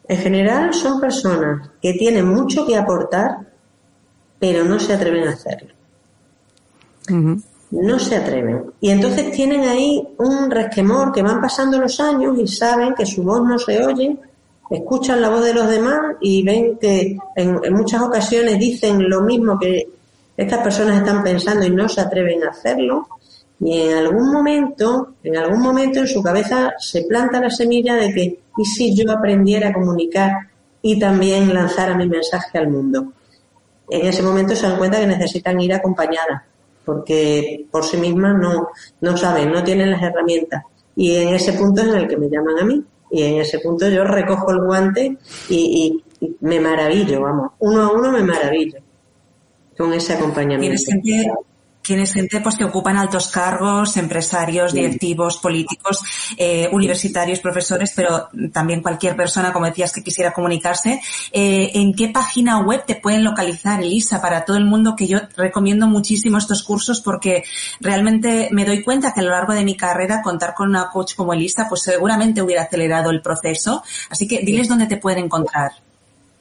En 0.08 0.18
general 0.18 0.74
son 0.74 1.00
personas 1.00 1.70
que 1.82 1.94
tienen 1.94 2.28
mucho 2.28 2.66
que 2.66 2.76
aportar, 2.78 3.38
pero 4.40 4.66
no 4.66 4.80
se 4.80 4.94
atreven 4.94 5.28
a 5.28 5.32
hacerlo. 5.32 5.74
No 7.72 8.00
se 8.00 8.18
atreven. 8.18 8.74
Y 8.82 8.90
entonces 8.90 9.32
tienen 9.32 9.62
ahí 9.64 10.06
un 10.18 10.52
resquemor 10.52 11.12
que 11.12 11.22
van 11.22 11.42
pasando 11.42 11.80
los 11.80 12.00
años 12.00 12.38
y 12.38 12.48
saben 12.48 12.94
que 12.94 13.06
su 13.06 13.24
voz 13.24 13.42
no 13.48 13.58
se 13.58 13.84
oye, 13.84 14.18
escuchan 14.70 15.22
la 15.22 15.30
voz 15.30 15.44
de 15.44 15.54
los 15.54 15.70
demás 15.70 16.00
y 16.22 16.44
ven 16.44 16.78
que 16.78 17.18
en, 17.36 17.74
muchas 17.74 18.02
ocasiones 18.02 18.58
dicen 18.58 19.10
lo 19.10 19.22
mismo 19.22 19.60
que 19.60 19.88
estas 20.36 20.60
personas 20.60 20.98
están 20.98 21.24
pensando 21.24 21.66
y 21.66 21.70
no 21.70 21.88
se 21.90 22.02
atreven 22.02 22.44
a 22.44 22.50
hacerlo. 22.50 23.08
Y 23.60 23.80
en 23.80 23.98
algún 23.98 24.32
momento, 24.32 25.16
en 25.24 25.38
algún 25.38 25.62
momento 25.62 26.00
en 26.00 26.08
su 26.08 26.24
cabeza 26.24 26.74
se 26.80 27.04
planta 27.04 27.40
la 27.40 27.50
semilla 27.50 27.96
de 27.96 28.14
que, 28.14 28.40
¿y 28.58 28.66
si 28.66 28.96
yo 28.96 29.12
aprendiera 29.12 29.70
a 29.70 29.74
comunicar 29.74 30.32
y 30.82 31.00
también 31.00 31.54
lanzara 31.54 31.96
mi 31.96 32.08
mensaje 32.08 32.58
al 32.58 32.70
mundo? 32.70 33.14
En 33.90 34.08
ese 34.08 34.24
momento 34.24 34.56
se 34.56 34.68
dan 34.68 34.78
cuenta 34.78 35.00
que 35.00 35.06
necesitan 35.06 35.60
ir 35.60 35.74
acompañadas, 35.74 36.44
porque 36.86 37.66
por 37.72 37.84
sí 37.84 37.98
mismas 37.98 38.38
no, 38.40 38.70
no 39.02 39.18
saben, 39.18 39.52
no 39.52 39.64
tienen 39.64 39.92
las 39.92 40.02
herramientas. 40.02 40.64
Y 40.96 41.16
en 41.16 41.30
ese 41.30 41.54
punto 41.54 41.82
es 41.82 41.88
en 41.88 41.96
el 41.96 42.08
que 42.08 42.18
me 42.18 42.30
llaman 42.30 42.60
a 42.60 42.66
mí. 42.66 42.84
Y 43.12 43.24
en 43.24 43.42
ese 43.42 43.60
punto 43.60 43.90
yo 43.90 44.04
recojo 44.04 44.52
el 44.52 44.62
guante 44.62 45.18
y, 45.50 46.04
me 46.40 46.60
maravillo, 46.60 47.22
vamos. 47.22 47.52
Uno 47.60 47.82
a 47.82 47.92
uno 47.92 48.12
me 48.12 48.24
maravillo 48.24 48.80
con 49.78 49.92
ese 49.94 50.14
acompañamiento 50.14 50.80
gente 51.84 52.42
pues 52.42 52.58
que 52.58 52.64
ocupan 52.64 52.98
altos 52.98 53.30
cargos, 53.30 53.98
empresarios, 53.98 54.74
directivos, 54.74 55.38
políticos, 55.38 56.00
eh, 56.38 56.70
universitarios, 56.72 57.40
profesores, 57.40 57.94
pero 57.96 58.30
también 58.52 58.82
cualquier 58.82 59.16
persona, 59.16 59.52
como 59.52 59.66
decías, 59.66 59.92
que 59.92 60.04
quisiera 60.04 60.34
comunicarse. 60.34 61.02
Eh, 61.32 61.72
¿En 61.74 61.94
qué 61.94 62.10
página 62.10 62.60
web 62.60 62.86
te 62.86 62.96
pueden 62.96 63.24
localizar, 63.24 63.82
Elisa, 63.82 64.22
para 64.22 64.46
todo 64.46 64.58
el 64.58 64.66
mundo? 64.66 64.96
Que 64.96 65.08
yo 65.08 65.20
recomiendo 65.36 65.88
muchísimo 65.88 66.38
estos 66.38 66.64
cursos 66.64 67.02
porque 67.02 67.44
realmente 67.80 68.50
me 68.52 68.66
doy 68.66 68.84
cuenta 68.84 69.14
que 69.14 69.22
a 69.22 69.24
lo 69.24 69.32
largo 69.32 69.54
de 69.54 69.64
mi 69.64 69.76
carrera 69.76 70.22
contar 70.22 70.54
con 70.54 70.70
una 70.70 70.90
coach 70.90 71.16
como 71.16 71.34
Elisa, 71.34 71.68
pues 71.68 71.82
seguramente 71.84 72.42
hubiera 72.42 72.64
acelerado 72.64 73.10
el 73.10 73.22
proceso. 73.22 73.84
Así 74.10 74.28
que 74.28 74.40
diles 74.40 74.68
dónde 74.68 74.88
te 74.88 74.98
pueden 74.98 75.26
encontrar. 75.26 75.72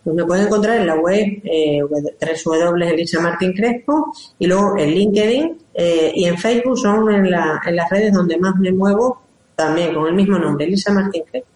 Pues 0.02 0.16
me 0.16 0.24
pueden 0.24 0.46
encontrar 0.46 0.78
en 0.78 0.86
la 0.86 0.94
web 0.94 1.26
eh, 1.44 1.80
Crespo 2.18 4.12
y 4.38 4.46
luego 4.46 4.78
en 4.78 4.90
LinkedIn 4.90 5.58
eh, 5.74 6.12
y 6.14 6.24
en 6.24 6.38
Facebook 6.38 6.78
son 6.78 7.10
en, 7.10 7.30
la, 7.30 7.60
en 7.66 7.76
las 7.76 7.90
redes 7.90 8.12
donde 8.12 8.38
más 8.38 8.56
me 8.56 8.72
muevo 8.72 9.20
también 9.54 9.94
con 9.94 10.06
el 10.06 10.14
mismo 10.14 10.38
nombre, 10.38 10.64
Elisa 10.64 10.92
Martín 10.92 11.22
Crespo. 11.30 11.48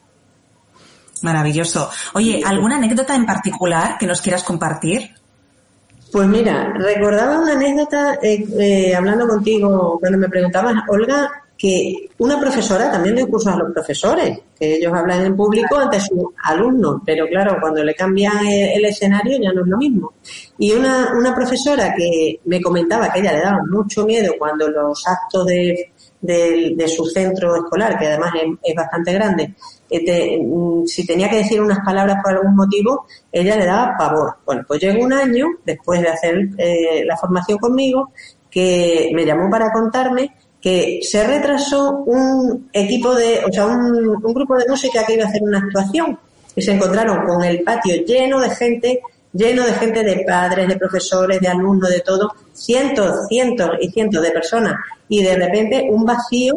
Maravilloso. 1.22 1.88
Oye, 2.12 2.42
¿alguna 2.44 2.76
anécdota 2.76 3.14
en 3.14 3.24
particular 3.24 3.96
que 3.98 4.06
nos 4.06 4.20
quieras 4.20 4.44
compartir? 4.44 5.10
Pues 6.12 6.28
mira, 6.28 6.72
recordaba 6.74 7.40
una 7.40 7.54
anécdota 7.54 8.18
eh, 8.22 8.46
eh, 8.60 8.94
hablando 8.94 9.26
contigo 9.26 9.98
cuando 9.98 10.18
me 10.18 10.28
preguntabas, 10.28 10.74
Olga, 10.88 11.43
que 11.64 12.10
una 12.18 12.38
profesora 12.38 12.92
también 12.92 13.14
doy 13.14 13.26
cursos 13.26 13.54
a 13.54 13.56
los 13.56 13.72
profesores, 13.72 14.38
que 14.54 14.74
ellos 14.74 14.92
hablan 14.92 15.24
en 15.24 15.34
público 15.34 15.78
ante 15.78 15.98
sus 15.98 16.26
alumnos, 16.42 17.00
pero 17.06 17.26
claro, 17.26 17.56
cuando 17.58 17.82
le 17.82 17.94
cambian 17.94 18.46
el, 18.46 18.84
escenario 18.84 19.38
ya 19.40 19.50
no 19.50 19.62
es 19.62 19.68
lo 19.68 19.78
mismo. 19.78 20.12
Y 20.58 20.72
una, 20.72 21.14
una 21.18 21.34
profesora 21.34 21.94
que 21.96 22.38
me 22.44 22.60
comentaba 22.60 23.10
que 23.10 23.20
ella 23.20 23.32
le 23.32 23.40
daba 23.40 23.62
mucho 23.70 24.04
miedo 24.04 24.34
cuando 24.38 24.68
los 24.68 25.06
actos 25.06 25.46
de, 25.46 25.90
de, 26.20 26.86
su 26.86 27.06
centro 27.06 27.56
escolar, 27.56 27.98
que 27.98 28.08
además 28.08 28.32
es, 28.62 28.74
bastante 28.74 29.14
grande, 29.14 29.54
eh, 29.88 30.38
mm, 30.38 30.84
si 30.84 31.06
tenía 31.06 31.30
que 31.30 31.36
decir 31.38 31.62
unas 31.62 31.78
palabras 31.82 32.18
por 32.22 32.34
algún 32.34 32.56
motivo, 32.56 33.06
ella 33.32 33.56
le 33.56 33.64
daba 33.64 33.96
pavor. 33.96 34.34
Bueno, 34.44 34.64
pues 34.68 34.82
llegó 34.82 35.02
un 35.02 35.14
año, 35.14 35.46
después 35.64 36.02
de 36.02 36.08
hacer 36.08 36.46
eh, 36.58 37.06
la 37.06 37.16
formación 37.16 37.56
conmigo, 37.56 38.12
que 38.50 39.10
me 39.14 39.24
llamó 39.24 39.48
para 39.50 39.72
contarme 39.72 40.30
que 40.64 41.00
se 41.02 41.22
retrasó 41.26 42.04
un 42.06 42.70
equipo 42.72 43.14
de, 43.14 43.42
o 43.46 43.52
sea, 43.52 43.66
un, 43.66 44.14
grupo 44.32 44.56
de 44.56 44.64
música 44.66 45.04
que 45.04 45.12
iba 45.12 45.24
a 45.24 45.28
hacer 45.28 45.42
una 45.42 45.58
actuación 45.58 46.18
y 46.56 46.62
se 46.62 46.72
encontraron 46.72 47.26
con 47.26 47.44
el 47.44 47.62
patio 47.62 48.02
lleno 48.06 48.40
de 48.40 48.48
gente, 48.48 49.02
lleno 49.34 49.66
de 49.66 49.74
gente 49.74 50.02
de 50.02 50.24
padres, 50.26 50.66
de 50.66 50.76
profesores, 50.76 51.38
de 51.38 51.48
alumnos, 51.48 51.90
de 51.90 52.00
todo, 52.00 52.32
cientos, 52.54 53.28
cientos 53.28 53.72
y 53.78 53.90
cientos 53.90 54.22
de 54.22 54.30
personas. 54.30 54.76
Y 55.06 55.22
de 55.22 55.36
repente 55.36 55.86
un 55.90 56.02
vacío 56.02 56.54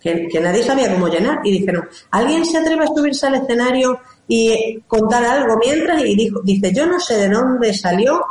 que, 0.00 0.26
que 0.26 0.40
nadie 0.40 0.62
sabía 0.62 0.94
cómo 0.94 1.08
llenar 1.08 1.40
y 1.44 1.58
dijeron, 1.58 1.86
¿alguien 2.12 2.46
se 2.46 2.56
atreve 2.56 2.84
a 2.84 2.86
subirse 2.86 3.26
al 3.26 3.34
escenario 3.34 4.00
y 4.32 4.80
contar 4.86 5.24
algo 5.24 5.58
mientras 5.58 6.04
y 6.04 6.14
dijo, 6.14 6.40
dice, 6.44 6.72
yo 6.72 6.86
no 6.86 7.00
sé 7.00 7.18
de 7.18 7.28
dónde 7.28 7.74
salió 7.74 8.26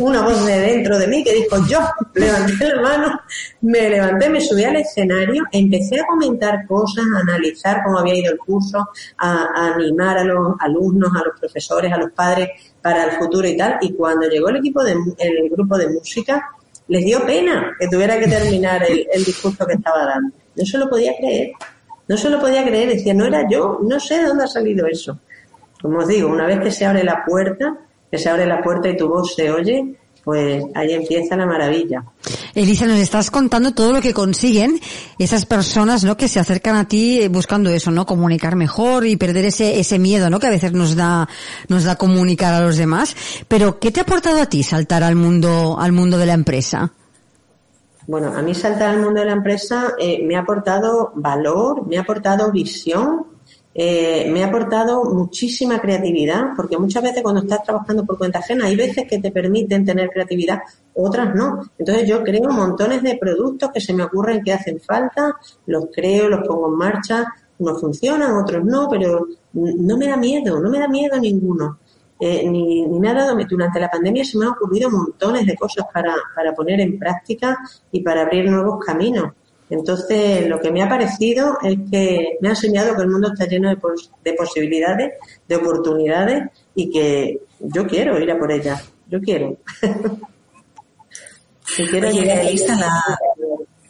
una 0.00 0.20
voz 0.22 0.44
de 0.44 0.58
dentro 0.58 0.98
de 0.98 1.06
mí 1.06 1.22
que 1.22 1.32
dijo, 1.32 1.64
yo 1.68 1.78
levanté 2.12 2.74
la 2.74 2.82
mano, 2.82 3.20
me 3.60 3.88
levanté, 3.88 4.28
me 4.30 4.40
subí 4.40 4.64
al 4.64 4.74
escenario, 4.74 5.44
empecé 5.52 6.00
a 6.00 6.06
comentar 6.06 6.66
cosas, 6.66 7.04
a 7.14 7.20
analizar 7.20 7.84
cómo 7.84 8.00
había 8.00 8.16
ido 8.16 8.32
el 8.32 8.38
curso, 8.38 8.84
a, 9.16 9.74
animar 9.76 10.18
a 10.18 10.24
los 10.24 10.56
alumnos, 10.58 11.12
a 11.14 11.24
los 11.24 11.38
profesores, 11.38 11.92
a 11.92 11.98
los 11.98 12.10
padres 12.10 12.48
para 12.82 13.04
el 13.04 13.12
futuro 13.12 13.46
y 13.46 13.56
tal. 13.56 13.78
Y 13.80 13.92
cuando 13.92 14.28
llegó 14.28 14.48
el 14.48 14.56
equipo 14.56 14.82
de, 14.82 14.96
el 15.18 15.50
grupo 15.50 15.78
de 15.78 15.88
música, 15.88 16.50
les 16.88 17.04
dio 17.04 17.24
pena 17.24 17.76
que 17.78 17.86
tuviera 17.86 18.18
que 18.18 18.26
terminar 18.26 18.82
el, 18.90 19.06
el 19.12 19.24
discurso 19.24 19.64
que 19.64 19.74
estaba 19.74 20.04
dando. 20.04 20.34
No 20.56 20.64
se 20.66 20.78
lo 20.78 20.90
podía 20.90 21.12
creer. 21.16 21.52
No 22.08 22.16
se 22.16 22.28
lo 22.28 22.40
podía 22.40 22.64
creer. 22.64 22.88
Decía, 22.88 23.14
no 23.14 23.24
era 23.24 23.48
yo, 23.48 23.78
no 23.84 24.00
sé 24.00 24.18
de 24.18 24.24
dónde 24.24 24.42
ha 24.42 24.48
salido 24.48 24.84
eso 24.88 25.16
como 25.84 25.98
os 25.98 26.08
digo, 26.08 26.30
una 26.30 26.46
vez 26.46 26.60
que 26.60 26.70
se 26.70 26.86
abre 26.86 27.04
la 27.04 27.22
puerta, 27.26 27.76
que 28.10 28.16
se 28.16 28.30
abre 28.30 28.46
la 28.46 28.62
puerta 28.62 28.88
y 28.88 28.96
tu 28.96 29.06
voz 29.06 29.34
se 29.34 29.50
oye, 29.50 29.94
pues 30.24 30.64
ahí 30.74 30.94
empieza 30.94 31.36
la 31.36 31.44
maravilla. 31.44 32.02
Elisa, 32.54 32.86
nos 32.86 32.96
estás 32.96 33.30
contando 33.30 33.74
todo 33.74 33.92
lo 33.92 34.00
que 34.00 34.14
consiguen 34.14 34.80
esas 35.18 35.44
personas, 35.44 36.02
¿no? 36.02 36.16
Que 36.16 36.26
se 36.26 36.40
acercan 36.40 36.76
a 36.76 36.88
ti 36.88 37.28
buscando 37.28 37.68
eso, 37.68 37.90
¿no? 37.90 38.06
Comunicar 38.06 38.56
mejor 38.56 39.04
y 39.04 39.16
perder 39.16 39.44
ese, 39.44 39.78
ese 39.78 39.98
miedo, 39.98 40.30
¿no? 40.30 40.40
Que 40.40 40.46
a 40.46 40.50
veces 40.50 40.72
nos 40.72 40.96
da, 40.96 41.28
nos 41.68 41.84
da 41.84 41.96
comunicar 41.96 42.54
a 42.54 42.62
los 42.62 42.78
demás. 42.78 43.14
Pero, 43.46 43.78
¿qué 43.78 43.90
te 43.90 44.00
ha 44.00 44.04
aportado 44.04 44.40
a 44.40 44.46
ti 44.46 44.62
saltar 44.62 45.02
al 45.02 45.16
mundo, 45.16 45.76
al 45.78 45.92
mundo 45.92 46.16
de 46.16 46.24
la 46.24 46.32
empresa? 46.32 46.94
Bueno, 48.06 48.32
a 48.34 48.40
mí 48.40 48.54
saltar 48.54 48.88
al 48.88 49.02
mundo 49.02 49.20
de 49.20 49.26
la 49.26 49.32
empresa 49.32 49.92
eh, 49.98 50.24
me 50.24 50.36
ha 50.36 50.40
aportado 50.40 51.12
valor, 51.14 51.86
me 51.86 51.98
ha 51.98 52.00
aportado 52.00 52.50
visión, 52.50 53.33
eh, 53.74 54.30
me 54.30 54.44
ha 54.44 54.46
aportado 54.46 55.04
muchísima 55.04 55.80
creatividad, 55.80 56.50
porque 56.56 56.78
muchas 56.78 57.02
veces 57.02 57.22
cuando 57.22 57.40
estás 57.40 57.64
trabajando 57.64 58.04
por 58.04 58.16
cuenta 58.16 58.38
ajena 58.38 58.66
hay 58.66 58.76
veces 58.76 59.04
que 59.08 59.18
te 59.18 59.32
permiten 59.32 59.84
tener 59.84 60.10
creatividad, 60.10 60.60
otras 60.94 61.34
no. 61.34 61.60
Entonces 61.76 62.08
yo 62.08 62.22
creo 62.22 62.50
montones 62.50 63.02
de 63.02 63.16
productos 63.16 63.70
que 63.72 63.80
se 63.80 63.92
me 63.92 64.04
ocurren 64.04 64.42
que 64.42 64.52
hacen 64.52 64.80
falta, 64.80 65.36
los 65.66 65.86
creo, 65.92 66.28
los 66.28 66.46
pongo 66.46 66.68
en 66.68 66.76
marcha, 66.76 67.24
unos 67.58 67.80
funcionan, 67.80 68.36
otros 68.36 68.64
no, 68.64 68.88
pero 68.88 69.26
no 69.52 69.96
me 69.96 70.06
da 70.06 70.16
miedo, 70.16 70.60
no 70.60 70.70
me 70.70 70.78
da 70.78 70.88
miedo 70.88 71.18
ninguno. 71.18 71.78
Eh, 72.20 72.48
ni, 72.48 72.86
ni 72.86 73.00
dado, 73.00 73.36
durante 73.48 73.80
la 73.80 73.90
pandemia 73.90 74.24
se 74.24 74.38
me 74.38 74.46
han 74.46 74.52
ocurrido 74.52 74.88
montones 74.88 75.44
de 75.46 75.56
cosas 75.56 75.84
para, 75.92 76.14
para 76.34 76.54
poner 76.54 76.80
en 76.80 76.96
práctica 76.96 77.58
y 77.90 78.02
para 78.02 78.22
abrir 78.22 78.48
nuevos 78.48 78.84
caminos. 78.84 79.32
Entonces, 79.70 80.46
lo 80.46 80.60
que 80.60 80.70
me 80.70 80.82
ha 80.82 80.88
parecido 80.88 81.58
es 81.62 81.78
que 81.90 82.36
me 82.40 82.48
ha 82.48 82.52
enseñado 82.52 82.94
que 82.94 83.02
el 83.02 83.08
mundo 83.08 83.32
está 83.32 83.46
lleno 83.46 83.70
de, 83.70 84.32
posibilidades, 84.34 85.14
de 85.48 85.56
oportunidades 85.56 86.50
y 86.74 86.90
que 86.90 87.40
yo 87.60 87.86
quiero 87.86 88.18
ir 88.20 88.30
a 88.30 88.38
por 88.38 88.52
ellas. 88.52 88.92
Yo 89.08 89.20
quiero. 89.20 89.56
quiero 91.90 92.08
la... 92.10 93.02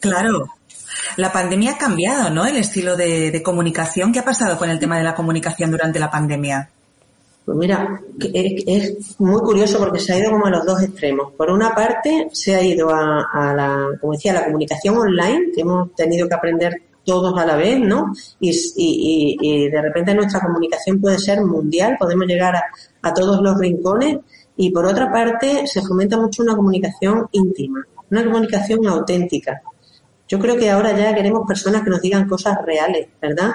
Claro, 0.00 0.48
la 1.16 1.32
pandemia 1.32 1.72
ha 1.72 1.78
cambiado, 1.78 2.30
¿no? 2.30 2.44
El 2.46 2.56
estilo 2.56 2.96
de, 2.96 3.42
comunicación. 3.44 4.12
¿Qué 4.12 4.18
ha 4.18 4.24
pasado 4.24 4.58
con 4.58 4.70
el 4.70 4.78
tema 4.78 4.98
de 4.98 5.04
la 5.04 5.14
comunicación 5.14 5.70
durante 5.70 5.98
la 5.98 6.10
pandemia? 6.10 6.70
Pues 7.44 7.58
mira, 7.58 8.00
es, 8.32 9.20
muy 9.20 9.40
curioso 9.42 9.78
porque 9.78 9.98
se 9.98 10.14
ha 10.14 10.18
ido 10.18 10.30
como 10.30 10.46
a 10.46 10.50
los 10.50 10.64
dos 10.64 10.82
extremos. 10.82 11.32
Por 11.32 11.50
una 11.50 11.74
parte, 11.74 12.28
se 12.32 12.54
ha 12.54 12.62
ido 12.62 12.88
a, 12.90 13.52
la, 13.54 13.88
como 14.00 14.14
decía, 14.14 14.32
la 14.32 14.46
comunicación 14.46 14.96
online, 14.96 15.50
que 15.54 15.60
hemos 15.60 15.94
tenido 15.94 16.26
que 16.26 16.34
aprender 16.34 16.82
todos 17.04 17.38
a 17.38 17.44
la 17.44 17.56
vez, 17.56 17.78
¿no? 17.78 18.14
Y, 18.40 19.68
de 19.70 19.82
repente 19.82 20.14
nuestra 20.14 20.40
comunicación 20.40 20.98
puede 21.00 21.18
ser 21.18 21.42
mundial, 21.42 21.96
podemos 21.98 22.26
llegar 22.26 22.56
a, 22.56 22.64
a 23.02 23.12
todos 23.12 23.42
los 23.42 23.58
rincones. 23.58 24.18
Y 24.56 24.70
por 24.70 24.86
otra 24.86 25.12
parte, 25.12 25.66
se 25.66 25.82
fomenta 25.82 26.16
mucho 26.16 26.42
una 26.42 26.56
comunicación 26.56 27.28
íntima, 27.32 27.84
una 28.10 28.24
comunicación 28.24 28.86
auténtica. 28.86 29.60
Yo 30.26 30.38
creo 30.38 30.56
que 30.56 30.70
ahora 30.70 30.96
ya 30.96 31.14
queremos 31.14 31.46
personas 31.46 31.82
que 31.82 31.90
nos 31.90 32.00
digan 32.00 32.26
cosas 32.26 32.56
reales, 32.64 33.08
¿verdad? 33.20 33.52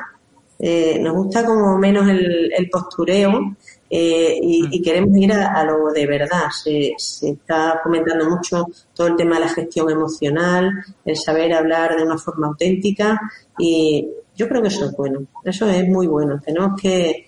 Eh, 0.59 0.99
nos 0.99 1.13
gusta 1.15 1.45
como 1.45 1.77
menos 1.77 2.07
el, 2.09 2.51
el 2.53 2.69
postureo 2.69 3.55
eh, 3.89 4.37
y, 4.41 4.81
queremos 4.81 5.17
ir 5.17 5.33
a, 5.33 5.63
lo 5.63 5.91
de 5.91 6.05
verdad. 6.05 6.49
Se, 6.51 6.93
está 7.21 7.79
comentando 7.83 8.29
mucho 8.29 8.67
todo 8.93 9.07
el 9.07 9.15
tema 9.15 9.35
de 9.35 9.45
la 9.45 9.49
gestión 9.49 9.89
emocional, 9.89 10.71
el 11.03 11.15
saber 11.15 11.53
hablar 11.53 11.95
de 11.95 12.03
una 12.03 12.17
forma 12.17 12.47
auténtica 12.47 13.19
y 13.57 14.07
yo 14.35 14.47
creo 14.47 14.61
que 14.61 14.67
eso 14.67 14.85
es 14.85 14.95
bueno, 14.95 15.25
eso 15.43 15.67
es 15.67 15.87
muy 15.87 16.07
bueno. 16.07 16.39
Tenemos 16.43 16.79
que, 16.79 17.25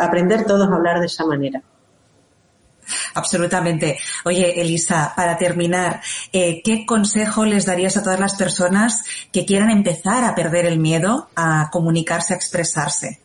aprender 0.00 0.44
todos 0.46 0.68
a 0.68 0.74
hablar 0.74 1.00
de 1.00 1.06
esa 1.06 1.26
manera. 1.26 1.62
Absolutamente. 3.14 3.98
Oye, 4.24 4.60
Elisa, 4.60 5.12
para 5.16 5.36
terminar, 5.36 6.00
eh, 6.32 6.62
¿qué 6.62 6.86
consejo 6.86 7.44
les 7.44 7.66
darías 7.66 7.96
a 7.96 8.02
todas 8.02 8.20
las 8.20 8.36
personas 8.36 9.04
que 9.32 9.44
quieran 9.44 9.70
empezar 9.70 10.24
a 10.24 10.34
perder 10.34 10.66
el 10.66 10.78
miedo 10.78 11.28
a 11.36 11.68
comunicarse, 11.70 12.34
a 12.34 12.36
expresarse? 12.36 13.20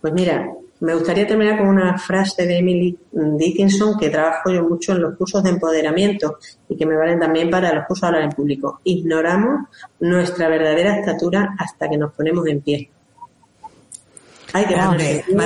Pues 0.00 0.12
mira, 0.12 0.46
me 0.80 0.94
gustaría 0.94 1.26
terminar 1.26 1.58
con 1.58 1.68
una 1.68 1.96
frase 1.96 2.46
de 2.46 2.58
Emily 2.58 2.98
Dickinson 3.10 3.98
que 3.98 4.10
trabajo 4.10 4.50
yo 4.50 4.62
mucho 4.62 4.92
en 4.92 5.00
los 5.00 5.16
cursos 5.16 5.42
de 5.42 5.50
empoderamiento 5.50 6.38
y 6.68 6.76
que 6.76 6.84
me 6.84 6.96
valen 6.96 7.18
también 7.18 7.48
para 7.48 7.74
los 7.74 7.86
cursos 7.86 8.02
de 8.02 8.06
hablar 8.08 8.24
en 8.24 8.36
público. 8.36 8.80
Ignoramos 8.84 9.68
nuestra 10.00 10.48
verdadera 10.48 10.98
estatura 10.98 11.54
hasta 11.58 11.88
que 11.88 11.96
nos 11.96 12.12
ponemos 12.12 12.46
en 12.46 12.60
pie. 12.60 12.90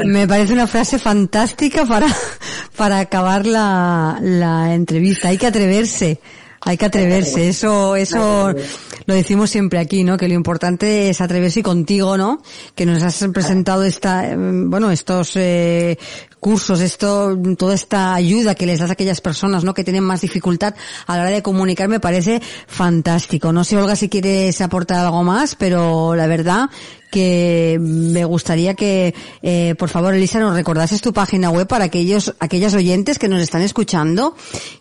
Me 0.05 0.29
parece 0.29 0.53
una 0.53 0.67
frase 0.67 0.99
fantástica 0.99 1.85
para, 1.87 2.07
para 2.77 3.01
acabar 3.01 3.47
la, 3.47 4.19
la 4.21 4.75
entrevista. 4.75 5.29
Hay 5.29 5.39
que 5.39 5.47
atreverse. 5.47 6.21
Hay 6.63 6.77
que 6.77 6.85
atreverse, 6.85 7.49
eso, 7.49 7.97
eso 7.97 8.53
lo 9.07 9.15
decimos 9.15 9.49
siempre 9.49 9.79
aquí, 9.79 10.05
¿no? 10.05 10.19
Que 10.19 10.29
lo 10.29 10.35
importante 10.35 11.09
es 11.09 11.23
atreverse 11.23 11.61
y 11.61 11.63
contigo, 11.63 12.19
¿no? 12.19 12.43
Que 12.75 12.85
nos 12.85 13.03
has 13.03 13.27
presentado 13.33 13.83
esta, 13.83 14.37
mm, 14.37 14.69
bueno, 14.69 14.91
estos 14.91 15.37
eh, 15.37 15.99
cursos, 16.39 16.81
esto, 16.81 17.39
toda 17.57 17.75
esta 17.75 18.15
ayuda 18.15 18.55
que 18.55 18.67
les 18.67 18.79
das 18.79 18.91
a 18.91 18.93
aquellas 18.93 19.23
personas, 19.23 19.65
¿no? 19.65 19.73
Que 19.73 19.85
tienen 19.85 20.05
más 20.05 20.21
dificultad 20.21 20.75
a 21.07 21.17
la 21.17 21.23
hora 21.23 21.31
de 21.31 21.43
comunicar 21.43 21.89
me 21.89 21.99
parece 21.99 22.43
fantástico. 22.67 23.53
No 23.53 23.65
sé, 23.65 23.79
Olga, 23.79 23.97
si 23.97 24.11
quieres 24.11 24.61
aportar 24.61 24.99
algo 24.99 25.23
más, 25.23 25.55
pero 25.55 26.15
la 26.15 26.27
verdad 26.27 26.69
que 27.11 27.79
me 27.81 28.25
gustaría 28.25 28.75
que, 28.75 29.15
eh, 29.43 29.75
por 29.79 29.89
favor, 29.89 30.15
Elisa, 30.15 30.39
nos 30.39 30.55
recordases 30.55 31.03
tu 31.03 31.13
página 31.13 31.51
web 31.51 31.67
para 31.67 31.85
aquellos, 31.85 32.35
aquellas 32.39 32.75
oyentes 32.75 33.19
que 33.19 33.29
nos 33.29 33.43
están 33.43 33.63
escuchando, 33.63 34.37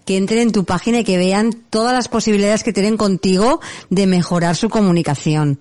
que 0.05 0.17
entren 0.17 0.41
en 0.41 0.51
tu 0.51 0.65
página 0.65 0.99
y 0.99 1.03
que 1.03 1.17
vean 1.17 1.51
todas 1.69 1.93
las 1.93 2.07
posibilidades 2.07 2.63
que 2.63 2.73
tienen 2.73 2.97
contigo 2.97 3.59
de 3.89 4.05
mejorar 4.07 4.55
su 4.55 4.69
comunicación. 4.69 5.59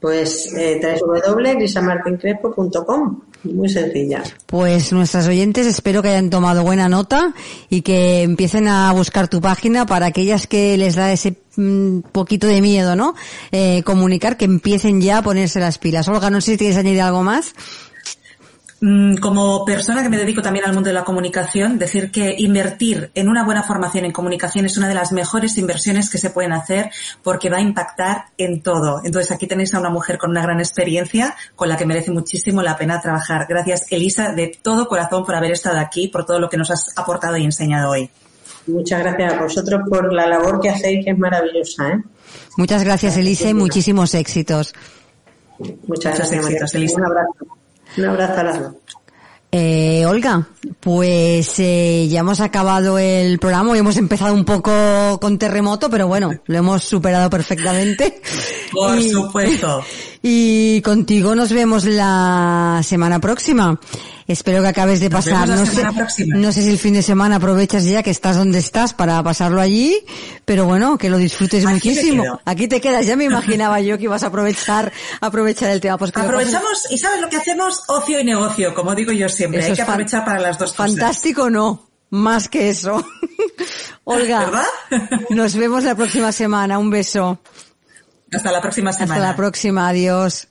Pues 0.00 0.52
eh, 0.54 0.80
www.grisamartincrespo.com 1.00 3.20
muy 3.44 3.68
sencilla. 3.68 4.22
Pues 4.46 4.92
nuestras 4.92 5.26
oyentes 5.26 5.66
espero 5.66 6.02
que 6.02 6.08
hayan 6.08 6.30
tomado 6.30 6.62
buena 6.62 6.88
nota 6.88 7.34
y 7.68 7.82
que 7.82 8.22
empiecen 8.22 8.68
a 8.68 8.92
buscar 8.92 9.28
tu 9.28 9.40
página 9.40 9.86
para 9.86 10.06
aquellas 10.06 10.46
que 10.46 10.76
les 10.76 10.94
da 10.94 11.12
ese 11.12 11.36
mm, 11.56 12.00
poquito 12.12 12.46
de 12.46 12.60
miedo, 12.60 12.96
¿no? 12.96 13.14
Eh, 13.52 13.82
comunicar, 13.84 14.36
que 14.36 14.44
empiecen 14.44 15.00
ya 15.00 15.18
a 15.18 15.22
ponerse 15.22 15.60
las 15.60 15.78
pilas. 15.78 16.08
Olga, 16.08 16.30
no 16.30 16.40
sé 16.40 16.52
si 16.52 16.58
tienes 16.58 16.76
añadir 16.76 17.02
algo 17.02 17.22
más. 17.22 17.54
Mm, 18.86 19.16
como 19.16 19.64
persona 19.64 20.02
que 20.02 20.10
me 20.10 20.18
dedico 20.18 20.42
también 20.42 20.66
al 20.66 20.74
mundo 20.74 20.88
de 20.88 20.92
la 20.92 21.04
comunicación, 21.04 21.78
decir 21.78 22.10
que 22.10 22.34
invertir 22.36 23.10
en 23.14 23.30
una 23.30 23.42
buena 23.42 23.62
formación 23.62 24.04
en 24.04 24.12
comunicación 24.12 24.66
es 24.66 24.76
una 24.76 24.88
de 24.88 24.94
las 24.94 25.10
mejores 25.10 25.56
inversiones 25.56 26.10
que 26.10 26.18
se 26.18 26.28
pueden 26.28 26.52
hacer 26.52 26.90
porque 27.22 27.48
va 27.48 27.56
a 27.56 27.60
impactar 27.62 28.26
en 28.36 28.60
todo. 28.60 29.00
Entonces 29.02 29.32
aquí 29.32 29.46
tenéis 29.46 29.72
a 29.72 29.80
una 29.80 29.88
mujer 29.88 30.18
con 30.18 30.32
una 30.32 30.42
gran 30.42 30.58
experiencia 30.58 31.34
con 31.56 31.70
la 31.70 31.78
que 31.78 31.86
merece 31.86 32.10
muchísimo 32.10 32.60
la 32.60 32.76
pena 32.76 33.00
trabajar. 33.00 33.46
Gracias, 33.48 33.86
Elisa, 33.88 34.34
de 34.34 34.52
todo 34.60 34.86
corazón 34.86 35.24
por 35.24 35.34
haber 35.34 35.52
estado 35.52 35.78
aquí, 35.78 36.08
por 36.08 36.26
todo 36.26 36.38
lo 36.38 36.50
que 36.50 36.58
nos 36.58 36.70
has 36.70 36.92
aportado 36.94 37.38
y 37.38 37.44
enseñado 37.44 37.92
hoy. 37.92 38.10
Muchas 38.66 39.00
gracias 39.00 39.32
a 39.32 39.42
vosotros 39.42 39.80
por 39.88 40.12
la 40.12 40.26
labor 40.26 40.60
que 40.60 40.68
hacéis, 40.68 41.06
que 41.06 41.12
es 41.12 41.18
maravillosa. 41.18 41.88
¿eh? 41.88 42.02
Muchas 42.58 42.84
gracias, 42.84 43.16
Elisa, 43.16 43.48
y 43.48 43.54
muchísimos 43.54 44.14
éxitos. 44.14 44.74
Muchas, 45.86 46.18
gracias, 46.18 46.74
Elisa. 46.74 46.96
Un 46.98 47.06
abrazo. 47.06 47.63
Un 47.96 48.04
abrazo 48.04 48.40
a 48.40 48.44
las 48.44 48.60
dos. 48.60 48.72
Eh, 49.56 50.04
Olga, 50.04 50.48
pues 50.80 51.60
eh, 51.60 52.08
ya 52.10 52.20
hemos 52.20 52.40
acabado 52.40 52.98
el 52.98 53.38
programa, 53.38 53.70
hoy 53.70 53.78
hemos 53.78 53.96
empezado 53.96 54.34
un 54.34 54.44
poco 54.44 55.20
con 55.20 55.38
terremoto, 55.38 55.88
pero 55.88 56.08
bueno, 56.08 56.32
lo 56.46 56.58
hemos 56.58 56.82
superado 56.82 57.30
perfectamente. 57.30 58.20
Por 58.72 59.00
supuesto. 59.00 59.82
Y 60.26 60.80
contigo 60.80 61.34
nos 61.34 61.52
vemos 61.52 61.84
la 61.84 62.80
semana 62.82 63.20
próxima. 63.20 63.78
Espero 64.26 64.62
que 64.62 64.68
acabes 64.68 65.00
de 65.00 65.10
pasar. 65.10 65.46
No 65.48 65.66
sé, 65.66 65.84
no 66.26 66.52
sé, 66.52 66.62
si 66.62 66.70
el 66.70 66.78
fin 66.78 66.94
de 66.94 67.02
semana 67.02 67.36
aprovechas 67.36 67.84
ya 67.84 68.02
que 68.02 68.10
estás 68.10 68.36
donde 68.36 68.58
estás 68.58 68.94
para 68.94 69.22
pasarlo 69.22 69.60
allí, 69.60 69.98
pero 70.44 70.64
bueno, 70.64 70.96
que 70.96 71.10
lo 71.10 71.18
disfrutes 71.18 71.64
muchísimo. 71.66 72.40
Aquí 72.44 72.66
te 72.66 72.80
quedas. 72.80 73.06
Ya 73.06 73.16
me 73.16 73.24
imaginaba 73.24 73.80
yo 73.80 73.98
que 73.98 74.04
ibas 74.04 74.22
a 74.22 74.28
aprovechar, 74.28 74.92
aprovechar 75.20 75.70
el 75.70 75.80
tema. 75.80 75.98
Pues 75.98 76.10
Aprovechamos 76.16 76.90
y 76.90 76.96
sabes 76.96 77.20
lo 77.20 77.28
que 77.28 77.36
hacemos 77.36 77.82
ocio 77.88 78.18
y 78.18 78.24
negocio, 78.24 78.74
como 78.74 78.94
digo 78.94 79.12
yo 79.12 79.28
siempre. 79.28 79.62
Hay 79.62 79.74
que 79.74 79.82
aprovechar 79.82 80.24
para 80.24 80.40
las 80.40 80.58
dos 80.58 80.72
cosas. 80.72 80.92
Fantástico, 80.92 81.50
no. 81.50 81.88
Más 82.10 82.48
que 82.48 82.70
eso. 82.70 83.04
Olga, 84.04 84.44
¿verdad? 84.44 85.20
nos 85.30 85.56
vemos 85.56 85.84
la 85.84 85.94
próxima 85.94 86.32
semana. 86.32 86.78
Un 86.78 86.90
beso. 86.90 87.40
Hasta 88.32 88.52
la 88.52 88.60
próxima 88.60 88.92
semana. 88.92 89.14
Hasta 89.14 89.26
la 89.26 89.36
próxima. 89.36 89.88
Adiós. 89.88 90.48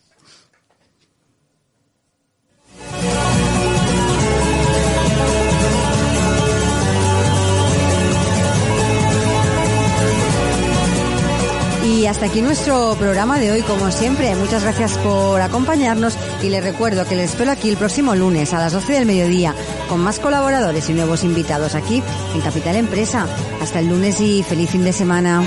Hasta 12.14 12.28
aquí 12.28 12.44
nuestro 12.44 12.96
programa 13.00 13.40
de 13.40 13.52
hoy, 13.52 13.64
como 13.64 13.90
siempre. 13.90 14.36
Muchas 14.36 14.62
gracias 14.62 15.00
por 15.00 15.42
acompañarnos 15.42 16.16
y 16.44 16.50
les 16.50 16.64
recuerdo 16.64 17.08
que 17.08 17.16
les 17.16 17.32
espero 17.32 17.50
aquí 17.50 17.72
el 17.72 17.78
próximo 17.78 18.14
lunes 18.14 18.54
a 18.54 18.60
las 18.60 18.72
12 18.72 18.94
del 18.94 19.08
mediodía 19.08 19.56
con 19.90 20.00
más 20.00 20.20
colaboradores 20.20 20.88
y 20.92 20.94
nuevos 20.94 21.24
invitados 21.24 21.74
aquí 21.74 22.04
en 22.36 22.42
Capital 22.42 22.76
Empresa. 22.76 23.26
Hasta 23.64 23.80
el 23.80 23.88
lunes 23.88 24.22
y 24.22 24.44
feliz 24.44 24.70
fin 24.70 24.84
de 24.84 24.94
semana. 24.94 25.42